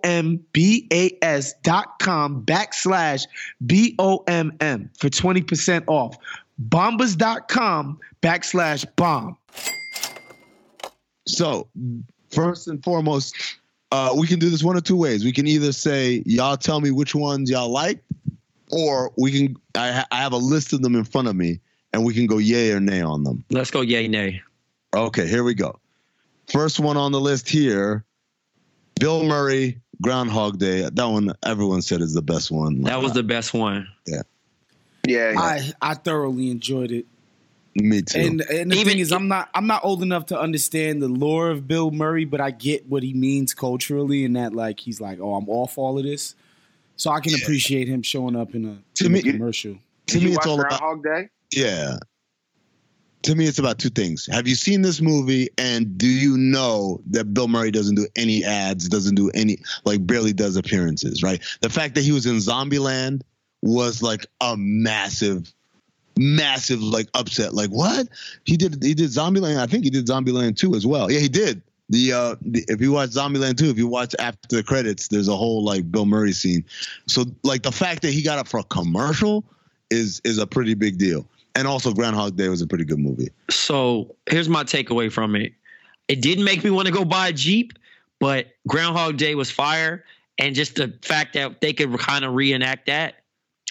dot 1.62 1.98
com 2.00 2.44
backslash 2.44 3.26
B-O-M-M 3.64 4.90
for 4.98 5.08
20% 5.08 5.84
off. 5.88 6.16
Bombas.com 6.62 7.98
backslash 8.22 8.84
bomb. 8.96 9.36
So, 11.26 11.68
first 12.30 12.68
and 12.68 12.82
foremost, 12.82 13.34
uh, 13.92 14.14
we 14.16 14.26
can 14.26 14.38
do 14.38 14.50
this 14.50 14.62
one 14.62 14.76
of 14.76 14.84
two 14.84 14.96
ways. 14.96 15.24
We 15.24 15.32
can 15.32 15.46
either 15.46 15.72
say, 15.72 16.22
y'all 16.26 16.56
tell 16.56 16.80
me 16.80 16.90
which 16.90 17.14
ones 17.14 17.50
y'all 17.50 17.68
like, 17.68 18.02
or 18.70 19.12
we 19.16 19.30
can, 19.32 19.56
I, 19.74 19.92
ha- 19.92 20.06
I 20.10 20.16
have 20.18 20.32
a 20.32 20.38
list 20.38 20.72
of 20.72 20.82
them 20.82 20.94
in 20.94 21.04
front 21.04 21.28
of 21.28 21.36
me, 21.36 21.60
and 21.92 22.04
we 22.04 22.14
can 22.14 22.26
go 22.26 22.38
yay 22.38 22.72
or 22.72 22.80
nay 22.80 23.00
on 23.00 23.24
them. 23.24 23.44
Let's 23.50 23.70
go 23.70 23.82
yay 23.82 24.08
nay. 24.08 24.42
Okay, 24.94 25.26
here 25.26 25.44
we 25.44 25.54
go. 25.54 25.78
First 26.50 26.80
one 26.80 26.96
on 26.96 27.12
the 27.12 27.20
list 27.20 27.48
here 27.48 28.04
Bill 28.98 29.24
Murray, 29.24 29.78
Groundhog 30.02 30.58
Day. 30.58 30.88
That 30.88 31.04
one, 31.04 31.32
everyone 31.44 31.82
said 31.82 32.00
is 32.00 32.14
the 32.14 32.22
best 32.22 32.50
one. 32.50 32.82
That 32.82 33.00
was 33.00 33.12
the 33.12 33.22
best 33.22 33.54
one. 33.54 33.86
Yeah. 34.06 34.22
Yeah, 35.08 35.34
I, 35.36 35.72
I 35.80 35.94
thoroughly 35.94 36.50
enjoyed 36.50 36.90
it. 36.92 37.06
Me 37.74 38.02
too. 38.02 38.18
And 38.20 38.40
and 38.42 38.70
the 38.72 38.82
thing 38.84 38.98
is, 38.98 39.12
I'm 39.12 39.28
not 39.28 39.48
I'm 39.54 39.66
not 39.66 39.84
old 39.84 40.02
enough 40.02 40.26
to 40.26 40.38
understand 40.38 41.00
the 41.00 41.08
lore 41.08 41.50
of 41.50 41.66
Bill 41.68 41.90
Murray, 41.90 42.24
but 42.24 42.40
I 42.40 42.50
get 42.50 42.86
what 42.88 43.02
he 43.02 43.14
means 43.14 43.54
culturally, 43.54 44.24
and 44.24 44.34
that 44.36 44.52
like 44.52 44.80
he's 44.80 45.00
like, 45.00 45.18
oh, 45.20 45.34
I'm 45.34 45.48
off 45.48 45.78
all 45.78 45.96
of 45.98 46.04
this, 46.04 46.34
so 46.96 47.10
I 47.10 47.20
can 47.20 47.34
appreciate 47.34 47.88
him 47.88 48.02
showing 48.02 48.34
up 48.36 48.54
in 48.54 48.64
a, 48.64 48.78
To 48.96 49.06
in 49.06 49.12
me- 49.12 49.20
a 49.20 49.22
commercial. 49.22 49.74
to 49.74 49.78
Did 50.14 50.22
me, 50.22 50.30
you 50.30 50.36
it's 50.36 50.38
watch 50.38 50.46
all 50.46 50.60
about 50.60 50.80
Groundhog 50.80 51.04
Day? 51.04 51.28
Yeah. 51.52 51.98
To 53.22 53.34
me, 53.34 53.46
it's 53.46 53.58
about 53.58 53.78
two 53.78 53.90
things. 53.90 54.28
Have 54.30 54.46
you 54.46 54.54
seen 54.54 54.82
this 54.82 55.00
movie, 55.00 55.48
and 55.58 55.98
do 55.98 56.06
you 56.06 56.36
know 56.38 57.00
that 57.10 57.32
Bill 57.34 57.48
Murray 57.48 57.70
doesn't 57.72 57.96
do 57.96 58.06
any 58.16 58.44
ads, 58.44 58.88
doesn't 58.88 59.16
do 59.16 59.28
any, 59.34 59.58
like, 59.84 60.06
barely 60.06 60.32
does 60.32 60.56
appearances, 60.56 61.20
right? 61.22 61.42
The 61.60 61.68
fact 61.68 61.96
that 61.96 62.02
he 62.02 62.12
was 62.12 62.26
in 62.26 62.36
Zombieland 62.36 63.22
was 63.62 64.02
like 64.02 64.26
a 64.40 64.56
massive, 64.56 65.52
massive, 66.16 66.82
like, 66.82 67.08
upset. 67.14 67.54
Like, 67.54 67.70
what? 67.70 68.08
He 68.44 68.56
did, 68.56 68.82
he 68.82 68.94
did 68.94 69.10
Zombieland. 69.10 69.58
I 69.58 69.66
think 69.66 69.84
he 69.84 69.90
did 69.90 70.06
Zombieland 70.06 70.56
2 70.56 70.74
as 70.74 70.86
well. 70.86 71.10
Yeah, 71.10 71.20
he 71.20 71.28
did. 71.28 71.62
The, 71.90 72.12
uh, 72.12 72.36
the, 72.42 72.64
if 72.68 72.80
you 72.80 72.92
watch 72.92 73.10
Zombieland 73.10 73.56
2, 73.56 73.70
if 73.70 73.78
you 73.78 73.88
watch 73.88 74.14
after 74.18 74.56
the 74.56 74.62
credits, 74.62 75.08
there's 75.08 75.28
a 75.28 75.36
whole, 75.36 75.64
like, 75.64 75.90
Bill 75.90 76.06
Murray 76.06 76.32
scene. 76.32 76.64
So, 77.06 77.24
like, 77.42 77.62
the 77.62 77.72
fact 77.72 78.02
that 78.02 78.12
he 78.12 78.22
got 78.22 78.38
up 78.38 78.46
for 78.46 78.60
a 78.60 78.64
commercial 78.64 79.44
is 79.90 80.20
is 80.24 80.38
a 80.38 80.46
pretty 80.46 80.74
big 80.74 80.98
deal. 80.98 81.26
And 81.54 81.66
also, 81.66 81.92
Groundhog 81.92 82.36
Day 82.36 82.48
was 82.48 82.62
a 82.62 82.66
pretty 82.66 82.84
good 82.84 82.98
movie. 82.98 83.30
So 83.50 84.14
here's 84.30 84.48
my 84.48 84.64
takeaway 84.64 85.10
from 85.10 85.34
it. 85.34 85.52
It 86.06 86.22
didn't 86.22 86.44
make 86.44 86.62
me 86.62 86.70
want 86.70 86.86
to 86.86 86.92
go 86.92 87.04
buy 87.04 87.28
a 87.28 87.32
Jeep, 87.32 87.72
but 88.18 88.46
Groundhog 88.66 89.16
Day 89.16 89.34
was 89.34 89.50
fire. 89.50 90.04
And 90.38 90.54
just 90.54 90.76
the 90.76 90.96
fact 91.02 91.34
that 91.34 91.60
they 91.60 91.72
could 91.72 91.98
kind 91.98 92.24
of 92.24 92.34
reenact 92.34 92.86
that. 92.86 93.17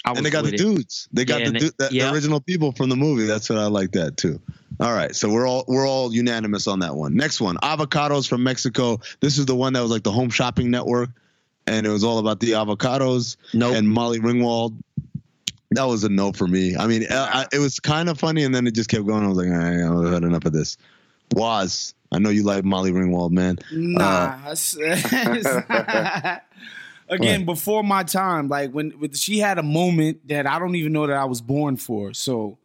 I 0.08 0.12
was 0.12 0.18
and 0.20 0.26
they 0.26 0.30
got 0.30 0.44
the 0.46 0.54
it. 0.54 0.58
dudes. 0.58 1.08
They 1.12 1.26
got 1.26 1.40
Yeah, 1.42 1.46
the, 1.46 1.48
and 1.48 1.56
they- 1.56 1.60
du- 1.60 1.74
the, 1.78 1.88
the 1.90 2.14
original 2.14 2.40
people 2.42 2.72
from 2.72 2.90
the 2.90 2.96
movie. 2.96 3.26
That's 3.26 3.50
what 3.50 3.60
I 3.60 3.68
like 3.68 3.92
that 3.92 4.18
too. 4.18 4.40
All 4.80 4.94
right, 4.94 5.16
so 5.16 5.30
we're 5.30 5.48
all 5.48 5.64
we're 5.68 5.88
all 5.88 6.14
unanimous 6.14 6.68
on 6.68 6.80
that 6.80 6.96
one. 6.96 7.16
Next 7.16 7.42
one, 7.42 7.58
avocados 7.58 8.28
from 8.28 8.44
Mexico. 8.44 9.00
This 9.22 9.38
is 9.40 9.46
the 9.46 9.56
one 9.56 9.74
that 9.74 9.82
was 9.82 9.90
like 9.92 10.04
the 10.04 10.12
Home 10.12 10.30
Shopping 10.30 10.70
Network, 10.70 11.10
and 11.66 11.86
it 11.86 11.90
was 11.90 12.04
all 12.04 12.20
about 12.20 12.40
the 12.40 12.52
avocados. 12.52 13.38
Nope. 13.54 13.76
And 13.76 13.90
Molly 13.90 14.20
Ringwald. 14.20 14.78
That 15.72 15.84
was 15.84 16.04
a 16.06 16.10
no 16.10 16.32
for 16.32 16.48
me. 16.48 16.78
I 16.78 16.88
mean, 16.88 17.06
I, 17.10 17.16
I- 17.44 17.48
it 17.52 17.60
was 17.60 17.80
kind 17.80 18.08
of 18.08 18.20
funny, 18.20 18.44
and 18.44 18.54
then 18.56 18.68
it 18.68 18.76
just 18.76 18.90
kept 18.90 19.06
going. 19.06 19.24
I 19.24 19.28
was 19.28 19.38
like, 19.38 19.48
all 19.48 19.54
right, 19.54 20.06
I've 20.08 20.14
had 20.14 20.24
enough 20.24 20.46
of 20.46 20.54
this. 20.54 20.78
Was 21.34 21.94
I 22.12 22.20
know 22.20 22.30
you 22.30 22.44
like 22.44 22.64
Molly 22.64 22.92
Ringwald, 22.92 23.32
man. 23.32 23.58
Nah, 23.72 24.38
Uh, 24.54 26.38
again, 27.10 27.46
before 27.46 27.84
my 27.84 28.04
time. 28.04 28.48
Like 28.50 28.72
when 28.72 28.98
with, 29.00 29.18
she 29.18 29.40
had 29.40 29.58
a 29.58 29.64
moment 29.64 30.28
that 30.28 30.48
I 30.48 30.60
don't 30.60 30.76
even 30.76 30.94
know 30.94 31.08
that 31.08 31.18
I 31.18 31.26
was 31.26 31.42
born 31.42 31.78
for. 31.78 32.14
So, 32.14 32.58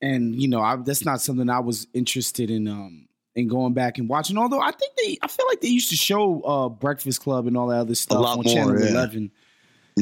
and 0.00 0.34
you 0.34 0.48
know, 0.48 0.60
I, 0.60 0.76
that's 0.76 1.04
not 1.04 1.20
something 1.20 1.48
I 1.48 1.60
was 1.60 1.86
interested 1.94 2.50
in. 2.50 2.68
Um, 2.68 3.04
in 3.34 3.46
going 3.46 3.72
back 3.72 3.98
and 3.98 4.08
watching. 4.08 4.36
Although 4.36 4.60
I 4.60 4.72
think 4.72 4.94
they, 4.96 5.16
I 5.22 5.28
feel 5.28 5.46
like 5.48 5.60
they 5.60 5.68
used 5.68 5.90
to 5.90 5.96
show 5.96 6.40
uh 6.42 6.68
Breakfast 6.68 7.20
Club 7.20 7.46
and 7.46 7.56
all 7.56 7.68
that 7.68 7.76
other 7.76 7.94
stuff 7.94 8.24
on 8.24 8.36
more, 8.42 8.44
Channel 8.52 8.80
yeah. 8.80 8.90
Eleven 8.90 9.30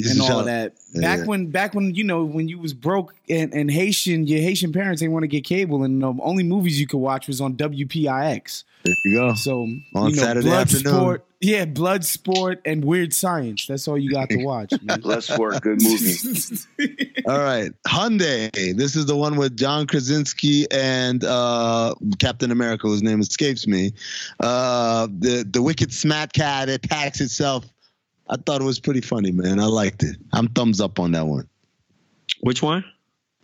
and 0.05 0.21
all 0.21 0.45
that. 0.45 0.75
Back 0.95 1.21
Yeah. 1.21 1.25
when, 1.27 1.47
back 1.51 1.75
when 1.75 1.95
you 1.95 2.05
know, 2.05 2.25
when 2.25 2.49
you 2.49 2.59
was 2.59 2.75
broke 2.75 3.15
and, 3.29 3.53
and 3.55 3.71
Haitian, 3.71 4.27
your 4.27 4.41
Haitian 4.41 4.73
parents 4.73 5.01
didn't 5.01 5.13
want 5.13 5.25
to 5.25 5.29
get 5.29 5.45
cable, 5.45 5.83
and 5.83 6.03
the 6.03 6.15
only 6.23 6.43
movies 6.43 6.81
you 6.81 6.87
could 6.87 6.99
watch 6.99 7.27
was 7.27 7.41
on 7.41 7.55
WPIX. 7.57 8.65
There 8.85 8.95
you 9.05 9.15
go. 9.17 9.35
So 9.35 9.63
On 9.63 9.79
you 9.95 9.95
know, 9.95 10.11
Saturday 10.23 10.47
blood 10.49 10.63
afternoon. 10.63 10.95
sport, 10.95 11.27
yeah, 11.41 11.65
blood 11.65 12.05
sport 12.05 12.61
and 12.65 12.85
weird 12.85 13.13
science. 13.13 13.67
That's 13.67 13.89
all 13.89 13.99
you 13.99 14.11
got 14.11 14.29
to 14.31 14.37
watch. 14.45 14.71
Man. 14.83 15.01
Bloodsport, 15.03 15.61
good 15.61 15.83
movie. 15.83 17.13
All 17.27 17.39
right, 17.41 17.73
Hyundai. 17.87 18.51
This 18.77 18.95
is 18.95 19.07
the 19.07 19.17
one 19.17 19.37
with 19.37 19.57
John 19.57 19.87
Krasinski 19.89 20.67
and 20.71 21.25
uh, 21.25 21.95
Captain 22.21 22.51
America, 22.53 22.87
whose 22.87 23.03
name 23.03 23.21
escapes 23.21 23.67
me. 23.67 23.93
Uh, 24.41 25.09
the 25.19 25.45
the 25.51 25.63
wicked 25.63 25.93
smat 25.93 26.33
cat 26.33 26.69
attacks 26.69 27.21
itself. 27.21 27.65
I 28.29 28.37
thought 28.37 28.61
it 28.61 28.65
was 28.65 28.79
pretty 28.81 29.01
funny, 29.01 29.33
man. 29.33 29.59
I 29.61 29.67
liked 29.67 30.03
it. 30.05 30.17
I'm 30.33 30.49
thumbs 30.49 30.81
up 30.81 30.99
on 31.01 31.13
that 31.13 31.27
one. 31.27 31.49
Which 32.41 32.63
one? 32.63 32.85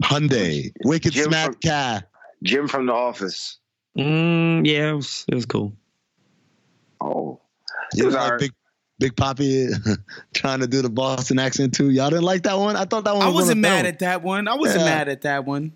Hyundai, 0.03 0.73
wicked 0.85 1.13
Jim 1.13 1.25
smat 1.31 1.47
from- 1.47 1.55
cat. 1.57 2.09
Jim 2.43 2.67
from 2.69 2.87
The 2.87 2.93
Office. 2.93 3.59
Mm, 3.99 4.67
yeah, 4.67 4.91
it 4.91 4.95
was, 4.95 5.25
it 5.29 5.35
was 5.35 5.47
cool. 5.47 5.73
Oh, 7.01 7.41
You 7.95 8.07
was 8.07 8.15
know, 8.15 8.21
like 8.21 8.39
big 8.39 8.53
Big 8.99 9.17
Papi 9.17 9.69
trying 10.35 10.61
to 10.61 10.67
do 10.69 10.81
the 10.83 10.89
Boston 10.91 11.39
accent 11.41 11.75
too. 11.75 11.91
Y'all 11.91 12.09
didn't 12.11 12.25
like 12.25 12.43
that 12.45 12.57
one? 12.59 12.77
I 12.77 12.85
thought 12.85 13.05
that 13.05 13.15
one. 13.15 13.23
I 13.23 13.27
was 13.27 13.35
wasn't 13.35 13.61
mad 13.63 13.79
film. 13.83 13.87
at 13.87 13.99
that 13.99 14.23
one. 14.23 14.47
I 14.49 14.55
wasn't 14.55 14.81
Yeah. 14.81 14.85
mad 14.87 15.09
at 15.09 15.23
that 15.23 15.45
one. 15.45 15.73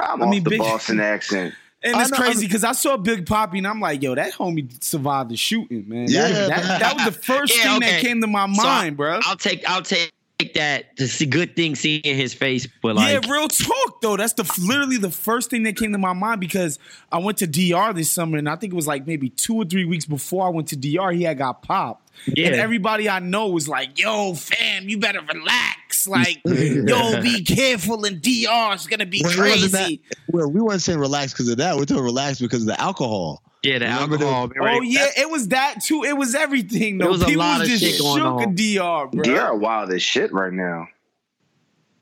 I'm 0.00 0.22
I 0.22 0.24
off 0.24 0.30
mean, 0.30 0.44
the 0.44 0.50
big- 0.50 0.58
Boston 0.60 1.00
accent. 1.00 1.54
And 1.82 1.98
it's 2.00 2.10
know, 2.10 2.16
crazy 2.18 2.46
because 2.46 2.62
I 2.64 2.72
saw 2.72 2.96
Big 2.98 3.24
Papi 3.26 3.56
and 3.58 3.66
I'm 3.66 3.80
like, 3.80 4.02
yo, 4.02 4.14
that 4.14 4.32
homie 4.34 4.82
survived 4.82 5.30
the 5.30 5.36
shooting, 5.36 5.88
man. 5.88 6.06
Yeah, 6.10 6.28
that, 6.28 6.48
that, 6.48 6.80
that 6.80 6.94
was 6.96 7.04
the 7.06 7.12
first 7.22 7.56
Yeah, 7.56 7.62
thing 7.72 7.80
that 7.80 8.00
came 8.02 8.20
to 8.20 8.26
my 8.26 8.46
So, 8.52 8.62
mind, 8.62 8.96
bro. 8.98 9.18
I'll 9.24 9.36
take 9.36 9.68
I'll 9.68 9.80
take 9.82 10.10
that. 10.54 10.96
to 10.96 11.08
see 11.08 11.26
good 11.26 11.56
thing 11.56 11.74
seeing 11.74 12.02
his 12.02 12.34
face, 12.34 12.66
but 12.82 12.96
like 12.96 13.12
yeah, 13.12 13.30
real 13.30 13.48
talk 13.48 14.00
though. 14.00 14.16
That's 14.16 14.34
the 14.34 14.44
literally 14.66 14.96
the 14.96 15.10
first 15.10 15.50
thing 15.50 15.62
that 15.64 15.76
came 15.76 15.92
to 15.92 15.98
my 15.98 16.12
mind 16.12 16.40
because 16.40 16.78
I 17.10 17.18
went 17.18 17.38
to 17.38 17.46
DR 17.46 17.92
this 17.92 18.10
summer 18.10 18.38
and 18.38 18.48
I 18.48 18.56
think 18.56 18.72
it 18.72 18.76
was 18.76 18.86
like 18.86 19.06
maybe 19.06 19.30
two 19.30 19.56
or 19.56 19.64
three 19.64 19.84
weeks 19.84 20.06
before 20.06 20.46
I 20.46 20.50
went 20.50 20.68
to 20.68 20.76
DR, 20.76 21.12
he 21.12 21.22
had 21.22 21.38
got 21.38 21.62
popped. 21.62 22.09
Yeah. 22.26 22.48
And 22.48 22.56
everybody 22.56 23.08
I 23.08 23.18
know 23.18 23.56
is 23.56 23.66
like, 23.68 23.98
yo, 23.98 24.34
fam, 24.34 24.88
you 24.88 24.98
better 24.98 25.20
relax. 25.22 26.06
Like, 26.06 26.40
yo, 26.44 27.20
be 27.22 27.42
careful 27.44 28.04
in 28.04 28.20
DR. 28.20 28.74
It's 28.74 28.86
gonna 28.86 29.06
be 29.06 29.22
Well, 29.24 29.32
crazy. 29.36 29.68
that- 30.08 30.16
well, 30.28 30.50
we 30.50 30.60
weren't 30.60 30.82
saying 30.82 30.98
relax 30.98 31.32
because 31.32 31.48
of 31.48 31.56
that. 31.58 31.76
We're 31.76 31.84
talking 31.86 32.04
relax 32.04 32.38
because 32.40 32.60
of 32.62 32.66
the 32.68 32.80
alcohol. 32.80 33.42
yeah, 33.62 33.78
the 33.78 33.86
Remember 33.86 34.16
the- 34.18 34.26
alcohol. 34.26 34.68
Oh 34.78 34.80
yeah, 34.82 35.08
it 35.16 35.30
was 35.30 35.48
that 35.48 35.76
too. 35.82 36.04
It 36.04 36.16
was 36.16 36.34
everything 36.34 36.98
though. 36.98 37.04
There 37.04 37.12
was 37.12 37.22
a 37.22 37.26
People 37.26 37.40
lot 37.44 37.60
was 37.60 37.68
of 37.72 37.78
just 37.78 37.92
shit 37.92 38.00
going 38.00 38.16
shook 38.18 38.26
on. 38.26 38.42
in 38.42 38.54
DR, 38.54 39.06
bro. 39.10 39.22
DR 39.22 39.54
wild 39.54 39.92
as 39.92 40.02
shit 40.02 40.32
right 40.32 40.52
now. 40.52 40.86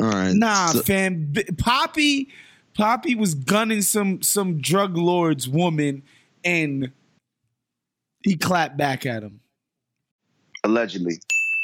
All 0.00 0.06
right. 0.10 0.32
Nah, 0.32 0.68
So- 0.72 0.82
fam. 0.82 1.28
B- 1.32 1.42
Papi, 1.44 2.26
Papi 2.76 3.16
was 3.16 3.34
gunning 3.34 3.82
some 3.82 4.20
some 4.22 4.60
drug 4.60 4.96
lord's 4.96 5.48
woman, 5.48 6.02
and 6.44 6.90
he 8.24 8.36
clapped 8.36 8.76
back 8.76 9.06
at 9.06 9.22
him. 9.22 9.40
Allegedly. 10.64 11.18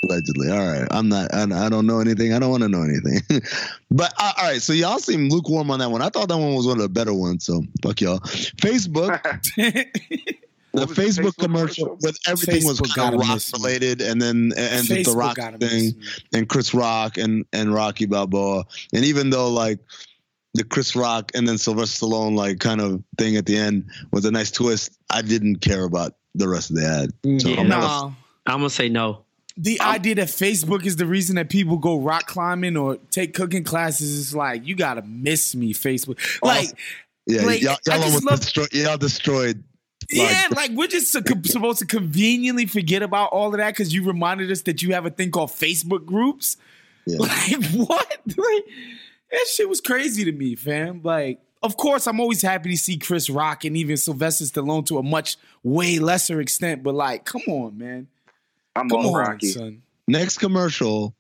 Allegedly. 0.05 0.51
All 0.51 0.67
right. 0.67 0.87
I'm 0.91 1.09
not. 1.09 1.33
I, 1.33 1.43
I 1.43 1.69
don't 1.69 1.87
know 1.87 2.01
anything. 2.01 2.33
I 2.35 2.39
don't 2.39 2.51
want 2.51 2.63
to 2.63 2.69
know 2.69 2.83
anything. 2.83 3.21
but 3.91 4.13
uh, 4.19 4.33
all 4.37 4.45
right. 4.45 4.61
So 4.63 4.73
y'all 4.73 4.99
seem 4.99 5.29
lukewarm 5.31 5.71
on 5.71 5.79
that 5.79 5.91
one. 5.91 6.03
I 6.03 6.09
thought 6.11 6.29
that 6.29 6.37
one 6.37 6.55
was 6.55 6.67
one 6.67 6.77
of 6.77 6.83
the 6.83 6.89
better 6.89 7.15
ones. 7.15 7.45
So 7.45 7.63
fuck 7.83 8.01
y'all. 8.01 8.19
Facebook. 8.21 9.21
The 10.75 10.87
was 10.87 10.97
the 10.97 11.03
Facebook, 11.03 11.25
Facebook 11.27 11.37
commercial 11.39 11.87
commercial? 11.87 11.99
with 12.03 12.19
everything 12.27 12.65
was 12.67 12.81
Facebook 12.81 12.97
kind 12.97 13.15
of 13.15 13.21
rock 13.21 13.41
related, 13.53 14.01
and 14.01 14.21
then 14.21 14.53
and 14.57 14.85
the 14.89 15.15
Rock 15.17 15.37
thing, 15.61 15.95
and 16.33 16.49
Chris 16.49 16.75
Rock 16.75 17.17
and 17.17 17.45
and 17.53 17.73
Rocky 17.73 18.07
Balboa, 18.07 18.65
and 18.93 19.05
even 19.05 19.31
though 19.31 19.49
like 19.51 19.79
the 20.55 20.65
Chris 20.65 20.97
Rock 20.97 21.31
and 21.37 21.47
then 21.47 21.59
Sylvester 21.59 22.07
Stallone 22.07 22.35
like 22.35 22.59
kind 22.59 22.81
of 22.81 23.05
thing 23.19 23.37
at 23.37 23.47
the 23.47 23.57
end 23.57 23.89
was 24.11 24.25
a 24.25 24.33
nice 24.33 24.51
twist, 24.51 24.99
I 25.11 25.23
didn't 25.23 25.61
care 25.61 25.85
about 25.85 26.17
the 26.35 26.49
rest 26.49 26.71
of 26.71 26.77
the 26.77 26.87
ad. 26.87 27.41
So 27.41 27.51
Yeah. 27.51 27.61
I'm 27.61 27.69
not- 27.69 27.81
Nah. 27.81 28.13
I'm 28.47 28.59
gonna 28.59 28.71
say 28.71 28.89
no. 28.89 29.25
The 29.57 29.81
idea 29.81 30.17
that 30.17 30.29
Facebook 30.29 30.85
is 30.85 30.97
the 30.97 31.07
reason 31.07 31.37
that 31.37 31.49
people 31.49 31.79
go 31.79 31.99
rock 31.99 32.27
climbing 32.27 32.77
or 32.77 32.97
take 33.11 33.35
cooking 33.35 33.63
classes 33.63 34.11
is 34.11 34.35
like 34.35 34.67
you 34.67 34.75
gotta 34.75 35.03
miss 35.03 35.55
me, 35.55 35.73
Facebook. 35.73 36.19
Oh, 36.43 36.49
like, 36.49 36.71
yeah, 37.27 37.43
like, 37.45 37.63
y'all, 37.63 37.77
y'all 37.87 37.97
just 37.99 38.05
almost 38.05 38.25
love- 38.25 38.41
destroyed. 38.41 38.73
Y'all 38.73 38.99
destroyed. 38.99 39.63
yeah, 40.11 40.49
like 40.55 40.73
we're 40.73 40.89
just 40.89 41.13
supposed 41.13 41.79
to 41.79 41.87
conveniently 41.87 42.67
forget 42.67 43.03
about 43.03 43.31
all 43.31 43.53
of 43.53 43.59
that 43.59 43.71
because 43.71 43.95
you 43.95 44.05
reminded 44.05 44.51
us 44.51 44.63
that 44.63 44.83
you 44.83 44.93
have 44.93 45.07
a 45.07 45.11
thing 45.11 45.31
called 45.31 45.51
Facebook 45.51 46.05
groups. 46.05 46.57
Yeah. 47.07 47.19
Like 47.21 47.65
what? 47.75 48.21
Like 48.27 48.65
that 49.31 49.47
shit 49.49 49.69
was 49.69 49.81
crazy 49.81 50.25
to 50.25 50.33
me, 50.33 50.57
fam. 50.57 51.01
Like, 51.03 51.41
of 51.63 51.77
course, 51.77 52.07
I'm 52.07 52.21
always 52.21 52.43
happy 52.43 52.71
to 52.71 52.77
see 52.77 52.99
Chris 52.99 53.31
Rock 53.31 53.65
and 53.65 53.77
even 53.77 53.97
Sylvester 53.97 54.45
Stallone 54.45 54.85
to 54.87 54.99
a 54.99 55.03
much 55.03 55.37
way 55.63 55.99
lesser 55.99 56.41
extent. 56.41 56.83
But 56.83 56.95
like, 56.95 57.25
come 57.25 57.43
on, 57.49 57.79
man. 57.79 58.09
I'm 58.77 58.89
Come 58.89 59.01
on 59.01 59.07
on, 59.07 59.15
Rocky. 59.15 59.49
son. 59.49 59.83
Next 60.09 60.39
commercial, 60.39 61.15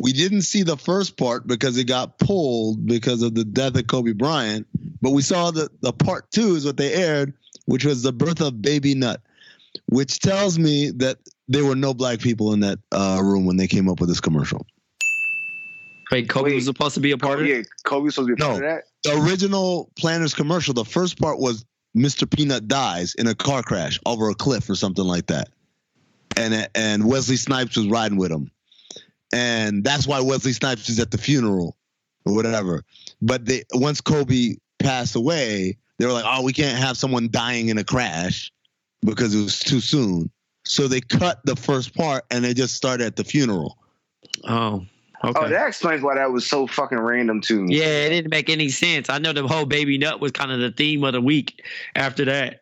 we 0.00 0.12
didn't 0.12 0.42
see 0.42 0.62
the 0.62 0.76
first 0.76 1.16
part 1.16 1.46
because 1.46 1.76
it 1.76 1.84
got 1.84 2.18
pulled 2.18 2.86
because 2.86 3.22
of 3.22 3.34
the 3.34 3.44
death 3.44 3.76
of 3.76 3.86
Kobe 3.86 4.12
Bryant, 4.12 4.66
but 5.00 5.10
we 5.10 5.22
saw 5.22 5.50
the, 5.50 5.70
the 5.80 5.92
part 5.92 6.30
two 6.30 6.56
is 6.56 6.64
what 6.64 6.76
they 6.76 6.92
aired, 6.92 7.34
which 7.66 7.84
was 7.84 8.02
the 8.02 8.12
birth 8.12 8.40
of 8.40 8.60
Baby 8.60 8.94
Nut, 8.94 9.20
which 9.86 10.18
tells 10.18 10.58
me 10.58 10.90
that 10.96 11.18
there 11.46 11.64
were 11.64 11.76
no 11.76 11.94
black 11.94 12.18
people 12.20 12.52
in 12.52 12.60
that 12.60 12.78
uh, 12.90 13.20
room 13.22 13.44
when 13.44 13.56
they 13.56 13.66
came 13.68 13.88
up 13.88 14.00
with 14.00 14.08
this 14.08 14.20
commercial. 14.20 14.66
Wait, 16.10 16.28
Kobe 16.28 16.50
Wait. 16.50 16.54
was 16.56 16.64
supposed 16.66 16.94
to 16.94 17.00
be 17.00 17.12
a 17.12 17.18
part 17.18 17.38
of 17.40 17.46
it. 17.46 17.48
Yeah, 17.56 17.62
Kobe's 17.84 18.14
supposed 18.14 18.30
to 18.30 18.36
be 18.36 18.42
a 18.42 18.46
part 18.46 18.58
No. 18.60 18.64
of 18.66 18.70
that. 18.70 18.84
The 19.04 19.20
original 19.22 19.90
Planters 19.96 20.34
commercial, 20.34 20.74
the 20.74 20.84
first 20.84 21.18
part 21.18 21.38
was 21.38 21.64
Mr. 21.96 22.28
Peanut 22.28 22.66
dies 22.68 23.14
in 23.14 23.26
a 23.26 23.34
car 23.34 23.62
crash 23.62 24.00
over 24.06 24.28
a 24.30 24.34
cliff 24.34 24.68
or 24.68 24.74
something 24.74 25.04
like 25.04 25.26
that. 25.26 25.48
And 26.36 26.68
and 26.74 27.08
Wesley 27.08 27.36
Snipes 27.36 27.76
was 27.76 27.86
riding 27.86 28.18
with 28.18 28.30
him. 28.30 28.50
And 29.32 29.82
that's 29.82 30.06
why 30.06 30.20
Wesley 30.20 30.52
Snipes 30.52 30.88
is 30.88 30.98
at 30.98 31.10
the 31.10 31.18
funeral 31.18 31.76
or 32.24 32.34
whatever. 32.34 32.84
But 33.20 33.46
they 33.46 33.64
once 33.72 34.00
Kobe 34.00 34.56
passed 34.78 35.16
away, 35.16 35.76
they 35.98 36.06
were 36.06 36.12
like, 36.12 36.24
"Oh, 36.26 36.42
we 36.42 36.52
can't 36.52 36.78
have 36.78 36.96
someone 36.96 37.28
dying 37.30 37.68
in 37.68 37.78
a 37.78 37.84
crash 37.84 38.52
because 39.04 39.34
it 39.34 39.42
was 39.42 39.58
too 39.58 39.80
soon." 39.80 40.30
So 40.64 40.88
they 40.88 41.00
cut 41.00 41.40
the 41.44 41.56
first 41.56 41.94
part 41.94 42.24
and 42.30 42.44
they 42.44 42.54
just 42.54 42.74
started 42.74 43.06
at 43.06 43.16
the 43.16 43.24
funeral. 43.24 43.78
Oh, 44.44 44.50
oh 44.52 44.86
Okay. 45.24 45.40
Oh, 45.40 45.48
that 45.48 45.68
explains 45.68 46.02
why 46.02 46.16
that 46.16 46.32
was 46.32 46.46
so 46.46 46.66
fucking 46.66 46.98
random 46.98 47.40
to 47.42 47.62
me. 47.62 47.78
yeah, 47.78 48.04
it 48.04 48.10
didn't 48.10 48.30
make 48.30 48.50
any 48.50 48.68
sense. 48.68 49.08
I 49.08 49.18
know 49.18 49.32
the 49.32 49.46
whole 49.46 49.64
baby 49.64 49.96
nut 49.96 50.20
was 50.20 50.32
kind 50.32 50.52
of 50.52 50.60
the 50.60 50.70
theme 50.70 51.02
of 51.02 51.14
the 51.14 51.20
week 51.20 51.62
after 51.94 52.26
that. 52.26 52.60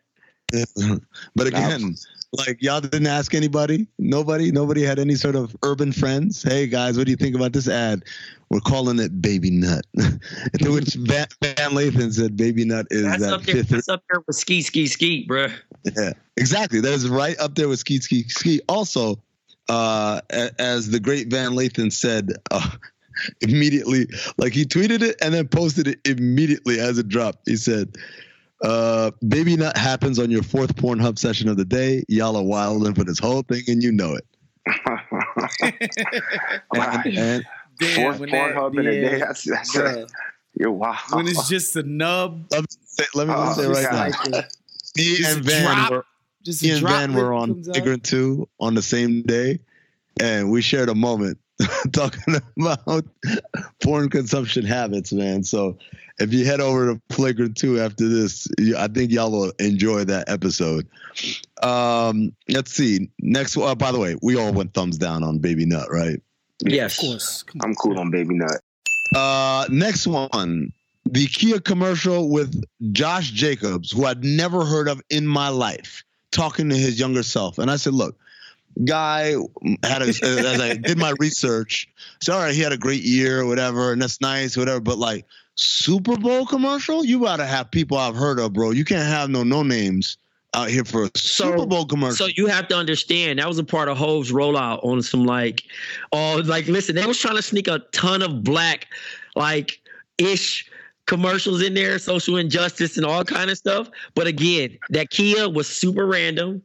but 1.35 1.47
again, 1.47 1.95
like 2.33 2.61
y'all 2.61 2.81
didn't 2.81 3.07
ask 3.07 3.33
anybody. 3.33 3.87
Nobody, 3.99 4.51
nobody 4.51 4.83
had 4.83 4.99
any 4.99 5.15
sort 5.15 5.35
of 5.35 5.55
urban 5.63 5.91
friends. 5.91 6.41
Hey 6.41 6.67
guys, 6.67 6.97
what 6.97 7.05
do 7.05 7.11
you 7.11 7.17
think 7.17 7.35
about 7.35 7.53
this 7.53 7.67
ad? 7.67 8.03
We're 8.49 8.59
calling 8.59 8.99
it 8.99 9.21
Baby 9.21 9.51
Nut. 9.51 9.85
to 9.97 10.71
which 10.71 10.95
Van, 10.95 11.27
Van 11.41 11.71
Lathan 11.71 12.13
said, 12.13 12.35
"Baby 12.35 12.65
Nut 12.65 12.87
is 12.91 13.03
That's 13.03 13.21
that 13.23 13.33
up 13.33 13.43
there. 13.43 13.55
fifth." 13.55 13.69
That's 13.69 13.89
up 13.89 14.03
there 14.09 14.23
with 14.25 14.35
ski, 14.35 14.61
ski, 14.61 14.87
ski, 14.87 15.25
bro. 15.27 15.47
Yeah, 15.95 16.13
exactly. 16.37 16.79
That 16.81 16.93
is 16.93 17.09
right 17.09 17.37
up 17.39 17.55
there 17.55 17.67
with 17.67 17.79
Ski 17.79 17.99
Ski 17.99 18.27
Ski. 18.29 18.61
Also, 18.67 19.21
uh, 19.69 20.21
as 20.29 20.89
the 20.89 20.99
great 20.99 21.27
Van 21.27 21.51
Lathan 21.51 21.91
said, 21.91 22.33
uh, 22.51 22.69
immediately, 23.41 24.07
like 24.37 24.53
he 24.53 24.65
tweeted 24.65 25.01
it 25.01 25.15
and 25.21 25.33
then 25.33 25.47
posted 25.47 25.87
it 25.87 25.99
immediately 26.05 26.79
as 26.79 26.97
it 26.97 27.07
dropped. 27.07 27.47
He 27.47 27.55
said, 27.55 27.95
uh, 28.63 29.11
"Baby 29.27 29.55
Nut 29.55 29.77
happens 29.77 30.17
on 30.19 30.31
your 30.31 30.43
fourth 30.43 30.75
Pornhub 30.75 31.19
session 31.19 31.47
of 31.49 31.57
the 31.57 31.65
day. 31.65 32.03
Y'all 32.07 32.35
are 32.35 32.43
wilding 32.43 32.95
for 32.95 33.03
this 33.03 33.19
whole 33.19 33.43
thing, 33.43 33.61
and 33.67 33.83
you 33.83 33.91
know 33.91 34.15
it." 34.15 34.25
And, 36.73 37.17
and 37.17 37.45
Damn, 37.79 37.95
Fourth 37.95 38.19
Pornhub 38.29 38.79
in 38.79 38.87
a 38.87 38.91
day. 38.91 39.19
That's, 39.19 39.43
that's 39.43 39.75
bruh. 39.75 40.07
you're 40.59 40.71
wild. 40.71 40.97
when 41.11 41.27
it's 41.27 41.47
just 41.49 41.75
a 41.75 41.83
nub, 41.83 42.45
let 42.51 42.61
me 42.61 42.67
say, 42.85 43.05
let 43.15 43.27
me 43.27 43.33
Oh, 43.35 43.53
say 43.53 43.67
right 43.67 43.91
God. 43.91 44.31
now, 44.31 44.41
me 44.95 45.17
and 45.25 45.39
a 45.39 45.41
Van 45.41 45.75
drop, 45.75 45.91
were 45.91 46.05
just 46.43 46.61
he 46.61 46.71
and 46.71 46.85
Van 46.85 47.13
were 47.13 47.33
on 47.33 47.63
comes 47.63 48.01
2 48.03 48.47
on 48.59 48.75
the 48.75 48.81
same 48.81 49.23
day, 49.23 49.59
and 50.19 50.51
we 50.51 50.61
shared 50.61 50.89
a 50.89 50.95
moment 50.95 51.39
talking 51.91 52.35
about 52.59 53.05
porn 53.81 54.09
consumption 54.09 54.65
habits, 54.65 55.11
man. 55.11 55.43
So 55.43 55.77
if 56.19 56.33
you 56.33 56.45
head 56.45 56.61
over 56.61 56.93
to 56.93 57.01
Flickr 57.09 57.53
2 57.53 57.79
after 57.79 58.07
this, 58.07 58.47
I 58.77 58.87
think 58.87 59.11
y'all 59.11 59.31
will 59.31 59.51
enjoy 59.59 60.05
that 60.05 60.29
episode. 60.29 60.87
Um, 61.61 62.33
let's 62.49 62.71
see. 62.71 63.09
Next, 63.19 63.57
uh, 63.57 63.75
by 63.75 63.91
the 63.91 63.99
way, 63.99 64.15
we 64.21 64.37
all 64.37 64.53
went 64.53 64.73
thumbs 64.73 64.97
down 64.97 65.23
on 65.23 65.39
Baby 65.39 65.65
Nut, 65.65 65.87
right? 65.91 66.21
Yes. 66.59 67.01
Of 67.01 67.09
course. 67.09 67.43
I'm 67.63 67.75
cool 67.75 67.99
on 67.99 68.11
Baby 68.11 68.35
Nut. 68.35 68.61
Uh, 69.15 69.65
next 69.69 70.07
one, 70.07 70.71
the 71.05 71.27
Kia 71.27 71.59
commercial 71.59 72.29
with 72.29 72.63
Josh 72.91 73.31
Jacobs, 73.31 73.91
who 73.91 74.05
I'd 74.05 74.23
never 74.23 74.65
heard 74.65 74.87
of 74.87 75.01
in 75.09 75.27
my 75.27 75.49
life, 75.49 76.03
talking 76.31 76.69
to 76.69 76.75
his 76.75 76.99
younger 76.99 77.23
self. 77.23 77.57
And 77.57 77.69
I 77.69 77.75
said, 77.75 77.93
look, 77.93 78.17
guy 78.83 79.35
had 79.83 80.01
a, 80.01 80.07
as 80.07 80.61
I 80.61 80.75
did 80.75 80.97
my 80.97 81.13
research, 81.19 81.87
so 82.21 82.33
all 82.33 82.39
right, 82.39 82.53
he 82.53 82.61
had 82.61 82.71
a 82.71 82.77
great 82.77 83.03
year 83.03 83.41
or 83.41 83.45
whatever, 83.45 83.91
and 83.91 84.01
that's 84.01 84.21
nice, 84.21 84.57
whatever. 84.57 84.79
But 84.79 84.97
like 84.97 85.25
Super 85.55 86.17
Bowl 86.17 86.45
commercial, 86.45 87.05
you 87.05 87.19
gotta 87.21 87.45
have 87.45 87.69
people 87.71 87.97
I've 87.97 88.15
heard 88.15 88.39
of, 88.39 88.53
bro. 88.53 88.71
You 88.71 88.85
can't 88.85 89.07
have 89.07 89.29
no 89.29 89.43
no 89.43 89.63
names 89.63 90.17
out 90.55 90.69
here 90.69 90.83
for 90.85 91.05
a 91.05 91.09
Super 91.17 91.65
Bowl 91.65 91.85
commercial. 91.85 92.27
So 92.27 92.33
you 92.35 92.47
have 92.47 92.67
to 92.69 92.75
understand 92.75 93.39
that 93.39 93.47
was 93.47 93.57
a 93.59 93.63
part 93.63 93.89
of 93.89 93.97
Hov's 93.97 94.31
rollout 94.31 94.83
on 94.85 95.01
some 95.01 95.25
like, 95.25 95.63
oh, 96.11 96.41
like 96.45 96.67
listen, 96.67 96.95
they 96.95 97.05
was 97.05 97.17
trying 97.19 97.35
to 97.35 97.41
sneak 97.41 97.67
a 97.67 97.79
ton 97.91 98.21
of 98.21 98.43
black, 98.43 98.87
like 99.35 99.79
ish 100.17 100.69
commercials 101.05 101.61
in 101.61 101.73
there, 101.73 101.99
social 101.99 102.37
injustice 102.37 102.97
and 102.97 103.05
all 103.05 103.23
kind 103.23 103.49
of 103.51 103.57
stuff. 103.57 103.89
But 104.15 104.27
again, 104.27 104.77
that 104.89 105.09
Kia 105.09 105.49
was 105.49 105.67
super 105.67 106.05
random. 106.05 106.61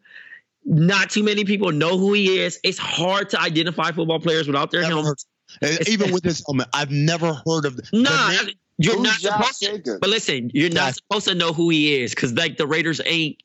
Not 0.65 1.09
too 1.11 1.23
many 1.25 1.45
people 1.45 1.73
know 1.73 1.97
who 1.97 2.13
he 2.13 2.39
is. 2.41 2.61
It's 2.63 2.79
hard 2.79 3.31
to 3.31 3.41
identify 3.41 3.91
football 3.91 4.21
players 4.21 4.47
without 4.47 4.71
their 4.71 4.83
helmets. 4.83 5.27
even 5.89 6.13
with 6.13 6.23
his 6.25 6.43
helmet, 6.47 6.69
I've 6.75 6.91
never 6.91 7.33
heard 7.47 7.65
of. 7.65 7.77
the 7.77 7.89
Nah, 7.95 8.31
name- 8.31 8.51
you're 8.79 8.97
Who's 8.97 9.03
not 9.05 9.21
Josh 9.21 9.53
supposed 9.57 9.85
to. 9.85 9.99
But 10.01 10.11
listen, 10.11 10.51
you're 10.55 10.71
not 10.71 10.95
supposed 10.95 11.27
to 11.29 11.35
know 11.35 11.53
who 11.53 11.69
he 11.71 12.01
is 12.01 12.15
because 12.15 12.33
like 12.35 12.57
the 12.57 12.67
Raiders 12.67 13.01
ain't 13.05 13.37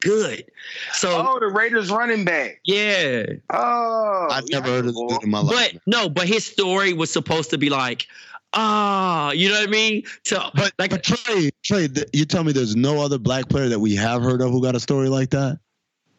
good. 0.00 0.44
So 0.92 1.24
Oh, 1.28 1.38
the 1.38 1.48
Raiders 1.48 1.90
running 1.90 2.24
back. 2.24 2.60
yeah. 2.64 3.24
Oh, 3.50 4.28
I've 4.30 4.44
yeah, 4.48 4.58
never 4.60 4.70
heard 4.72 4.86
of 4.86 4.94
boy. 4.94 5.08
this 5.08 5.18
dude 5.18 5.24
in 5.24 5.30
my 5.30 5.40
life. 5.40 5.72
But 5.74 5.82
no, 5.86 6.08
but 6.08 6.26
his 6.26 6.44
story 6.46 6.92
was 6.94 7.10
supposed 7.10 7.50
to 7.50 7.58
be 7.58 7.68
like, 7.68 8.06
ah, 8.54 9.30
you 9.32 9.48
know 9.50 9.60
what 9.60 9.68
I 9.68 9.70
mean? 9.70 10.02
To 10.24 10.50
But 10.54 10.72
like 10.78 10.90
but 10.90 11.04
Trey, 11.04 11.50
Trey, 11.62 11.88
th- 11.88 12.08
you 12.14 12.24
tell 12.24 12.42
me 12.44 12.52
there's 12.52 12.74
no 12.76 13.02
other 13.02 13.18
black 13.18 13.48
player 13.50 13.68
that 13.68 13.80
we 13.80 13.94
have 13.96 14.22
heard 14.22 14.40
of 14.40 14.50
who 14.50 14.62
got 14.62 14.74
a 14.74 14.80
story 14.80 15.08
like 15.10 15.30
that? 15.30 15.58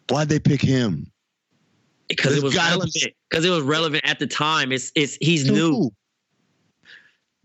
Why'd 0.09 0.29
they 0.29 0.39
pick 0.39 0.61
him? 0.61 1.11
because 2.09 2.35
it 2.35 2.43
was 2.43 2.55
relevant. 2.55 2.93
Because 3.29 3.45
it 3.45 3.49
was 3.49 3.63
relevant 3.63 4.03
at 4.05 4.19
the 4.19 4.27
time. 4.27 4.71
It's 4.73 4.91
it's 4.95 5.17
he's 5.21 5.45
To 5.45 5.51
new 5.53 5.71
who? 5.71 5.93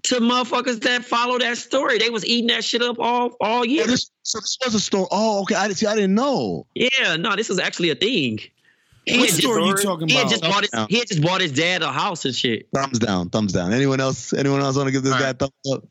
To 0.07 0.17
motherfuckers 0.17 0.81
that 0.83 1.05
follow 1.05 1.39
that 1.39 1.57
story. 1.59 1.99
They 1.99 2.11
was 2.11 2.25
eating 2.25 2.49
that 2.49 2.65
shit 2.65 2.83
up 2.83 2.99
all 2.99 3.37
all 3.41 3.61
Oh, 3.61 3.63
year. 3.65 3.87
this, 3.87 4.11
so 4.23 4.39
this 4.41 4.59
was 4.65 4.75
a 4.75 4.81
story. 4.81 5.07
Oh, 5.11 5.43
okay. 5.43 5.55
I 5.55 5.67
didn't 5.69 5.79
see. 5.79 5.87
I 5.87 5.95
didn't 5.95 6.15
know. 6.15 6.67
Yeah, 6.75 7.17
no, 7.17 7.37
this 7.37 7.51
is 7.51 7.59
actually 7.59 7.91
a 7.91 7.95
thing. 7.95 8.41
He 9.05 9.19
What 9.19 9.31
had 9.31 9.39
story 9.39 9.65
you 9.65 9.71
just, 9.73 9.85
talking 9.85 10.09
he 10.09 10.15
had 10.15 10.23
about? 10.27 10.31
just 10.31 10.43
bought 10.43 10.61
his 10.63 10.71
Yeah. 10.75 10.87
he 10.89 10.99
had 10.99 11.09
just 11.09 11.23
bought 11.23 11.41
his 11.41 11.53
dad 11.53 11.83
a 11.83 11.93
house 11.93 12.25
and 12.25 12.35
shit. 12.35 12.67
Thumbs 12.75 12.99
down. 12.99 13.31
Thumbs 13.31 13.53
down. 13.53 13.73
Anyone 13.73 14.01
else? 14.01 14.33
Anyone 14.33 14.61
else 14.61 14.77
want 14.77 14.89
to 14.89 14.93
give 14.93 15.05
this 15.05 15.13
All 15.13 15.19
guy 15.21 15.27
right. 15.27 15.35
a 15.35 15.39
thumbs 15.39 15.73
up? 15.73 15.85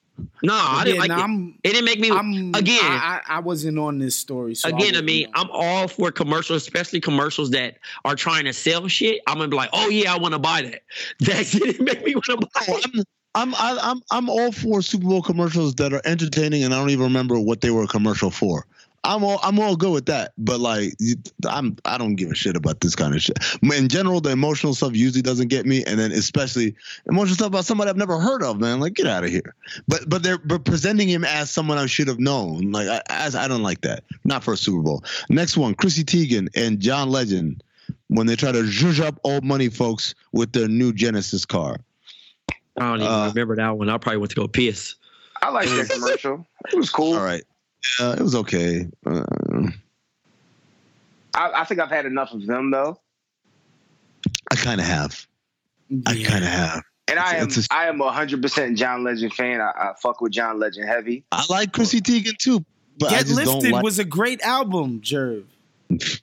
No, 0.43 0.53
I 0.53 0.83
didn't 0.85 0.95
Yeah, 0.95 1.01
like 1.01 1.09
nah, 1.09 1.17
it. 1.17 1.21
I'm- 1.21 1.59
it 1.63 1.69
didn't 1.71 1.85
make 1.85 1.99
me 1.99 2.09
I'm 2.11 2.55
again. 2.55 2.79
I, 2.81 3.21
I, 3.27 3.35
I 3.35 3.39
wasn't 3.39 3.77
on 3.79 3.99
this 3.99 4.15
story. 4.15 4.55
So 4.55 4.69
Again, 4.69 4.79
I, 4.81 4.85
wouldn't 4.85 5.05
mean. 5.05 5.27
I'm 5.33 5.49
all 5.51 5.87
for 5.89 6.09
commercials, 6.11 6.61
especially 6.61 7.01
commercials 7.01 7.51
that 7.51 7.79
are 8.05 8.15
trying 8.15 8.45
to 8.45 8.53
sell 8.53 8.87
shit. 8.87 9.21
I'm 9.27 9.35
gonna 9.37 9.49
be 9.49 9.57
like, 9.57 9.69
oh 9.73 9.89
yeah, 9.89 10.13
I 10.13 10.17
want 10.17 10.33
to 10.33 10.39
buy 10.39 10.61
that. 10.61 10.81
That 11.19 11.47
didn't 11.51 11.83
make 11.85 12.05
me 12.05 12.15
want 12.15 12.25
to 12.25 12.37
buy 12.37 12.65
Oh, 12.69 12.79
it. 12.83 13.05
I'm, 13.35 13.53
I, 13.53 13.77
I'm 13.81 14.01
I'm 14.09 14.29
all 14.29 14.51
for 14.51 14.81
Super 14.81 15.05
Bowl 15.05 15.21
commercials 15.21 15.75
that 15.75 15.93
are 15.93 16.01
entertaining, 16.05 16.63
and 16.63 16.73
I 16.73 16.77
don't 16.77 16.89
even 16.89 17.03
remember 17.03 17.37
what 17.37 17.61
they 17.61 17.69
were 17.69 17.83
a 17.83 17.87
commercial 17.87 18.31
for. 18.31 18.65
I'm 19.03 19.23
all 19.23 19.39
I'm 19.43 19.59
all 19.59 19.75
good 19.75 19.91
with 19.91 20.05
that, 20.07 20.33
but 20.37 20.59
like 20.59 20.93
I'm 21.47 21.77
I 21.85 21.97
don't 21.97 22.15
give 22.15 22.31
a 22.31 22.35
shit 22.35 22.55
about 22.55 22.79
this 22.79 22.95
kind 22.95 23.13
of 23.13 23.21
shit. 23.21 23.37
In 23.61 23.87
general, 23.87 24.19
the 24.19 24.31
emotional 24.31 24.73
stuff 24.73 24.95
usually 24.95 25.21
doesn't 25.21 25.49
get 25.49 25.65
me, 25.65 25.83
and 25.83 25.99
then 25.99 26.11
especially 26.11 26.75
emotional 27.07 27.35
stuff 27.35 27.47
about 27.47 27.65
somebody 27.65 27.89
I've 27.89 27.97
never 27.97 28.19
heard 28.19 28.41
of, 28.41 28.59
man. 28.59 28.79
Like 28.79 28.93
get 28.93 29.05
out 29.05 29.23
of 29.23 29.29
here. 29.29 29.53
But 29.87 30.09
but 30.09 30.23
they're 30.23 30.39
but 30.39 30.65
presenting 30.65 31.07
him 31.07 31.23
as 31.23 31.51
someone 31.51 31.77
I 31.77 31.85
should 31.85 32.07
have 32.07 32.19
known. 32.19 32.71
Like 32.71 32.87
I, 32.87 33.01
as 33.09 33.35
I 33.35 33.47
don't 33.47 33.63
like 33.63 33.81
that. 33.81 34.03
Not 34.23 34.43
for 34.43 34.53
a 34.53 34.57
Super 34.57 34.81
Bowl. 34.81 35.03
Next 35.29 35.55
one, 35.55 35.75
Chrissy 35.75 36.03
Teigen 36.03 36.47
and 36.55 36.79
John 36.79 37.09
Legend 37.09 37.61
when 38.07 38.27
they 38.27 38.35
try 38.35 38.51
to 38.51 38.63
zhuzh 38.63 39.01
up 39.01 39.19
old 39.23 39.43
money 39.43 39.69
folks 39.69 40.15
with 40.31 40.51
their 40.51 40.67
new 40.67 40.93
Genesis 40.93 41.45
car. 41.45 41.79
I 42.77 42.89
don't 42.89 43.01
even 43.01 43.11
Uh, 43.11 43.27
remember 43.29 43.55
that 43.55 43.77
one. 43.77 43.89
I 43.89 43.97
probably 43.97 44.17
went 44.17 44.31
to 44.31 44.35
go 44.35 44.47
piss. 44.47 44.95
I 45.41 45.49
like 45.49 45.67
that 45.69 45.89
commercial. 45.89 46.45
It 46.71 46.75
was 46.77 46.89
cool. 46.89 47.15
All 47.17 47.23
right. 47.23 47.43
Yeah, 47.99 48.13
it 48.13 48.19
was 48.21 48.35
okay. 48.35 48.87
Uh, 49.05 49.23
I, 51.35 51.61
I 51.61 51.63
think 51.65 51.79
I've 51.79 51.89
had 51.89 52.05
enough 52.05 52.31
of 52.33 52.45
them 52.45 52.71
though, 52.71 52.99
I 54.51 54.55
kind 54.55 54.79
of 54.81 54.87
have. 54.87 55.25
I 56.07 56.13
kind 56.23 56.43
of 56.43 56.49
have. 56.49 56.81
and 57.07 57.19
I 57.19 57.35
am 57.35 57.43
It's- 57.43 57.57
it's 57.59 57.67
I 57.69 57.87
am 57.87 58.01
a 58.01 58.11
hundred 58.11 58.41
percent 58.41 58.77
John 58.77 59.03
Legend 59.03 59.33
fan. 59.33 59.61
I, 59.61 59.69
I 59.75 59.93
fuck 60.01 60.21
with 60.21 60.31
John 60.31 60.59
Legend 60.59 60.87
heavy. 60.89 61.23
I 61.31 61.43
like 61.49 61.73
Chrissy 61.73 62.01
Teigen 62.01 62.37
too, 62.37 62.65
but 62.97 63.09
I 63.11 63.17
Get 63.17 63.25
just 63.27 63.35
Lifted 63.35 63.61
don't 63.61 63.71
like. 63.71 63.83
was 63.83 63.99
a 63.99 64.05
great 64.05 64.41
album, 64.41 65.01
Jerv. 65.01 65.43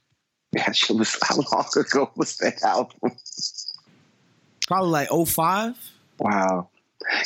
That 0.55 0.75
shit 0.75 0.95
was 0.95 1.17
how 1.23 1.37
long 1.51 1.65
ago 1.75 2.11
was 2.15 2.37
that 2.37 2.61
album? 2.61 3.11
Probably 4.67 4.89
like 4.91 5.09
05. 5.27 5.75
Wow. 6.19 6.69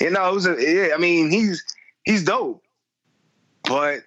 You 0.02 0.10
know, 0.10 0.30
it 0.30 0.34
was 0.34 0.48
a 0.48 0.56
yeah, 0.60 0.96
I 0.96 0.98
mean, 0.98 1.30
he's 1.30 1.64
he's 2.04 2.24
dope. 2.24 2.64
But 3.64 4.02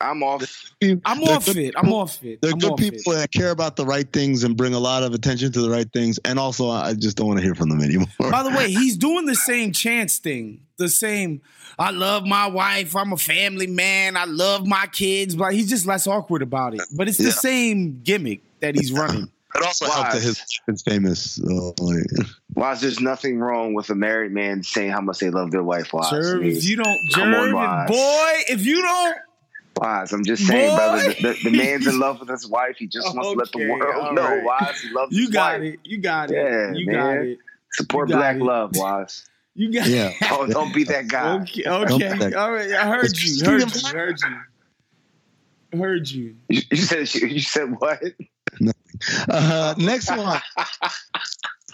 I'm 0.00 0.22
off. 0.22 0.42
I'm 0.82 1.00
They're 1.20 1.36
off 1.36 1.46
good 1.46 1.56
it. 1.56 1.74
I'm 1.76 1.90
off 1.92 2.22
it. 2.22 2.42
They're 2.42 2.52
I'm 2.52 2.58
good 2.58 2.72
off 2.72 2.78
people 2.78 3.12
that 3.14 3.32
care 3.32 3.50
about 3.50 3.76
the 3.76 3.86
right 3.86 4.10
things 4.12 4.44
and 4.44 4.54
bring 4.56 4.74
a 4.74 4.78
lot 4.78 5.02
of 5.02 5.14
attention 5.14 5.52
to 5.52 5.62
the 5.62 5.70
right 5.70 5.90
things. 5.90 6.18
And 6.24 6.38
also, 6.38 6.68
I 6.68 6.92
just 6.94 7.16
don't 7.16 7.28
want 7.28 7.38
to 7.38 7.44
hear 7.44 7.54
from 7.54 7.70
them 7.70 7.80
anymore. 7.80 8.08
By 8.30 8.42
the 8.42 8.50
way, 8.50 8.68
he's 8.68 8.96
doing 8.98 9.24
the 9.24 9.34
same 9.36 9.72
chance 9.72 10.18
thing. 10.18 10.60
The 10.76 10.90
same, 10.90 11.40
I 11.78 11.92
love 11.92 12.26
my 12.26 12.46
wife. 12.46 12.94
I'm 12.94 13.12
a 13.14 13.16
family 13.16 13.66
man. 13.66 14.18
I 14.18 14.24
love 14.26 14.66
my 14.66 14.86
kids. 14.88 15.34
But 15.34 15.54
he's 15.54 15.70
just 15.70 15.86
less 15.86 16.06
awkward 16.06 16.42
about 16.42 16.74
it. 16.74 16.82
But 16.94 17.08
it's 17.08 17.16
the 17.18 17.24
Yeah. 17.24 17.30
same 17.30 18.00
gimmick 18.02 18.42
that 18.60 18.74
he's 18.74 18.92
running. 18.92 19.30
It 19.56 19.64
also 19.64 19.86
helped 19.86 20.12
that 20.12 20.22
his 20.22 20.42
is 20.68 20.82
famous. 20.82 21.32
So, 21.32 21.74
like, 21.80 22.04
Why 22.54 22.72
is 22.72 22.80
there's 22.80 23.00
nothing 23.00 23.38
wrong 23.38 23.74
with 23.74 23.90
a 23.90 23.94
married 23.94 24.32
man 24.32 24.62
saying 24.62 24.90
how 24.90 25.00
much 25.00 25.18
they 25.18 25.30
love 25.30 25.50
their 25.50 25.62
wife? 25.62 25.92
Wise, 25.92 26.12
Jerv, 26.12 26.44
if 26.46 26.64
you 26.64 26.76
don't, 26.76 26.98
Come 27.14 27.34
on, 27.34 27.48
Jerv, 27.52 27.86
boy, 27.88 28.32
if 28.48 28.64
you 28.66 28.82
don't, 28.82 29.16
Wise, 29.78 30.12
I'm 30.12 30.24
just 30.24 30.46
saying, 30.46 30.70
Boy. 30.70 30.76
brother. 30.76 31.08
The, 31.12 31.22
the, 31.44 31.50
the 31.50 31.56
man's 31.56 31.86
in 31.86 31.98
love 31.98 32.18
with 32.20 32.30
his 32.30 32.48
wife. 32.48 32.76
He 32.78 32.86
just 32.86 33.14
wants 33.14 33.30
to 33.30 33.36
let 33.36 33.52
the 33.52 33.68
world 33.70 33.94
all 34.06 34.12
know. 34.14 34.22
right. 34.22 34.42
Wise, 34.44 34.80
he 34.80 34.88
loves 34.90 35.14
you 35.14 35.24
his 35.26 35.30
got 35.30 35.60
wife. 35.60 35.74
it. 35.74 35.80
You 35.84 35.98
got 35.98 36.30
it. 36.30 36.34
Yeah, 36.34 36.72
you 36.72 36.86
man. 36.86 36.94
got 36.94 37.16
it. 37.26 37.38
Support 37.72 38.08
got 38.08 38.16
black 38.16 38.36
it. 38.36 38.42
love, 38.42 38.70
Wise. 38.74 39.28
You 39.54 39.72
got 39.72 39.86
Yeah. 39.86 40.12
it. 40.18 40.28
Don't, 40.28 40.50
don't 40.50 40.74
be 40.74 40.84
that 40.84 41.08
guy. 41.08 41.40
Okay, 41.42 41.64
okay. 41.66 42.18
think- 42.18 42.36
All 42.36 42.52
right. 42.52 42.72
I 42.72 42.86
heard 42.86 43.16
you. 43.18 43.44
Heard 43.44 43.60
you. 43.74 43.88
Heard 43.90 44.16
you. 45.72 45.78
Heard 45.78 46.10
you. 46.10 46.36
You, 46.48 46.62
you 46.70 46.76
said 46.78 47.12
you 47.14 47.40
said 47.40 47.78
what? 47.78 48.00
uh, 49.28 49.74
next 49.78 50.10
one, 50.10 50.40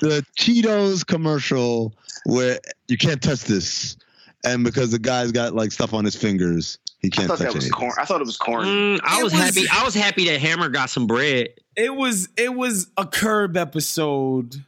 the 0.01 0.25
Cheetos 0.39 1.07
commercial 1.07 1.95
where 2.25 2.59
you 2.89 2.97
can't 2.99 3.23
touch 3.23 3.45
this, 3.45 3.97
and 4.45 4.65
because 4.65 4.91
the 4.91 4.99
guy's 4.99 5.33
got 5.33 5.55
like 5.55 5.73
stuff 5.73 5.95
on 5.95 6.05
his 6.05 6.17
fingers, 6.17 6.79
he 7.01 7.11
can't 7.11 7.29
touch 7.29 7.39
that 7.41 7.55
was 7.55 7.65
anything. 7.65 7.73
corn. 7.73 7.93
I 7.99 8.05
thought 8.05 8.21
it 8.21 8.27
was 8.27 8.37
corn. 8.37 8.67
Mm, 8.67 9.01
I 9.03 9.21
It 9.21 9.25
was, 9.25 9.33
was- 9.33 9.43
happy. 9.43 9.67
I 9.73 9.85
was 9.85 9.95
happy 9.95 10.27
that 10.29 10.41
Hammer 10.41 10.69
got 10.69 10.91
some 10.91 11.07
bread. 11.07 11.49
It 11.77 11.95
was 11.95 12.29
it 12.37 12.55
was 12.55 12.89
a 12.97 13.07
curb 13.07 13.57
episode 13.57 14.65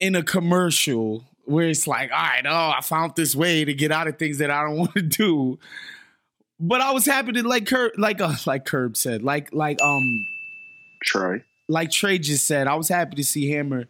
in 0.00 0.14
a 0.14 0.22
commercial 0.22 1.24
where 1.44 1.68
it's 1.68 1.86
like, 1.86 2.10
all 2.12 2.18
right, 2.22 2.44
oh, 2.46 2.72
I 2.76 2.80
found 2.82 3.14
this 3.16 3.34
way 3.34 3.64
to 3.64 3.74
get 3.74 3.90
out 3.90 4.06
of 4.08 4.18
things 4.18 4.38
that 4.38 4.50
I 4.50 4.62
don't 4.62 4.76
want 4.78 4.94
to 4.94 5.02
do. 5.02 5.58
But 6.60 6.80
I 6.80 6.92
was 6.92 7.04
happy 7.06 7.32
to 7.32 7.42
like 7.42 7.66
Curb, 7.66 7.92
like 7.98 8.20
uh, 8.20 8.34
like 8.46 8.64
Curb 8.64 8.96
said, 8.96 9.22
like 9.24 9.52
like 9.52 9.82
um 9.82 10.24
Troy. 11.04 11.42
like 11.68 11.90
Trey 11.90 12.18
just 12.18 12.44
said, 12.46 12.66
I 12.66 12.74
was 12.74 12.88
happy 12.88 13.16
to 13.16 13.24
see 13.24 13.50
Hammer. 13.50 13.86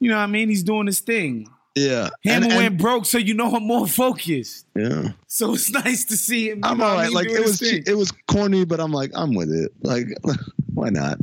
You 0.00 0.10
know 0.10 0.16
what 0.16 0.22
I 0.22 0.26
mean? 0.26 0.48
He's 0.48 0.62
doing 0.62 0.86
his 0.86 1.00
thing. 1.00 1.48
Yeah, 1.74 2.08
Hammer 2.24 2.46
and, 2.46 2.54
went 2.56 2.78
broke, 2.78 3.06
so 3.06 3.18
you 3.18 3.34
know 3.34 3.54
I'm 3.54 3.62
more 3.64 3.86
focused. 3.86 4.66
yeah. 4.74 5.10
So 5.28 5.54
it's 5.54 5.70
nice 5.84 6.04
to 6.06 6.16
see 6.16 6.50
him. 6.50 6.58
You 6.58 6.62
I'm 6.70 6.78
know 6.78 6.84
all 6.84 6.94
what 6.96 6.98
I 6.98 7.02
right. 7.02 7.06
mean, 7.06 7.14
Like 7.14 7.28
it 7.30 7.40
was, 7.44 7.60
thing. 7.60 7.82
it 7.86 7.94
was 7.96 8.12
corny, 8.26 8.64
but 8.64 8.80
I'm 8.80 8.92
like, 8.92 9.10
I'm 9.14 9.34
with 9.34 9.50
it. 9.52 9.72
Like, 9.82 10.06
why 10.74 10.88
not? 10.90 11.18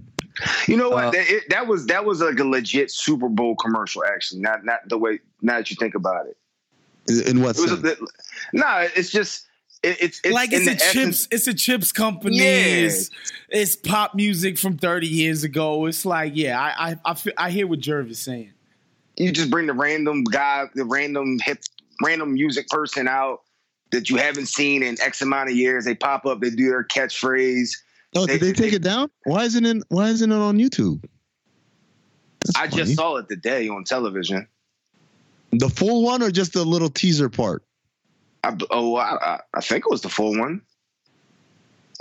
You 0.67 0.77
know 0.77 0.89
what? 0.89 1.05
Uh, 1.05 1.11
that, 1.11 1.25
it, 1.29 1.43
that 1.49 1.67
was 1.67 1.87
that 1.87 2.05
was 2.05 2.21
like 2.21 2.39
a 2.39 2.43
legit 2.43 2.91
Super 2.91 3.27
Bowl 3.29 3.55
commercial. 3.55 4.03
Actually, 4.05 4.41
not 4.41 4.63
not 4.65 4.79
the 4.87 4.97
way. 4.97 5.19
Now 5.41 5.57
that 5.57 5.69
you 5.69 5.75
think 5.77 5.95
about 5.95 6.25
it, 6.27 6.37
In 7.27 7.41
what 7.41 7.57
it 7.57 7.61
was. 7.61 7.63
A, 7.65 7.67
sense? 7.69 7.81
bit- 7.81 7.99
nah, 8.53 8.85
it's 8.95 9.09
just 9.11 9.47
it, 9.85 9.97
it's 10.01 10.21
it's 10.23 10.33
like 10.33 10.51
it's 10.51 10.67
a 10.67 10.71
the 10.71 10.75
essence- 10.75 10.93
chips, 10.93 11.27
it's 11.31 11.47
a 11.47 11.53
chips 11.53 11.91
company. 11.91 12.37
Yeah. 12.37 12.43
It's, 12.87 13.09
it's 13.49 13.75
pop 13.75 14.15
music 14.15 14.57
from 14.57 14.77
30 14.77 15.07
years 15.07 15.43
ago. 15.43 15.85
It's 15.85 16.05
like, 16.05 16.33
yeah, 16.35 16.59
I 16.59 16.91
I 16.91 16.95
I, 17.05 17.13
feel, 17.13 17.33
I 17.37 17.51
hear 17.51 17.67
what 17.67 17.79
Jerv 17.79 18.09
is 18.09 18.19
saying. 18.19 18.51
you 19.17 19.31
just 19.31 19.49
bring 19.51 19.67
the 19.67 19.73
random 19.73 20.23
guy, 20.23 20.65
the 20.75 20.83
random 20.85 21.37
hip, 21.43 21.59
random 22.03 22.33
music 22.33 22.67
person 22.69 23.07
out 23.07 23.41
that 23.91 24.09
you 24.09 24.17
haven't 24.17 24.47
seen 24.47 24.81
in 24.83 24.99
X 24.99 25.21
amount 25.21 25.49
of 25.49 25.55
years. 25.55 25.85
They 25.85 25.95
pop 25.95 26.25
up, 26.25 26.41
they 26.41 26.49
do 26.49 26.67
their 26.69 26.83
catchphrase. 26.83 27.69
Oh, 28.15 28.25
did 28.25 28.39
they- 28.41 28.47
they 28.47 28.53
take 28.53 28.71
they- 28.71 28.77
it 28.77 28.81
down? 28.81 29.09
Why 29.25 29.43
isn't 29.43 29.65
it? 29.65 29.83
Why 29.89 30.09
isn't 30.09 30.31
it 30.31 30.35
on 30.35 30.57
YouTube? 30.57 31.03
That's 32.41 32.55
I 32.57 32.69
funny. 32.69 32.83
just 32.83 32.95
saw 32.95 33.17
it 33.17 33.29
today 33.29 33.67
on 33.69 33.83
television. 33.83 34.47
the 35.51 35.69
full 35.69 36.03
one 36.03 36.21
or 36.21 36.31
just 36.31 36.53
the 36.53 36.65
little 36.65 36.89
teaser 36.89 37.29
part. 37.29 37.63
I, 38.45 38.57
oh, 38.69 38.95
I, 38.95 39.39
I, 39.53 39.61
think 39.61 39.85
it 39.85 39.89
was 39.89 40.01
the 40.01 40.09
full 40.09 40.37
one. 40.37 40.61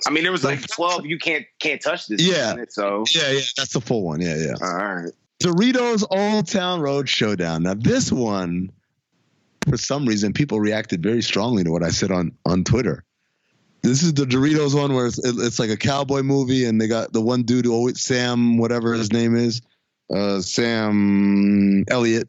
I 0.06 0.10
mean, 0.10 0.24
there 0.24 0.32
was 0.32 0.44
like 0.44 0.66
twelve. 0.66 1.06
You 1.06 1.18
can't 1.18 1.46
can't 1.58 1.80
touch 1.80 2.08
this. 2.08 2.20
Yeah. 2.20 2.56
it, 2.56 2.72
so 2.72 3.04
Yeah, 3.14 3.30
yeah, 3.30 3.40
that's 3.56 3.72
the 3.72 3.80
full 3.80 4.02
one. 4.02 4.20
Yeah, 4.20 4.36
yeah. 4.36 4.54
all 4.60 4.94
right. 4.94 5.12
Doritos 5.42 6.04
Old 6.10 6.46
Town 6.46 6.80
Road 6.80 7.08
Showdown. 7.08 7.62
Now 7.62 7.74
this 7.74 8.12
one, 8.12 8.70
for 9.68 9.76
some 9.76 10.06
reason, 10.06 10.32
people 10.32 10.60
reacted 10.60 11.02
very 11.02 11.22
strongly 11.22 11.64
to 11.64 11.70
what 11.70 11.82
I 11.82 11.90
said 11.90 12.10
on 12.10 12.32
on 12.44 12.64
Twitter. 12.64 13.04
This 13.82 14.02
is 14.02 14.14
the 14.14 14.24
Doritos 14.24 14.74
one 14.74 14.94
where 14.94 15.06
it's, 15.06 15.18
it's 15.24 15.58
like 15.58 15.70
a 15.70 15.76
cowboy 15.76 16.22
movie, 16.22 16.64
and 16.64 16.80
they 16.80 16.88
got 16.88 17.12
the 17.12 17.20
one 17.20 17.42
dude 17.42 17.66
who 17.66 17.72
always 17.72 18.00
Sam, 18.00 18.58
whatever 18.58 18.94
his 18.94 19.12
name 19.12 19.36
is, 19.36 19.62
uh, 20.12 20.40
Sam 20.40 21.84
Elliott, 21.88 22.28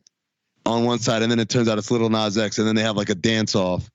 on 0.66 0.84
one 0.86 1.00
side, 1.00 1.22
and 1.22 1.32
then 1.32 1.40
it 1.40 1.50
turns 1.50 1.68
out 1.68 1.78
it's 1.78 1.90
Lil 1.92 2.10
Nas 2.10 2.38
X, 2.38 2.58
and 2.58 2.68
then 2.68 2.76
they 2.76 2.84
have 2.84 2.98
like 2.98 3.10
a 3.10 3.16
dance 3.16 3.56
off 3.56 3.90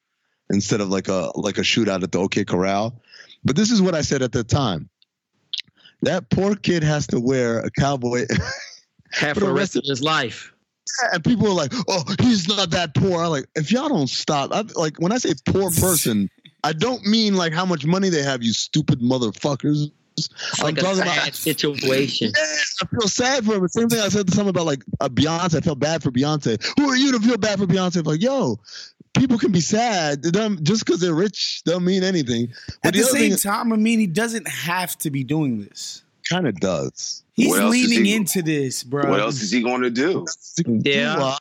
instead 0.51 0.81
of 0.81 0.89
like 0.89 1.09
a 1.09 1.31
like 1.35 1.59
a 1.59 1.63
shootout 1.63 2.03
at 2.03 2.13
the 2.13 2.19
OK 2.19 2.45
Corral. 2.45 3.01
But 3.45 3.57
this 3.57 3.71
is 3.71 3.81
what 3.81 3.95
I 3.95 4.03
said 4.03 4.23
at 4.23 4.33
the 4.33 4.45
time. 4.45 4.89
That 6.03 6.31
poor 6.31 6.55
kid 6.57 6.83
has 6.83 7.07
to 7.09 7.21
wear 7.21 7.61
a 7.61 7.71
cowboy 7.71 8.27
Half 9.13 9.35
For 9.39 9.41
the 9.41 9.53
rest 9.53 9.77
of 9.77 9.83
his 9.85 10.03
life. 10.03 10.53
and 11.13 11.23
people 11.25 11.49
are 11.49 11.55
like, 11.55 11.73
"Oh, 11.89 12.05
he's 12.21 12.47
not 12.49 12.71
that 12.71 12.95
poor." 12.95 13.23
I'm 13.25 13.31
like, 13.31 13.47
if 13.57 13.73
y'all 13.73 13.89
don't 13.89 14.09
stop, 14.09 14.53
I, 14.53 14.63
like 14.77 14.99
when 14.99 15.11
I 15.13 15.19
say 15.19 15.33
poor 15.47 15.71
person, 15.81 16.31
I 16.63 16.73
don't 16.73 17.05
mean 17.05 17.35
like 17.35 17.53
how 17.53 17.65
much 17.65 17.85
money 17.85 18.09
they 18.09 18.23
have, 18.23 18.43
you 18.43 18.53
stupid 18.53 19.01
motherfuckers. 19.01 19.91
It's 20.17 20.29
I'm 20.61 20.65
like 20.67 20.79
a 20.79 20.83
talking 20.83 20.97
sad 20.99 21.19
about. 21.19 21.35
situation. 21.35 22.33
Yeah, 22.37 22.45
I 22.83 22.87
feel 22.87 23.09
sad 23.09 23.45
for 23.45 23.55
him. 23.55 23.63
The 23.63 23.69
same 23.69 23.89
thing 23.89 24.01
I 24.01 24.09
said 24.11 24.27
to 24.29 24.33
someone 24.35 24.51
about 24.51 24.67
like 24.67 24.85
uh, 25.01 25.09
Beyonce. 25.09 25.57
I 25.57 25.61
felt 25.61 25.79
bad 25.81 26.03
for 26.03 26.11
Beyonce. 26.11 26.63
Who 26.79 26.89
are 26.91 26.97
you 26.97 27.13
to 27.13 27.21
feel 27.21 27.39
bad 27.39 27.59
for 27.59 27.67
Beyonce? 27.67 28.05
Like, 28.05 28.21
yo, 28.23 28.59
people 29.15 29.39
can 29.39 29.53
be 29.53 29.61
sad. 29.61 30.23
Just 30.63 30.85
because 30.85 31.01
they're 31.01 31.15
rich 31.15 31.63
don't 31.65 31.85
mean 31.85 32.03
anything. 32.03 32.49
But 32.83 32.89
At 32.89 32.95
the, 32.95 33.01
other 33.03 33.09
same 33.19 33.31
thing, 33.31 33.39
time, 33.39 33.73
I 33.73 33.77
mean, 33.77 33.99
he 33.99 34.07
doesn't 34.07 34.49
have 34.49 34.97
to 34.99 35.11
be 35.11 35.25
doing 35.25 35.61
this. 35.63 36.03
kind 36.29 36.47
of 36.47 36.59
does. 36.61 37.25
He's 37.35 37.49
What 37.49 37.65
leaning 37.65 38.05
he- 38.05 38.15
into 38.15 38.43
this, 38.43 38.83
bro. 38.85 39.09
What 39.11 39.21
else 39.21 39.41
is 39.43 39.51
he 39.51 39.63
going 39.63 39.83
to 39.83 39.91
do? 39.91 40.27
Yeah. 40.67 41.37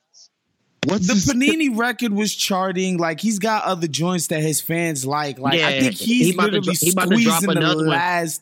What's 0.86 1.08
the 1.08 1.14
this- 1.16 1.32
Panini 1.32 1.78
record 1.78 2.14
was 2.14 2.34
charting. 2.34 2.98
Like 2.98 3.20
he's 3.20 3.38
got 3.38 3.66
other 3.66 3.88
joints 3.88 4.28
that 4.28 4.42
his 4.42 4.62
fans 4.62 5.06
like. 5.06 5.38
Like 5.38 5.60
I 5.60 5.80
think 5.82 5.96
he's 5.96 6.28
he 6.28 6.34
about 6.34 6.46
to 6.48 6.52
literally 6.62 6.76
dro- 6.78 6.86
he 6.86 6.92
about 6.92 7.10
to 7.10 7.24
drop 7.24 7.42
squeezing 7.42 7.50
the 7.50 7.58
another 7.66 7.78
one. 7.78 7.88
last 7.90 8.42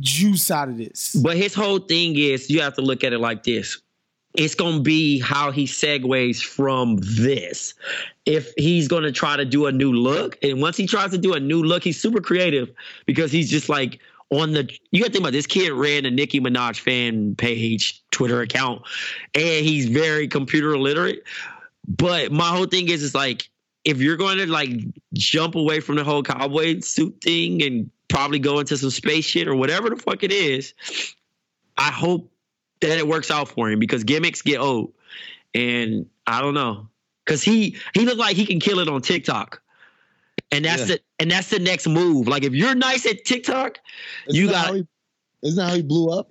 juice 0.00 0.50
out 0.50 0.68
of 0.70 0.78
this. 0.78 1.14
But 1.14 1.36
his 1.36 1.54
whole 1.54 1.78
thing 1.78 2.16
is 2.16 2.48
you 2.50 2.62
have 2.62 2.74
to 2.76 2.80
look 2.82 3.04
at 3.04 3.12
it 3.12 3.18
like 3.18 3.42
this. 3.44 3.78
It's 4.34 4.54
gonna 4.54 4.80
be 4.80 5.20
how 5.20 5.50
he 5.52 5.66
segues 5.66 6.42
from 6.42 6.96
this. 7.02 7.74
If 8.26 8.52
he's 8.56 8.88
gonna 8.88 9.12
try 9.12 9.36
to 9.36 9.44
do 9.44 9.66
a 9.66 9.72
new 9.72 9.92
look, 9.92 10.38
and 10.42 10.60
once 10.60 10.76
he 10.76 10.86
tries 10.86 11.10
to 11.10 11.18
do 11.18 11.34
a 11.34 11.40
new 11.40 11.62
look, 11.62 11.84
he's 11.84 12.00
super 12.00 12.20
creative 12.20 12.70
because 13.06 13.30
he's 13.30 13.50
just 13.50 13.68
like 13.68 14.00
on 14.30 14.52
the. 14.52 14.70
You 14.90 15.00
got 15.00 15.06
to 15.06 15.12
think 15.12 15.22
about 15.22 15.32
this 15.32 15.46
kid 15.46 15.72
ran 15.72 16.04
the 16.04 16.10
Nicki 16.10 16.40
Minaj 16.40 16.80
fan 16.80 17.34
page 17.36 18.02
Twitter 18.10 18.40
account, 18.40 18.82
and 19.34 19.64
he's 19.64 19.86
very 19.86 20.28
computer 20.28 20.74
illiterate. 20.74 21.24
But 21.86 22.32
my 22.32 22.48
whole 22.48 22.66
thing 22.66 22.88
is, 22.88 23.02
is 23.02 23.14
like 23.14 23.48
if 23.84 23.98
you're 23.98 24.16
going 24.16 24.38
to 24.38 24.46
like 24.46 24.70
jump 25.12 25.54
away 25.54 25.80
from 25.80 25.96
the 25.96 26.04
whole 26.04 26.22
cowboy 26.22 26.80
suit 26.80 27.16
thing 27.22 27.62
and 27.62 27.90
probably 28.08 28.38
go 28.38 28.58
into 28.58 28.76
some 28.76 28.90
space 28.90 29.24
shit 29.24 29.48
or 29.48 29.54
whatever 29.54 29.90
the 29.90 29.96
fuck 29.96 30.22
it 30.22 30.32
is, 30.32 30.72
I 31.76 31.90
hope 31.90 32.30
that 32.80 32.98
it 32.98 33.06
works 33.06 33.30
out 33.30 33.48
for 33.48 33.70
him 33.70 33.78
because 33.78 34.04
gimmicks 34.04 34.42
get 34.42 34.60
old, 34.60 34.92
and 35.54 36.06
I 36.26 36.40
don't 36.40 36.54
know 36.54 36.88
because 37.24 37.42
he 37.42 37.76
he 37.94 38.04
looked 38.04 38.18
like 38.18 38.36
he 38.36 38.46
can 38.46 38.60
kill 38.60 38.78
it 38.78 38.88
on 38.88 39.02
TikTok. 39.02 39.60
And 40.52 40.64
that's 40.64 40.80
Yeah. 40.82 40.86
the 40.96 41.00
and 41.18 41.30
that's 41.30 41.50
the 41.50 41.58
next 41.58 41.86
move. 41.88 42.28
Like 42.28 42.44
if 42.44 42.52
you're 42.52 42.74
nice 42.74 43.06
at 43.06 43.24
TikTok, 43.24 43.78
you 44.28 44.44
Isn't 44.44 44.52
that 44.52 44.66
got 44.66 44.74
he- 44.76 44.86
Isn't 45.42 45.56
that 45.56 45.68
how 45.70 45.76
he 45.76 45.82
blew 45.82 46.10
up? 46.10 46.30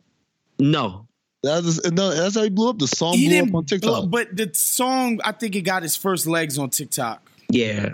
no. 0.60 1.08
That's 1.42 1.84
no, 1.92 2.12
that's 2.16 2.36
how 2.36 2.44
he 2.44 2.50
blew 2.50 2.70
up. 2.70 2.80
The 2.80 2.88
song 2.88 3.16
He 3.18 3.28
blew 3.28 3.36
didn't 3.36 3.50
up 3.50 3.56
on 3.56 3.66
TikTok. 3.66 4.10
But 4.10 4.34
the 4.38 4.50
song, 4.54 5.20
I 5.26 5.34
think 5.34 5.58
it 5.58 5.62
got 5.64 5.84
his 5.84 5.98
first 5.98 6.26
legs 6.26 6.58
on 6.58 6.70
TikTok. 6.70 7.30
Yeah. 7.50 7.90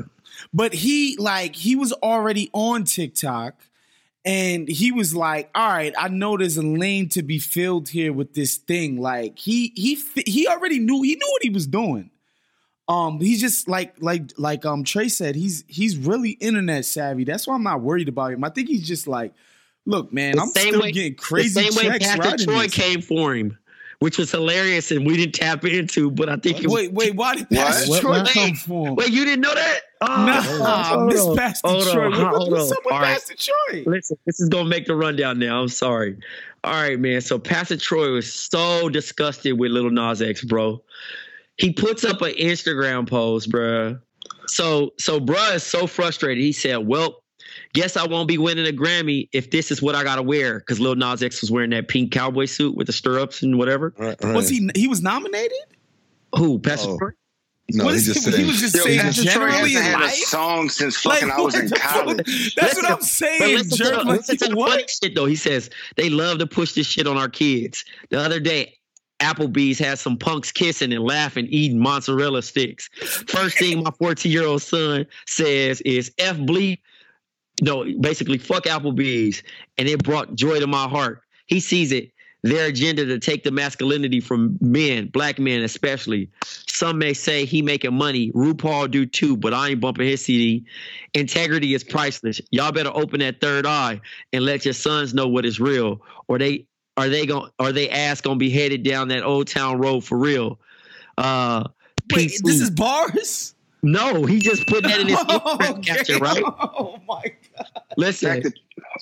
But 0.53 0.71
he 0.75 1.15
like 1.17 1.55
he 1.55 1.75
was 1.75 1.91
already 1.93 2.51
on 2.53 2.83
TikTok 2.83 3.55
and 4.23 4.67
he 4.67 4.91
was 4.91 5.15
like, 5.15 5.49
"All 5.55 5.67
right, 5.67 5.93
I 5.97 6.09
know 6.09 6.37
there's 6.37 6.57
a 6.57 6.61
lane 6.61 7.09
to 7.09 7.23
be 7.23 7.39
filled 7.39 7.89
here 7.89 8.13
with 8.13 8.35
this 8.35 8.57
thing." 8.57 9.01
Like 9.01 9.39
he 9.39 9.73
he 9.75 9.97
he 10.27 10.47
already 10.47 10.77
knew 10.77 11.01
he 11.01 11.15
knew 11.15 11.29
what 11.31 11.41
he 11.41 11.49
was 11.49 11.65
doing. 11.65 12.11
Um 12.89 13.19
he's 13.21 13.39
just 13.39 13.69
like 13.69 13.93
like 14.01 14.31
like 14.37 14.65
um 14.65 14.83
Trey 14.83 15.07
said, 15.09 15.35
he's 15.35 15.63
he's 15.67 15.95
really 15.95 16.31
internet 16.31 16.83
savvy. 16.85 17.23
That's 17.23 17.47
why 17.47 17.55
I'm 17.55 17.63
not 17.63 17.81
worried 17.81 18.09
about 18.09 18.33
him. 18.33 18.43
I 18.43 18.49
think 18.49 18.67
he's 18.67 18.87
just 18.87 19.07
like, 19.07 19.31
"Look, 19.85 20.11
man, 20.11 20.35
The 20.35 20.41
I'm 20.41 20.47
same 20.49 20.67
still 20.69 20.81
way- 20.81 20.91
getting 20.91 21.15
crazy 21.15 21.61
the 21.61 21.71
same 21.71 21.77
way 21.77 21.91
checks 21.99 22.05
Pastor 22.07 22.21
riding 22.29 22.45
Troy 22.47 22.63
this." 22.63 22.73
came 22.73 23.01
for 23.01 23.35
him, 23.35 23.57
which 23.99 24.17
was 24.17 24.31
hilarious, 24.31 24.89
and 24.91 25.05
we 25.05 25.15
didn't 25.17 25.35
tap 25.35 25.63
into. 25.65 26.09
But 26.09 26.29
I 26.29 26.37
think 26.37 26.63
it 26.63 26.65
was, 26.67 26.73
Wait, 26.73 26.91
wait, 26.93 27.15
why 27.15 27.35
did 27.35 27.47
Pastor 27.51 27.89
What? 27.91 28.01
Troy 28.01 28.19
What? 28.21 28.29
come 28.33 28.55
for 28.55 28.87
him? 28.87 28.95
Wait, 28.95 29.09
you 29.11 29.23
didn't 29.23 29.41
know 29.41 29.53
that? 29.53 29.79
Oh, 30.01 30.07
Nah, 30.07 30.41
hold 30.83 31.07
Miss 31.13 31.21
on, 31.21 31.37
Pastor 31.37 31.67
hold 31.67 31.83
Troy. 31.89 32.05
on, 32.05 32.11
What- 32.11 32.35
hold 32.35 32.51
what's 32.53 32.71
on. 32.71 32.77
up 32.77 32.85
with 32.85 32.93
All 32.95 32.99
right. 33.01 33.13
Pastor 33.13 33.35
Troy? 33.37 33.83
Listen, 33.85 34.17
this 34.25 34.39
is 34.39 34.49
gonna 34.49 34.67
make 34.67 34.87
the 34.87 34.95
rundown 34.95 35.37
now. 35.37 35.61
I'm 35.61 35.67
sorry. 35.67 36.17
All 36.63 36.73
right, 36.73 36.99
man. 36.99 37.21
So 37.21 37.37
Pastor 37.37 37.77
Troy 37.77 38.11
was 38.13 38.33
so 38.33 38.89
disgusted 38.89 39.59
with 39.59 39.71
Lil 39.71 39.91
Nas 39.91 40.21
X, 40.23 40.43
bro. 40.43 40.81
He 41.59 41.73
puts 41.73 42.03
up 42.05 42.21
an 42.21 42.33
Instagram 42.33 43.07
post, 43.07 43.51
bruh. 43.51 43.99
So 44.47 44.91
so 44.97 45.19
bruh 45.19 45.55
is 45.55 45.63
so 45.63 45.87
frustrated. 45.87 46.43
He 46.43 46.51
said, 46.53 46.77
Well, 46.77 47.23
guess 47.73 47.97
I 47.97 48.07
won't 48.07 48.27
be 48.27 48.37
winning 48.37 48.65
a 48.67 48.71
Grammy 48.75 49.29
if 49.33 49.51
this 49.51 49.69
is 49.71 49.81
what 49.81 49.93
I 49.95 50.03
gotta 50.03 50.23
wear. 50.23 50.61
Cause 50.61 50.79
Lil 50.79 50.95
Nas 50.95 51.21
X 51.21 51.41
was 51.41 51.51
wearing 51.51 51.69
that 51.71 51.87
pink 51.87 52.11
cowboy 52.11 52.45
suit 52.45 52.75
with 52.75 52.87
the 52.87 52.93
stirrups 52.93 53.41
and 53.43 53.57
whatever. 53.57 53.93
Was 54.21 54.49
he 54.49 54.69
he 54.75 54.87
was 54.87 55.01
nominated? 55.01 55.57
Who? 56.35 56.59
Pastor 56.59 56.89
Oh. 56.91 57.09
No, 57.71 57.83
What 57.85 57.91
he 57.93 57.97
is 57.99 58.05
just 58.07 58.27
it- 58.27 58.31
saying. 58.31 58.45
he 58.45 58.49
was 58.51 58.59
just 58.61 58.75
Yo, 58.75 58.81
saying 58.81 58.99
Pastor 58.99 59.21
Troy 59.25 59.31
generally 59.31 59.73
hasn't 59.73 59.93
in 59.93 59.99
had 60.01 60.09
a 60.09 60.15
song 60.15 60.69
since 60.69 60.97
fucking 60.97 61.27
Like, 61.27 61.37
I 61.37 61.41
was 61.41 61.53
in 61.59 61.69
college. 61.69 62.55
That's 62.55 62.73
Listen- 62.77 62.83
what 62.83 62.91
I'm 62.93 63.01
saying, 63.01 63.57
listen 63.57 63.69
to 63.69 63.75
jerk. 63.83 63.91
the, 63.93 64.03
Like, 64.05 64.17
listen 64.21 64.37
to 64.37 64.47
the 64.47 64.55
what? 64.55 64.71
funny 64.71 64.85
shit 64.87 65.13
though. 65.15 65.25
He 65.27 65.35
says 65.35 65.69
they 65.95 66.09
love 66.09 66.39
to 66.39 66.47
push 66.47 66.73
this 66.73 66.87
shit 66.87 67.05
on 67.05 67.15
our 67.17 67.29
kids. 67.29 67.85
The 68.09 68.19
other 68.19 68.39
day, 68.39 68.78
Applebee's 69.19 69.79
had 69.79 69.99
some 69.99 70.17
punks 70.17 70.51
kissing 70.51 70.93
and 70.93 71.03
laughing, 71.03 71.47
eating 71.47 71.79
mozzarella 71.79 72.41
sticks. 72.41 72.89
First 73.27 73.57
thing 73.57 73.83
my 73.83 73.91
14 73.91 74.31
year 74.31 74.45
old 74.45 74.61
son 74.61 75.05
says 75.27 75.81
is 75.81 76.11
F 76.17 76.37
bleep. 76.37 76.79
No, 77.61 77.85
basically 77.99 78.37
fuck 78.37 78.63
Applebee's. 78.63 79.43
And 79.77 79.87
it 79.87 80.03
brought 80.03 80.35
joy 80.35 80.59
to 80.59 80.67
my 80.67 80.87
heart. 80.87 81.21
He 81.47 81.59
sees 81.59 81.91
it. 81.91 82.11
Their 82.41 82.67
agenda 82.67 83.05
to 83.05 83.19
take 83.19 83.43
the 83.43 83.51
masculinity 83.51 84.21
from 84.21 84.57
men, 84.61 85.07
black 85.07 85.39
men 85.39 85.61
especially. 85.61 86.29
Some 86.45 86.97
may 86.97 87.13
say 87.13 87.43
he 87.43 87.61
making 87.61 87.93
money. 87.93 88.31
RuPaul 88.31 88.89
do 88.89 89.05
too, 89.05 89.35
but 89.35 89.53
I 89.53 89.69
ain't 89.69 89.81
bumping 89.81 90.07
his 90.07 90.23
CD. 90.23 90.65
Integrity 91.13 91.73
is 91.73 91.83
priceless. 91.83 92.39
Y'all 92.51 92.71
better 92.71 92.91
open 92.93 93.19
that 93.19 93.41
third 93.41 93.65
eye 93.65 93.99
and 94.31 94.45
let 94.45 94.63
your 94.63 94.73
sons 94.73 95.13
know 95.13 95.27
what 95.27 95.45
is 95.45 95.59
real, 95.59 96.01
or 96.29 96.37
they 96.39 96.65
are 96.99 97.09
they 97.09 97.25
going 97.25 97.49
are 97.59 97.71
they 97.71 97.89
ass 97.89 98.21
gonna 98.21 98.35
be 98.37 98.49
headed 98.49 98.83
down 98.83 99.07
that 99.07 99.23
old 99.23 99.47
town 99.47 99.77
road 99.79 100.03
for 100.03 100.17
real. 100.17 100.59
Uh, 101.17 101.63
Wait, 102.13 102.29
PC 102.31 102.37
this 102.43 102.61
is 102.61 102.69
bars? 102.71 103.55
no, 103.81 104.25
he 104.25 104.39
just 104.39 104.67
put 104.67 104.83
that 104.83 104.99
in 104.99 105.07
his 105.07 105.17
Instagram 105.19 105.69
Okay. 105.71 105.81
caption, 105.81 106.19
right? 106.19 106.43
Oh 106.59 106.99
my 107.07 107.23
god. 107.57 107.67
Listen, 107.97 108.43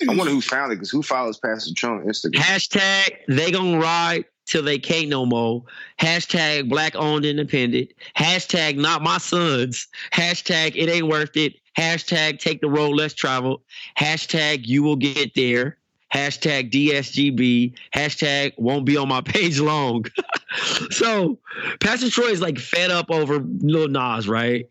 I 0.08 0.14
wonder 0.14 0.32
who 0.32 0.40
found 0.40 0.72
it 0.72 0.76
because 0.76 0.90
who 0.90 1.02
follows 1.02 1.38
Pastor 1.38 1.74
Trump 1.74 2.02
on 2.02 2.08
Instagram? 2.08 2.36
Hashtag 2.36 3.16
they 3.28 3.50
gonna 3.50 3.78
ride 3.78 4.24
till 4.46 4.62
they 4.62 4.78
can't 4.78 5.08
no 5.08 5.26
more. 5.26 5.62
Hashtag 6.00 6.68
black 6.68 6.94
owned 6.96 7.24
independent. 7.24 7.90
Hashtag 8.16 8.76
not 8.76 9.02
my 9.02 9.18
sons. 9.18 9.88
Hashtag 10.12 10.72
it 10.76 10.88
ain't 10.88 11.06
worth 11.08 11.36
it. 11.36 11.54
Hashtag 11.76 12.38
take 12.38 12.60
the 12.60 12.68
road 12.68 12.90
less 12.90 13.12
traveled. 13.14 13.60
Hashtag 13.98 14.66
you 14.66 14.82
will 14.82 14.96
get 14.96 15.34
there. 15.34 15.76
Hashtag 16.12 16.70
DSGB. 16.70 17.74
Hashtag 17.94 18.52
won't 18.56 18.84
be 18.84 18.96
on 18.96 19.08
my 19.08 19.20
page 19.20 19.60
long. 19.60 20.06
so 20.90 21.38
Pastor 21.80 22.10
Troy 22.10 22.28
is 22.28 22.40
like 22.40 22.58
fed 22.58 22.90
up 22.90 23.10
over 23.10 23.40
Lil 23.40 23.88
Nas, 23.88 24.28
right? 24.28 24.68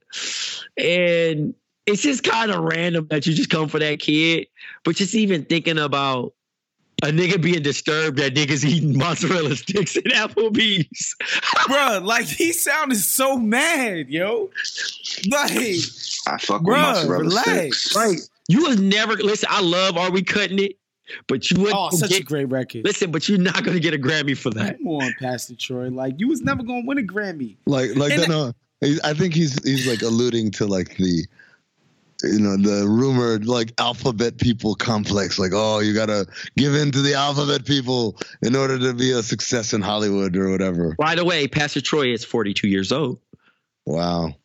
And 0.77 1.53
it's 1.85 2.01
just 2.01 2.23
kind 2.23 2.51
of 2.51 2.63
random 2.63 3.07
that 3.09 3.25
you 3.27 3.33
just 3.33 3.49
come 3.49 3.67
for 3.67 3.79
that 3.79 3.99
kid. 3.99 4.47
But 4.83 4.95
just 4.95 5.15
even 5.15 5.45
thinking 5.45 5.77
about 5.77 6.33
a 7.03 7.07
nigga 7.07 7.39
being 7.41 7.61
disturbed 7.61 8.17
that 8.17 8.33
niggas 8.33 8.65
eating 8.65 8.97
mozzarella 8.97 9.55
sticks 9.55 9.95
and 9.95 10.05
Applebee's. 10.05 11.15
Bruh, 11.21 12.03
like 12.03 12.25
he 12.25 12.51
sounded 12.51 12.97
so 12.97 13.37
mad, 13.37 14.09
yo. 14.09 14.49
Like, 15.29 15.51
I 15.51 16.37
fuck 16.39 16.61
with 16.63 16.77
mozzarella 16.77 17.23
relax. 17.23 17.49
sticks. 17.49 17.95
Right. 17.95 18.19
You 18.49 18.63
was 18.63 18.79
never 18.79 19.13
listen, 19.13 19.49
I 19.51 19.61
love 19.61 19.97
Are 19.97 20.09
We 20.09 20.23
Cutting 20.23 20.59
It? 20.59 20.76
But 21.27 21.49
you 21.51 21.57
wouldn't 21.59 21.77
Oh, 21.77 21.89
such 21.95 22.11
a 22.11 22.13
get- 22.15 22.25
great 22.25 22.45
record. 22.49 22.83
listen, 22.85 23.11
but 23.11 23.27
you're 23.29 23.37
not 23.37 23.63
gonna 23.63 23.79
get 23.79 23.93
a 23.93 23.97
Grammy 23.97 24.37
for 24.37 24.49
that. 24.51 24.77
Come 24.77 24.87
on, 24.87 25.13
Pastor 25.19 25.55
Troy. 25.55 25.89
Like, 25.89 26.15
you 26.17 26.27
was 26.27 26.41
never 26.41 26.63
gonna 26.63 26.83
win 26.85 26.97
a 26.97 27.01
Grammy. 27.01 27.57
Like, 27.65 27.95
like 27.95 28.11
And 28.13 28.23
that, 28.23 28.29
no, 28.29 28.53
I 29.03 29.13
think 29.13 29.33
he's 29.33 29.61
he's 29.63 29.87
like 29.87 30.01
alluding 30.01 30.51
to 30.51 30.65
like 30.67 30.97
the, 30.97 31.25
you 32.23 32.39
know, 32.39 32.57
the 32.57 32.87
rumored 32.87 33.45
like 33.47 33.73
alphabet 33.79 34.37
people 34.37 34.75
complex. 34.75 35.39
Like, 35.39 35.51
oh, 35.53 35.79
you 35.79 35.93
gotta 35.93 36.25
give 36.57 36.75
in 36.75 36.91
to 36.91 37.01
the 37.01 37.13
alphabet 37.13 37.65
people 37.65 38.17
in 38.41 38.55
order 38.55 38.77
to 38.79 38.93
be 38.93 39.11
a 39.11 39.23
success 39.23 39.73
in 39.73 39.81
Hollywood 39.81 40.35
or 40.35 40.49
whatever. 40.51 40.95
By 40.99 41.15
the 41.15 41.25
way, 41.25 41.47
Pastor 41.47 41.81
Troy 41.81 42.11
is 42.13 42.23
42 42.25 42.67
years 42.67 42.91
old. 42.91 43.19
Wow, 43.85 44.35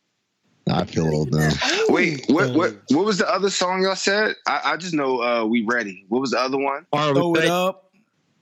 I 0.69 0.85
feel 0.85 1.07
old 1.13 1.31
now. 1.31 1.51
Wait, 1.89 2.25
what 2.29 2.53
what 2.55 2.75
what 2.89 3.05
was 3.05 3.17
the 3.17 3.29
other 3.29 3.49
song 3.49 3.83
y'all 3.83 3.95
said? 3.95 4.35
I, 4.47 4.61
I 4.65 4.77
just 4.77 4.93
know 4.93 5.21
uh 5.21 5.45
we 5.45 5.63
ready. 5.63 6.05
What 6.07 6.21
was 6.21 6.31
the 6.31 6.39
other 6.39 6.57
one? 6.57 6.85
Are 6.93 7.13
Throw 7.13 7.29
we 7.29 7.39
it 7.39 7.41
cutting- 7.41 7.51
up. 7.51 7.91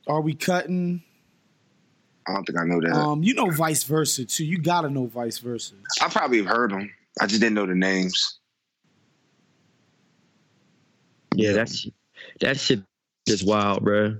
Are 0.08 0.22
we 0.22 0.34
cutting? 0.36 1.04
I 2.28 2.34
don't 2.34 2.46
think 2.46 2.60
I 2.60 2.64
know 2.66 2.80
that. 2.82 2.94
Um, 2.94 3.24
you 3.24 3.34
know 3.34 3.50
vice 3.50 3.84
versa 3.84 4.26
too. 4.26 4.46
You 4.46 4.60
gotta 4.60 4.90
know 4.90 5.08
vice 5.08 5.40
versa. 5.40 5.74
I 6.02 6.10
probably 6.10 6.38
have 6.38 6.48
heard 6.48 6.72
them. 6.72 6.92
I 7.20 7.26
just 7.26 7.42
didn't 7.42 7.56
know 7.56 7.66
the 7.66 7.76
names. 7.76 8.40
Yeah, 11.36 11.54
that's 11.54 11.88
that 12.42 12.60
shit 12.60 12.82
is 13.28 13.44
wild, 13.44 13.84
bro. 13.84 14.18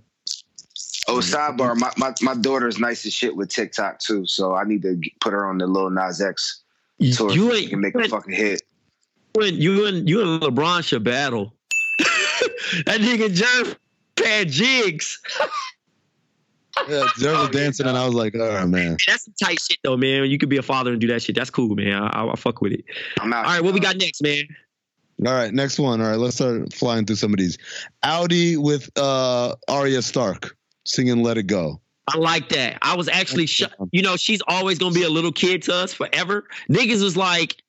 Oh, 1.08 1.16
sidebar. 1.18 1.76
My, 1.78 1.92
my 1.98 2.14
my 2.22 2.36
daughter 2.36 2.68
is 2.68 2.80
nice 2.80 3.06
as 3.06 3.14
shit 3.14 3.36
with 3.36 3.50
TikTok 3.50 4.00
too, 4.00 4.26
so 4.26 4.56
I 4.56 4.64
need 4.64 4.82
to 4.84 5.00
put 5.20 5.34
her 5.34 5.46
on 5.46 5.58
the 5.58 5.68
Lil 5.68 5.90
Nas 5.90 6.22
X 6.22 6.61
tour. 7.10 7.32
You 7.32 7.52
ain't- 7.52 7.64
she 7.64 7.70
can 7.70 7.82
make 7.82 7.96
a 7.96 8.08
fucking 8.08 8.34
hit. 8.34 8.62
You 9.36 9.44
and 9.44 9.58
you 9.58 9.86
and, 9.86 10.10
you 10.10 10.22
and 10.22 10.42
LeBron 10.42 10.84
should 10.84 11.04
battle. 11.04 11.54
that 12.00 13.00
nigga 13.00 13.30
Jerv 13.30 13.76
had 14.24 14.50
jigs. 14.50 15.20
Yeah, 16.88 17.06
Zero 17.18 17.40
was 17.42 17.50
dancing, 17.50 17.86
and 17.86 17.98
I 17.98 18.06
was 18.06 18.14
like, 18.16 18.34
oh 18.36 18.66
man. 18.66 18.98
That's 19.08 19.26
some 19.26 19.34
tight 19.42 19.60
shit 19.60 19.78
though, 19.84 19.98
man. 19.98 20.30
You 20.30 20.38
could 20.38 20.50
be 20.50 20.58
a 20.58 20.62
father 20.64 20.92
and 20.92 21.00
do 21.02 21.08
that 21.08 21.22
shit. 21.22 21.36
That's 21.36 21.50
cool, 21.50 21.76
man. 21.76 21.94
I, 21.94 22.08
I, 22.08 22.32
I 22.32 22.36
fuck 22.36 22.62
with 22.62 22.72
it. 22.74 22.86
I'm 23.20 23.32
out. 23.34 23.46
All 23.46 23.52
right, 23.52 23.64
what 23.64 23.74
we 23.74 23.80
got 23.80 23.98
next, 23.98 24.22
man? 24.24 24.44
All 25.26 25.34
right, 25.34 25.54
next 25.54 25.78
one. 25.80 26.02
All 26.02 26.08
right, 26.10 26.18
let's 26.18 26.36
start 26.38 26.74
flying 26.74 27.06
through 27.06 27.18
some 27.18 27.32
of 27.34 27.38
these. 27.40 27.58
Audi 28.04 28.58
with 28.58 28.90
uh 28.98 29.56
Arya 29.68 30.02
Stark 30.02 30.56
singing 30.86 31.22
"Let 31.24 31.38
It 31.38 31.44
Go." 31.48 31.80
I 32.14 32.18
like 32.18 32.50
that. 32.50 32.78
I 32.82 32.96
was 32.96 33.08
actually, 33.08 33.46
sh- 33.46 33.64
you 33.92 34.02
know, 34.02 34.16
she's 34.18 34.42
always 34.48 34.78
gonna 34.80 34.94
be 34.96 35.04
a 35.04 35.10
little 35.10 35.32
kid 35.32 35.64
to 35.64 35.74
us 35.74 35.94
forever. 35.94 36.48
Niggas 36.70 37.02
was 37.04 37.16
like, 37.18 37.62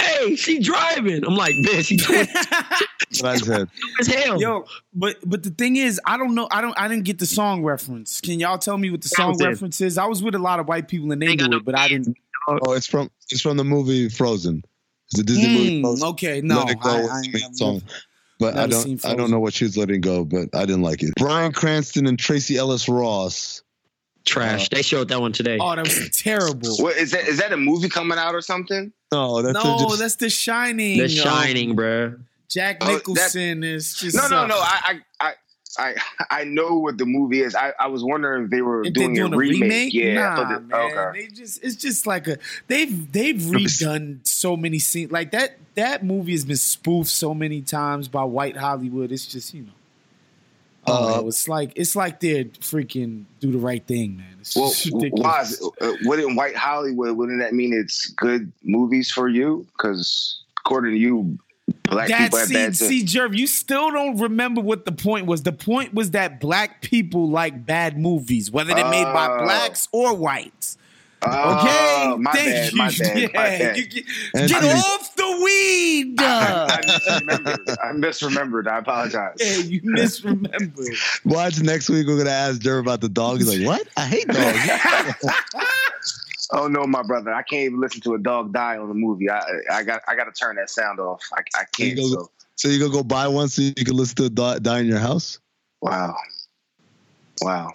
"Hey, 0.00 0.36
she 0.36 0.58
driving." 0.60 1.24
I'm 1.24 1.34
like, 1.34 1.54
"Man, 1.58 1.82
she 1.82 1.96
twenty 1.96 2.30
That's 3.20 3.46
what 3.48 3.68
as 4.00 4.06
hell." 4.06 4.40
Yo, 4.40 4.64
but 4.94 5.16
but 5.24 5.42
the 5.42 5.50
thing 5.50 5.76
is, 5.76 6.00
I 6.06 6.16
don't 6.16 6.34
know. 6.34 6.48
I 6.50 6.60
don't. 6.60 6.78
I 6.78 6.88
didn't 6.88 7.04
get 7.04 7.18
the 7.18 7.26
song 7.26 7.62
reference. 7.64 8.20
Can 8.20 8.40
y'all 8.40 8.58
tell 8.58 8.78
me 8.78 8.90
what 8.90 9.02
the 9.02 9.08
song 9.08 9.36
reference 9.38 9.80
is? 9.80 9.98
I 9.98 10.06
was 10.06 10.22
with 10.22 10.34
a 10.34 10.38
lot 10.38 10.60
of 10.60 10.68
white 10.68 10.88
people 10.88 11.12
and 11.12 11.20
they 11.22 11.28
Ain't 11.28 11.40
got 11.40 11.46
knew 11.46 11.50
no 11.52 11.56
it, 11.58 11.64
but 11.64 11.78
I 11.78 11.88
didn't. 11.88 12.16
Oh, 12.48 12.72
it's 12.72 12.86
from 12.86 13.10
it's 13.30 13.40
from 13.40 13.56
the 13.56 13.64
movie 13.64 14.08
Frozen. 14.08 14.62
It's 15.12 15.20
a 15.20 15.24
Disney 15.24 15.48
movie. 15.54 15.78
Mm, 15.78 15.82
Frozen. 15.82 16.08
okay, 16.08 16.40
no, 16.42 16.58
Let 16.58 16.70
It 16.70 16.80
Go 16.80 16.90
I- 16.90 17.00
I- 17.02 17.22
I've 17.34 17.54
song. 17.56 17.82
But 18.38 18.56
I 18.58 18.66
don't 18.66 19.02
I 19.06 19.14
don't 19.14 19.30
know 19.30 19.40
what 19.40 19.54
she 19.54 19.64
was 19.64 19.78
letting 19.78 20.02
go, 20.02 20.24
but 20.24 20.50
I 20.54 20.66
didn't 20.66 20.82
like 20.82 21.02
it. 21.02 21.14
Bryan 21.16 21.52
Cranston 21.52 22.06
and 22.06 22.18
Tracee 22.18 22.58
Ellis 22.58 22.86
Ross 22.88 23.62
Trash. 24.26 24.68
they 24.68 24.82
showed 24.82 25.08
that 25.08 25.20
one 25.20 25.32
today. 25.32 25.56
Oh, 25.60 25.74
that 25.74 25.84
was 25.86 26.10
terrible. 26.22 26.76
What 26.78 26.96
is 26.96 27.12
that? 27.12 27.26
Is 27.26 27.38
that 27.38 27.52
a 27.52 27.56
movie 27.56 27.88
coming 27.88 28.18
out 28.18 28.34
or 28.34 28.40
something? 28.42 28.92
No, 29.12 29.40
that's 29.40 29.54
no, 29.54 29.78
just, 29.78 29.98
that's 30.00 30.16
The 30.16 30.28
Shining. 30.28 30.98
The 30.98 31.04
um, 31.04 31.08
Shining, 31.08 31.76
bruh. 31.76 32.20
Jack 32.48 32.78
Oh, 32.80 32.86
that- 32.86 32.92
Nicholson 33.08 33.64
is 33.64 33.94
just 33.96 34.16
No, 34.16 34.28
no, 34.28 34.42
uh, 34.42 34.46
no. 34.46 34.56
I, 34.58 35.00
I, 35.20 35.28
I, 35.28 35.32
I, 35.78 35.94
I 36.40 36.44
know 36.44 36.78
what 36.78 36.96
the 36.98 37.04
movie 37.06 37.40
is. 37.40 37.54
I, 37.54 37.72
I 37.78 37.86
was 37.88 38.02
wondering 38.02 38.44
if 38.44 38.50
they 38.50 38.62
were 38.62 38.82
If 38.84 38.94
doing, 38.94 39.14
doing 39.14 39.34
a 39.34 39.36
remake. 39.36 39.92
Yeah, 39.92 40.14
nah, 40.14 40.36
thought 40.36 40.48
that- 40.48 40.62
man. 40.66 40.80
okay. 40.98 41.20
They 41.20 41.26
just 41.28 41.62
it's 41.62 41.76
just 41.76 42.06
like 42.06 42.26
a 42.28 42.38
they've 42.66 43.12
they've 43.12 43.36
redone 43.36 44.26
so 44.26 44.56
many 44.56 44.78
scenes 44.78 45.12
like 45.12 45.32
that. 45.32 45.58
That 45.74 46.04
movie 46.04 46.32
has 46.32 46.44
been 46.44 46.56
spoofed 46.56 47.10
so 47.10 47.34
many 47.34 47.60
times 47.62 48.08
by 48.08 48.24
white 48.24 48.56
Hollywood. 48.56 49.12
It's 49.12 49.26
just 49.26 49.52
you 49.54 49.62
know, 49.62 49.72
oh, 50.86 51.24
Uh, 51.24 51.28
it's 51.28 51.48
like 51.48 51.72
it's 51.76 51.96
like 51.96 52.20
they're 52.20 52.44
freaking 52.44 53.24
do 53.40 53.52
the 53.52 53.58
right 53.58 53.84
thing, 53.86 54.16
man. 54.16 54.36
It's 54.40 54.56
Well, 54.56 54.72
why 55.12 55.42
is 55.42 55.60
it, 55.60 55.72
uh, 55.80 55.92
wouldn't 56.04 56.36
White 56.36 56.56
Hollywood? 56.56 57.16
Wouldn't 57.16 57.40
that 57.40 57.54
mean 57.54 57.72
it's 57.72 58.06
good 58.10 58.52
movies 58.62 59.10
for 59.10 59.28
you? 59.28 59.66
Because 59.76 60.40
according 60.64 60.92
to 60.94 60.98
you, 60.98 61.38
black 61.84 62.08
That 62.08 62.18
people 62.24 62.38
have 62.38 62.48
see, 62.48 62.54
bad 62.54 62.76
see, 62.76 63.04
Jerv, 63.04 63.36
you 63.36 63.46
still 63.46 63.90
don't 63.90 64.18
remember 64.18 64.60
what 64.60 64.84
the 64.84 64.92
point 64.92 65.26
was. 65.26 65.42
The 65.42 65.52
point 65.52 65.94
was 65.94 66.12
that 66.12 66.40
black 66.40 66.82
people 66.82 67.28
like 67.28 67.64
bad 67.66 67.98
movies, 67.98 68.50
whether 68.50 68.74
they're 68.74 68.90
made 68.90 69.04
by 69.12 69.28
Oh. 69.28 69.44
blacks 69.44 69.88
or 69.92 70.14
whites. 70.14 70.76
Oh, 71.22 71.58
Okay, 71.58 72.16
my 72.22 72.32
thank 72.32 72.46
bad, 72.50 72.72
you. 72.72 72.78
my 72.78 72.88
bad, 72.90 73.18
yeah, 73.18 73.26
my 73.28 73.32
bad. 73.32 73.76
you 73.78 73.86
get, 73.86 74.04
get 74.34 74.52
I 74.62 74.78
off 74.78 75.16
the 75.16 75.40
weed. 75.42 76.20
I 76.20 76.80
misremembered. 76.84 77.76
I 77.82 77.92
misremembered. 77.92 78.68
I 78.68 78.78
apologize. 78.78 79.36
yeah, 79.40 79.56
you 79.56 79.80
misremembered. 79.82 81.24
Watch 81.24 81.60
next 81.60 81.88
week. 81.88 82.06
We're 82.06 82.18
gonna 82.18 82.30
ask 82.30 82.60
Jerv 82.60 82.80
about 82.80 83.00
the 83.00 83.08
dog. 83.08 83.38
He's 83.38 83.58
like, 83.58 83.66
"What? 83.66 83.88
I 83.96 84.06
hate 84.06 84.28
dogs." 84.28 85.24
Oh 86.52 86.68
no, 86.68 86.84
my 86.86 87.02
brother! 87.02 87.34
I 87.34 87.42
can't 87.42 87.64
even 87.64 87.80
listen 87.80 88.00
to 88.02 88.14
a 88.14 88.18
dog 88.20 88.52
die 88.52 88.76
on 88.78 88.86
the 88.88 88.94
movie. 88.94 89.28
I 89.28 89.40
I 89.68 89.82
got 89.82 90.02
I 90.06 90.14
got 90.14 90.24
to 90.24 90.32
turn 90.32 90.54
that 90.56 90.70
sound 90.70 91.00
off. 91.00 91.20
I, 91.36 91.40
I 91.56 91.64
you 91.78 91.86
can't. 91.86 91.96
go, 91.98 92.06
So 92.08 92.30
so 92.54 92.68
you 92.68 92.78
gonna 92.78 92.92
go 92.92 93.02
buy 93.02 93.26
one 93.26 93.48
so 93.48 93.62
you 93.62 93.74
can 93.74 93.96
listen 93.96 94.14
to 94.16 94.24
a 94.26 94.30
dog 94.30 94.62
die 94.62 94.78
in 94.78 94.86
your 94.86 95.00
house? 95.00 95.40
wow, 95.82 96.14
wow. 97.40 97.72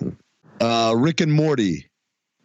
Uh, 0.62 0.94
Rick 0.98 1.20
and 1.20 1.34
Morty, 1.34 1.86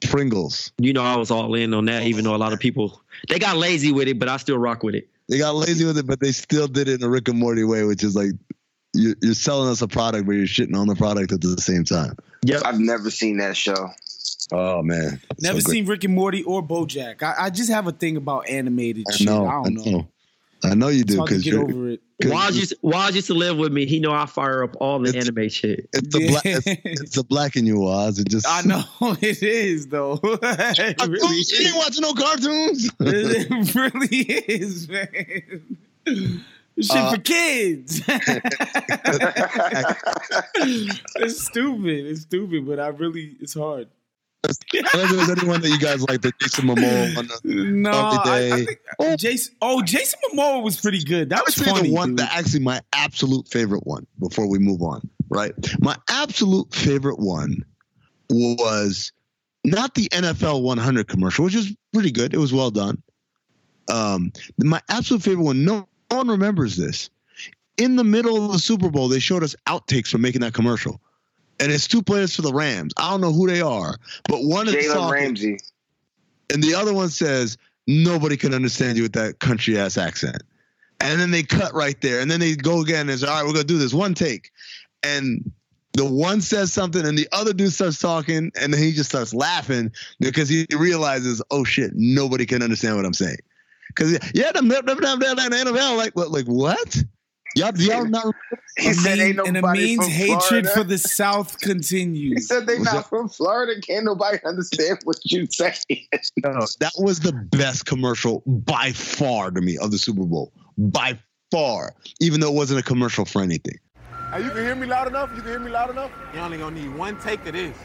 Pringles. 0.03 0.73
You 0.79 0.93
know, 0.93 1.03
I 1.03 1.17
was 1.17 1.31
all 1.31 1.55
in 1.55 1.75
on 1.75 1.87
that, 1.87 2.05
even 2.05 2.25
though 2.25 2.35
a 2.35 2.39
lot 2.39 2.53
of 2.53 2.61
people 2.61 3.01
they 3.29 3.39
got 3.39 3.57
lazy 3.57 3.93
with 3.93 4.09
it, 4.09 4.19
but 4.19 4.29
I 4.29 4.37
still 4.37 4.59
rock 4.59 4.83
with 4.83 4.95
it. 4.95 5.09
They 5.29 5.39
got 5.39 5.55
lazy 5.55 5.85
with 5.85 5.99
it, 5.99 6.07
but 6.07 6.21
they 6.21 6.33
still 6.33 6.69
did 6.69 6.89
it 6.89 7.01
in 7.01 7.03
a 7.03 7.09
Rick 7.09 7.29
and 7.29 7.39
Morty 7.39 7.65
way, 7.65 7.83
which 7.85 8.05
is 8.05 8.15
like 8.15 8.31
you're, 8.95 9.17
you're 9.21 9.35
selling 9.35 9.69
us 9.71 9.83
a 9.83 9.89
product, 9.89 10.27
but 10.27 10.33
you're 10.33 10.47
shitting 10.47 10.77
on 10.77 10.87
the 10.87 10.95
product 10.95 11.33
at 11.33 11.41
the 11.41 11.57
same 11.61 11.85
time. 11.85 12.17
Yep. 12.45 12.63
I've 12.65 12.79
never 12.79 13.11
seen 13.11 13.39
that 13.39 13.57
show. 13.57 13.91
Oh 14.53 14.83
man, 14.83 15.21
Never 15.41 15.61
so 15.61 15.73
seen 15.73 15.87
Rick 15.87 16.05
and 16.05 16.15
Morty 16.15 16.45
or 16.45 16.63
BoJack. 16.63 17.23
I, 17.23 17.47
I 17.47 17.51
just 17.51 17.71
have 17.71 17.89
a 17.89 17.93
thing 17.93 18.17
about 18.17 18.49
animated 18.49 19.07
I 19.11 19.25
know, 19.25 19.45
I 19.47 19.59
I 19.59 19.63
don't 19.65 19.75
know. 19.75 19.91
know, 19.91 20.09
I 20.65 20.75
know 20.75 20.89
you 20.89 21.05
do 21.05 21.21
because 21.23 21.43
get 21.43 21.53
you're. 21.53 21.65
over 21.65 21.91
it. 21.91 22.01
Waz 22.25 22.57
used, 22.59 22.73
Waz 22.81 23.15
used 23.15 23.27
to 23.27 23.35
live 23.35 23.59
with 23.59 23.73
me. 23.73 23.85
He 23.85 24.01
know 24.01 24.11
I 24.13 24.25
fire 24.27 24.63
up 24.65 24.75
all 24.81 24.99
the 24.99 25.11
It's- 25.11 25.29
anime 25.29 25.49
shit. 25.51 25.89
It's 25.93 26.09
the 26.15 26.23
Yeah. 26.23 26.31
black. 26.31 26.47
It's, 26.47 26.67
it's 26.85 27.15
the 27.17 27.25
black 27.25 27.57
in 27.57 27.67
you, 27.67 27.87
Oz. 27.87 28.19
It 28.19 28.29
just. 28.29 28.47
I 28.49 28.63
know 28.63 28.83
it 29.21 29.43
is 29.43 29.89
though. 29.89 30.19
it 30.25 30.43
I 31.01 31.05
really 31.05 31.19
told 31.21 31.33
you 31.33 31.45
you 31.61 31.67
ain't 31.69 31.77
watching 31.77 32.03
no 32.03 32.15
cartoons. 32.15 32.91
It 33.01 33.75
really 33.75 34.23
is, 34.49 34.89
man. 34.89 35.77
This 36.75 36.89
shit 36.89 36.97
Uh, 36.97 37.11
for 37.13 37.19
kids. 37.21 38.03
it's 41.17 41.43
stupid. 41.47 42.07
It's 42.07 42.23
stupid, 42.23 42.67
but 42.67 42.79
I 42.81 42.89
really, 42.89 43.37
it's 43.41 43.55
hard. 43.55 43.89
Unless 44.45 44.59
there's 45.13 45.31
anyone 45.31 45.61
that 45.61 45.69
you 45.71 45.79
guys 45.79 46.03
like, 46.09 46.21
the 46.23 46.33
Jason 46.41 46.67
Momoa 46.69 47.17
one. 47.17 47.27
the- 47.27 47.55
No, 47.55 47.91
I, 47.91 48.19
I 48.23 48.39
Day. 48.41 48.65
think 48.67 49.19
Jason. 49.19 49.55
Oh, 49.61 49.83
Jason 49.83 50.19
Momoa 50.33 50.63
was 50.63 50.81
pretty 50.81 51.03
good. 51.03 51.31
That 51.31 51.39
I 51.39 51.41
would 51.41 51.47
was 51.47 51.55
say 51.57 51.65
funny. 51.65 51.89
the 51.89 51.95
one 51.95 52.11
dude. 52.11 52.19
that 52.19 52.37
actually 52.37 52.61
my 52.61 52.81
absolute 52.93 53.49
favorite 53.49 53.87
one 53.87 54.07
before 54.21 54.49
we 54.49 54.59
move 54.59 54.83
on, 54.83 55.09
right? 55.31 55.53
My 55.81 55.97
absolute 56.09 56.73
favorite 56.73 57.19
one 57.19 57.65
was 58.31 59.11
not 59.65 59.95
the 59.95 60.09
NFL 60.11 60.63
100 60.63 61.09
commercial, 61.09 61.45
which 61.45 61.57
was 61.57 61.75
pretty 61.93 62.13
good. 62.13 62.33
It 62.33 62.39
was 62.39 62.53
well 62.53 62.71
done. 62.71 63.03
Um, 63.91 64.33
my 64.59 64.81
absolute 64.89 65.23
favorite 65.23 65.45
one, 65.45 65.65
no 65.65 65.89
one 66.11 66.29
remembers 66.29 66.77
this. 66.77 67.11
In 67.79 67.97
the 67.97 68.05
middle 68.05 68.45
of 68.47 68.53
the 68.53 68.59
Super 68.59 68.91
Bowl, 68.91 69.09
they 69.09 69.19
showed 69.19 69.43
us 69.43 69.55
outtakes 69.67 70.09
from 70.09 70.23
making 70.23 70.41
that 70.43 70.55
commercial. 70.55 71.01
And 71.59 71.73
it's 71.73 71.87
two 71.87 72.03
players 72.03 72.35
for 72.35 72.43
the 72.43 72.53
Rams. 72.53 72.93
I 72.97 73.11
don't 73.11 73.21
know 73.21 73.33
who 73.33 73.47
they 73.47 73.61
are, 73.61 73.97
but 74.29 74.43
one 74.43 74.69
is 74.69 74.75
Jalen 74.75 74.93
talking, 74.95 75.13
Ramsey. 75.13 75.59
and 76.53 76.63
the 76.63 76.75
other 76.75 76.93
one 76.93 77.09
says, 77.09 77.57
Nobody 77.89 78.37
can 78.37 78.53
understand 78.53 78.97
you 78.97 79.05
with 79.05 79.13
that 79.13 79.39
country 79.39 79.79
ass 79.79 79.97
accent. 79.97 80.43
And 80.99 81.21
then 81.21 81.31
they 81.31 81.45
cut 81.45 81.73
right 81.73 82.01
there. 82.01 82.21
And 82.21 82.31
then 82.31 82.41
they 82.41 82.57
go 82.57 82.81
again 82.81 83.09
and 83.09 83.19
say, 83.19 83.27
All 83.27 83.35
right, 83.35 83.47
we're 83.47 83.53
going 83.53 83.67
to 83.67 83.73
do 83.73 83.79
this 83.79 83.95
one 83.95 84.15
take. 84.15 84.51
And 85.03 85.53
the 85.93 86.05
one 86.05 86.41
says 86.41 86.73
something 86.73 87.07
and 87.07 87.17
the 87.17 87.29
other 87.33 87.53
dude 87.53 87.73
starts 87.73 87.99
talking 88.01 88.51
and 88.61 88.75
then 88.75 88.83
he 88.83 88.93
just 88.93 89.09
starts 89.09 89.33
laughing 89.33 89.93
because 90.21 90.49
he 90.49 90.67
realizes, 90.77 91.41
Oh 91.51 91.65
shit, 91.65 91.93
nobody 91.95 92.45
can 92.45 92.63
understand 92.63 92.97
what 92.97 93.07
I'm 93.07 93.15
saying. 93.15 93.39
Because, 93.89 94.13
yeah, 94.35 94.53
the 94.53 94.61
NFL, 94.61 95.97
like, 95.97 96.15
what, 96.15 96.31
like, 96.31 96.45
what? 96.45 97.03
Y'all, 97.57 97.73
y'all 97.79 98.05
not. 98.07 98.35
He 98.79 98.93
said, 98.93 99.19
"Ain't 99.19 99.37
nobody 99.37 99.49
and 99.49 99.57
it 99.57 99.73
means 99.73 100.05
from 100.05 100.11
hatred 100.13 100.39
Florida." 100.41 100.69
for 100.75 100.85
the 100.85 100.99
South 100.99 101.59
continues. 101.61 102.35
He 102.35 102.41
said 102.41 102.67
they 102.67 102.75
Was 102.77 102.85
not 102.85 102.95
that- 102.95 103.09
from 103.09 103.29
Florida. 103.31 103.81
Can't 103.81 104.05
nobody 104.05 104.39
understand 104.45 104.99
what 105.05 105.17
you 105.25 105.47
say. 105.51 105.75
No, 106.45 106.67
that 106.81 106.93
was 106.99 107.21
the 107.21 107.33
best 107.33 107.87
commercial 107.87 108.43
by 108.47 108.93
far 108.93 109.51
to 109.51 109.61
me 109.63 109.79
of 109.79 109.91
the 109.91 109.99
Super 109.99 110.25
Bowl. 110.25 110.53
By 110.77 111.19
far. 111.51 111.95
Even 112.21 112.41
though 112.41 112.49
it 112.53 112.55
wasn't 112.55 112.79
a 112.79 112.83
commercial 112.83 113.25
for 113.25 113.41
anything. 113.43 113.79
Hey, 114.33 114.43
you 114.45 114.51
can 114.51 114.59
hear 114.59 114.75
me 114.77 114.87
loud 114.87 115.09
enough? 115.09 115.31
You 115.35 115.41
can 115.41 115.51
hear 115.51 115.59
me 115.61 115.71
loud 115.71 115.89
enough? 115.91 116.11
You 116.35 116.41
only 116.41 116.59
gonna 116.59 116.79
need 116.79 116.95
one 116.95 117.19
take 117.21 117.45
of 117.47 117.55
this. 117.55 117.77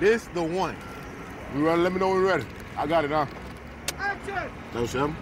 This 0.00 0.24
the 0.32 0.42
one. 0.42 0.76
You 1.54 1.66
ready? 1.66 1.82
Let 1.82 1.92
me 1.92 1.98
know 2.00 2.08
when 2.08 2.18
you're 2.18 2.26
ready. 2.28 2.46
I 2.78 2.86
got 2.86 3.04
it 3.04 3.10
now. 3.10 3.28
Action! 3.98 4.50
No, 4.74 4.86
Shem. 4.86 5.14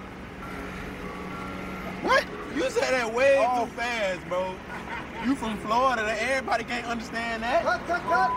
What? 2.02 2.24
You 2.54 2.68
said 2.70 2.92
that 2.92 3.12
way 3.12 3.36
oh. 3.38 3.64
too 3.64 3.70
fast, 3.72 4.28
bro. 4.28 4.54
You 5.24 5.34
from 5.34 5.56
Florida, 5.58 6.02
that 6.02 6.18
everybody 6.18 6.64
can't 6.64 6.86
understand 6.86 7.42
that. 7.42 7.62
Cut, 7.62 7.86
cut, 7.86 8.02
cut. 8.02 8.30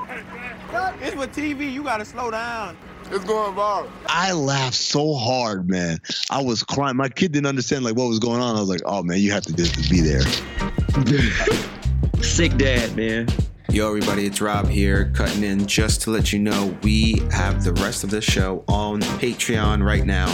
cut. 0.69 0.95
It's 1.01 1.15
for 1.15 1.27
TV. 1.27 1.71
You 1.71 1.83
gotta 1.83 2.05
slow 2.05 2.29
down. 2.29 2.77
It's 3.11 3.25
going 3.25 3.55
viral. 3.55 3.89
I 4.07 4.31
laughed 4.33 4.75
so 4.75 5.13
hard, 5.13 5.69
man. 5.69 5.99
I 6.29 6.41
was 6.41 6.63
crying. 6.63 6.97
My 6.97 7.09
kid 7.09 7.31
didn't 7.31 7.47
understand 7.47 7.85
like 7.85 7.95
what 7.95 8.07
was 8.07 8.19
going 8.19 8.41
on. 8.41 8.55
I 8.55 8.59
was 8.59 8.69
like, 8.69 8.81
oh 8.85 9.03
man, 9.03 9.19
you 9.19 9.31
have 9.31 9.43
to 9.43 9.53
just 9.53 9.89
be 9.89 10.01
there. 10.01 10.21
Sick 12.21 12.57
dad, 12.57 12.95
man. 12.95 13.27
Yo, 13.73 13.87
everybody, 13.87 14.27
it's 14.27 14.39
Rob 14.39 14.67
here, 14.67 15.11
cutting 15.15 15.43
in 15.43 15.65
just 15.65 16.01
to 16.01 16.11
let 16.11 16.31
you 16.31 16.37
know 16.37 16.77
we 16.83 17.23
have 17.31 17.63
the 17.63 17.73
rest 17.73 18.03
of 18.03 18.11
the 18.11 18.21
show 18.21 18.63
on 18.67 19.01
Patreon 19.01 19.83
right 19.83 20.05
now. 20.05 20.31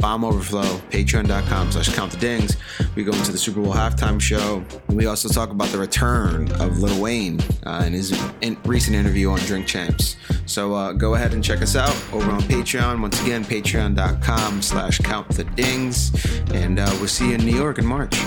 Bomb 0.00 0.22
Overflow, 0.22 0.82
patreon.com 0.90 1.72
slash 1.72 1.94
count 1.94 2.12
the 2.12 2.18
dings. 2.18 2.58
We 2.94 3.02
go 3.02 3.12
into 3.12 3.32
the 3.32 3.38
Super 3.38 3.62
Bowl 3.62 3.72
halftime 3.72 4.20
show. 4.20 4.62
We 4.90 5.06
also 5.06 5.30
talk 5.30 5.48
about 5.48 5.68
the 5.68 5.78
return 5.78 6.52
of 6.60 6.78
Lil 6.78 7.00
Wayne 7.00 7.40
uh, 7.64 7.84
in 7.86 7.94
his 7.94 8.12
in- 8.42 8.58
recent 8.66 8.94
interview 8.94 9.30
on 9.30 9.38
Drink 9.38 9.66
Champs. 9.66 10.16
So 10.44 10.74
uh, 10.74 10.92
go 10.92 11.14
ahead 11.14 11.32
and 11.32 11.42
check 11.42 11.62
us 11.62 11.76
out 11.76 11.96
over 12.12 12.30
on 12.30 12.42
Patreon. 12.42 13.00
Once 13.00 13.18
again, 13.22 13.46
patreon.com 13.46 14.60
slash 14.60 14.98
count 14.98 15.30
the 15.30 15.44
dings. 15.44 16.12
And 16.52 16.78
uh, 16.78 16.94
we'll 16.98 17.08
see 17.08 17.30
you 17.30 17.36
in 17.36 17.46
New 17.46 17.56
York 17.56 17.78
in 17.78 17.86
March. 17.86 18.22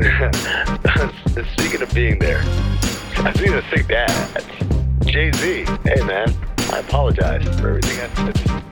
Speaking 1.58 1.82
of 1.82 1.92
being 1.92 2.18
there, 2.18 2.40
I've 3.18 3.36
seen 3.36 3.52
a 3.52 3.62
sick 3.68 3.86
dad. 3.86 4.44
Jay 5.04 5.30
Z. 5.32 5.66
Hey 5.84 6.02
man, 6.06 6.34
I 6.72 6.78
apologize 6.78 7.44
for 7.60 7.68
everything 7.68 8.00
I 8.00 8.32
said. 8.32 8.69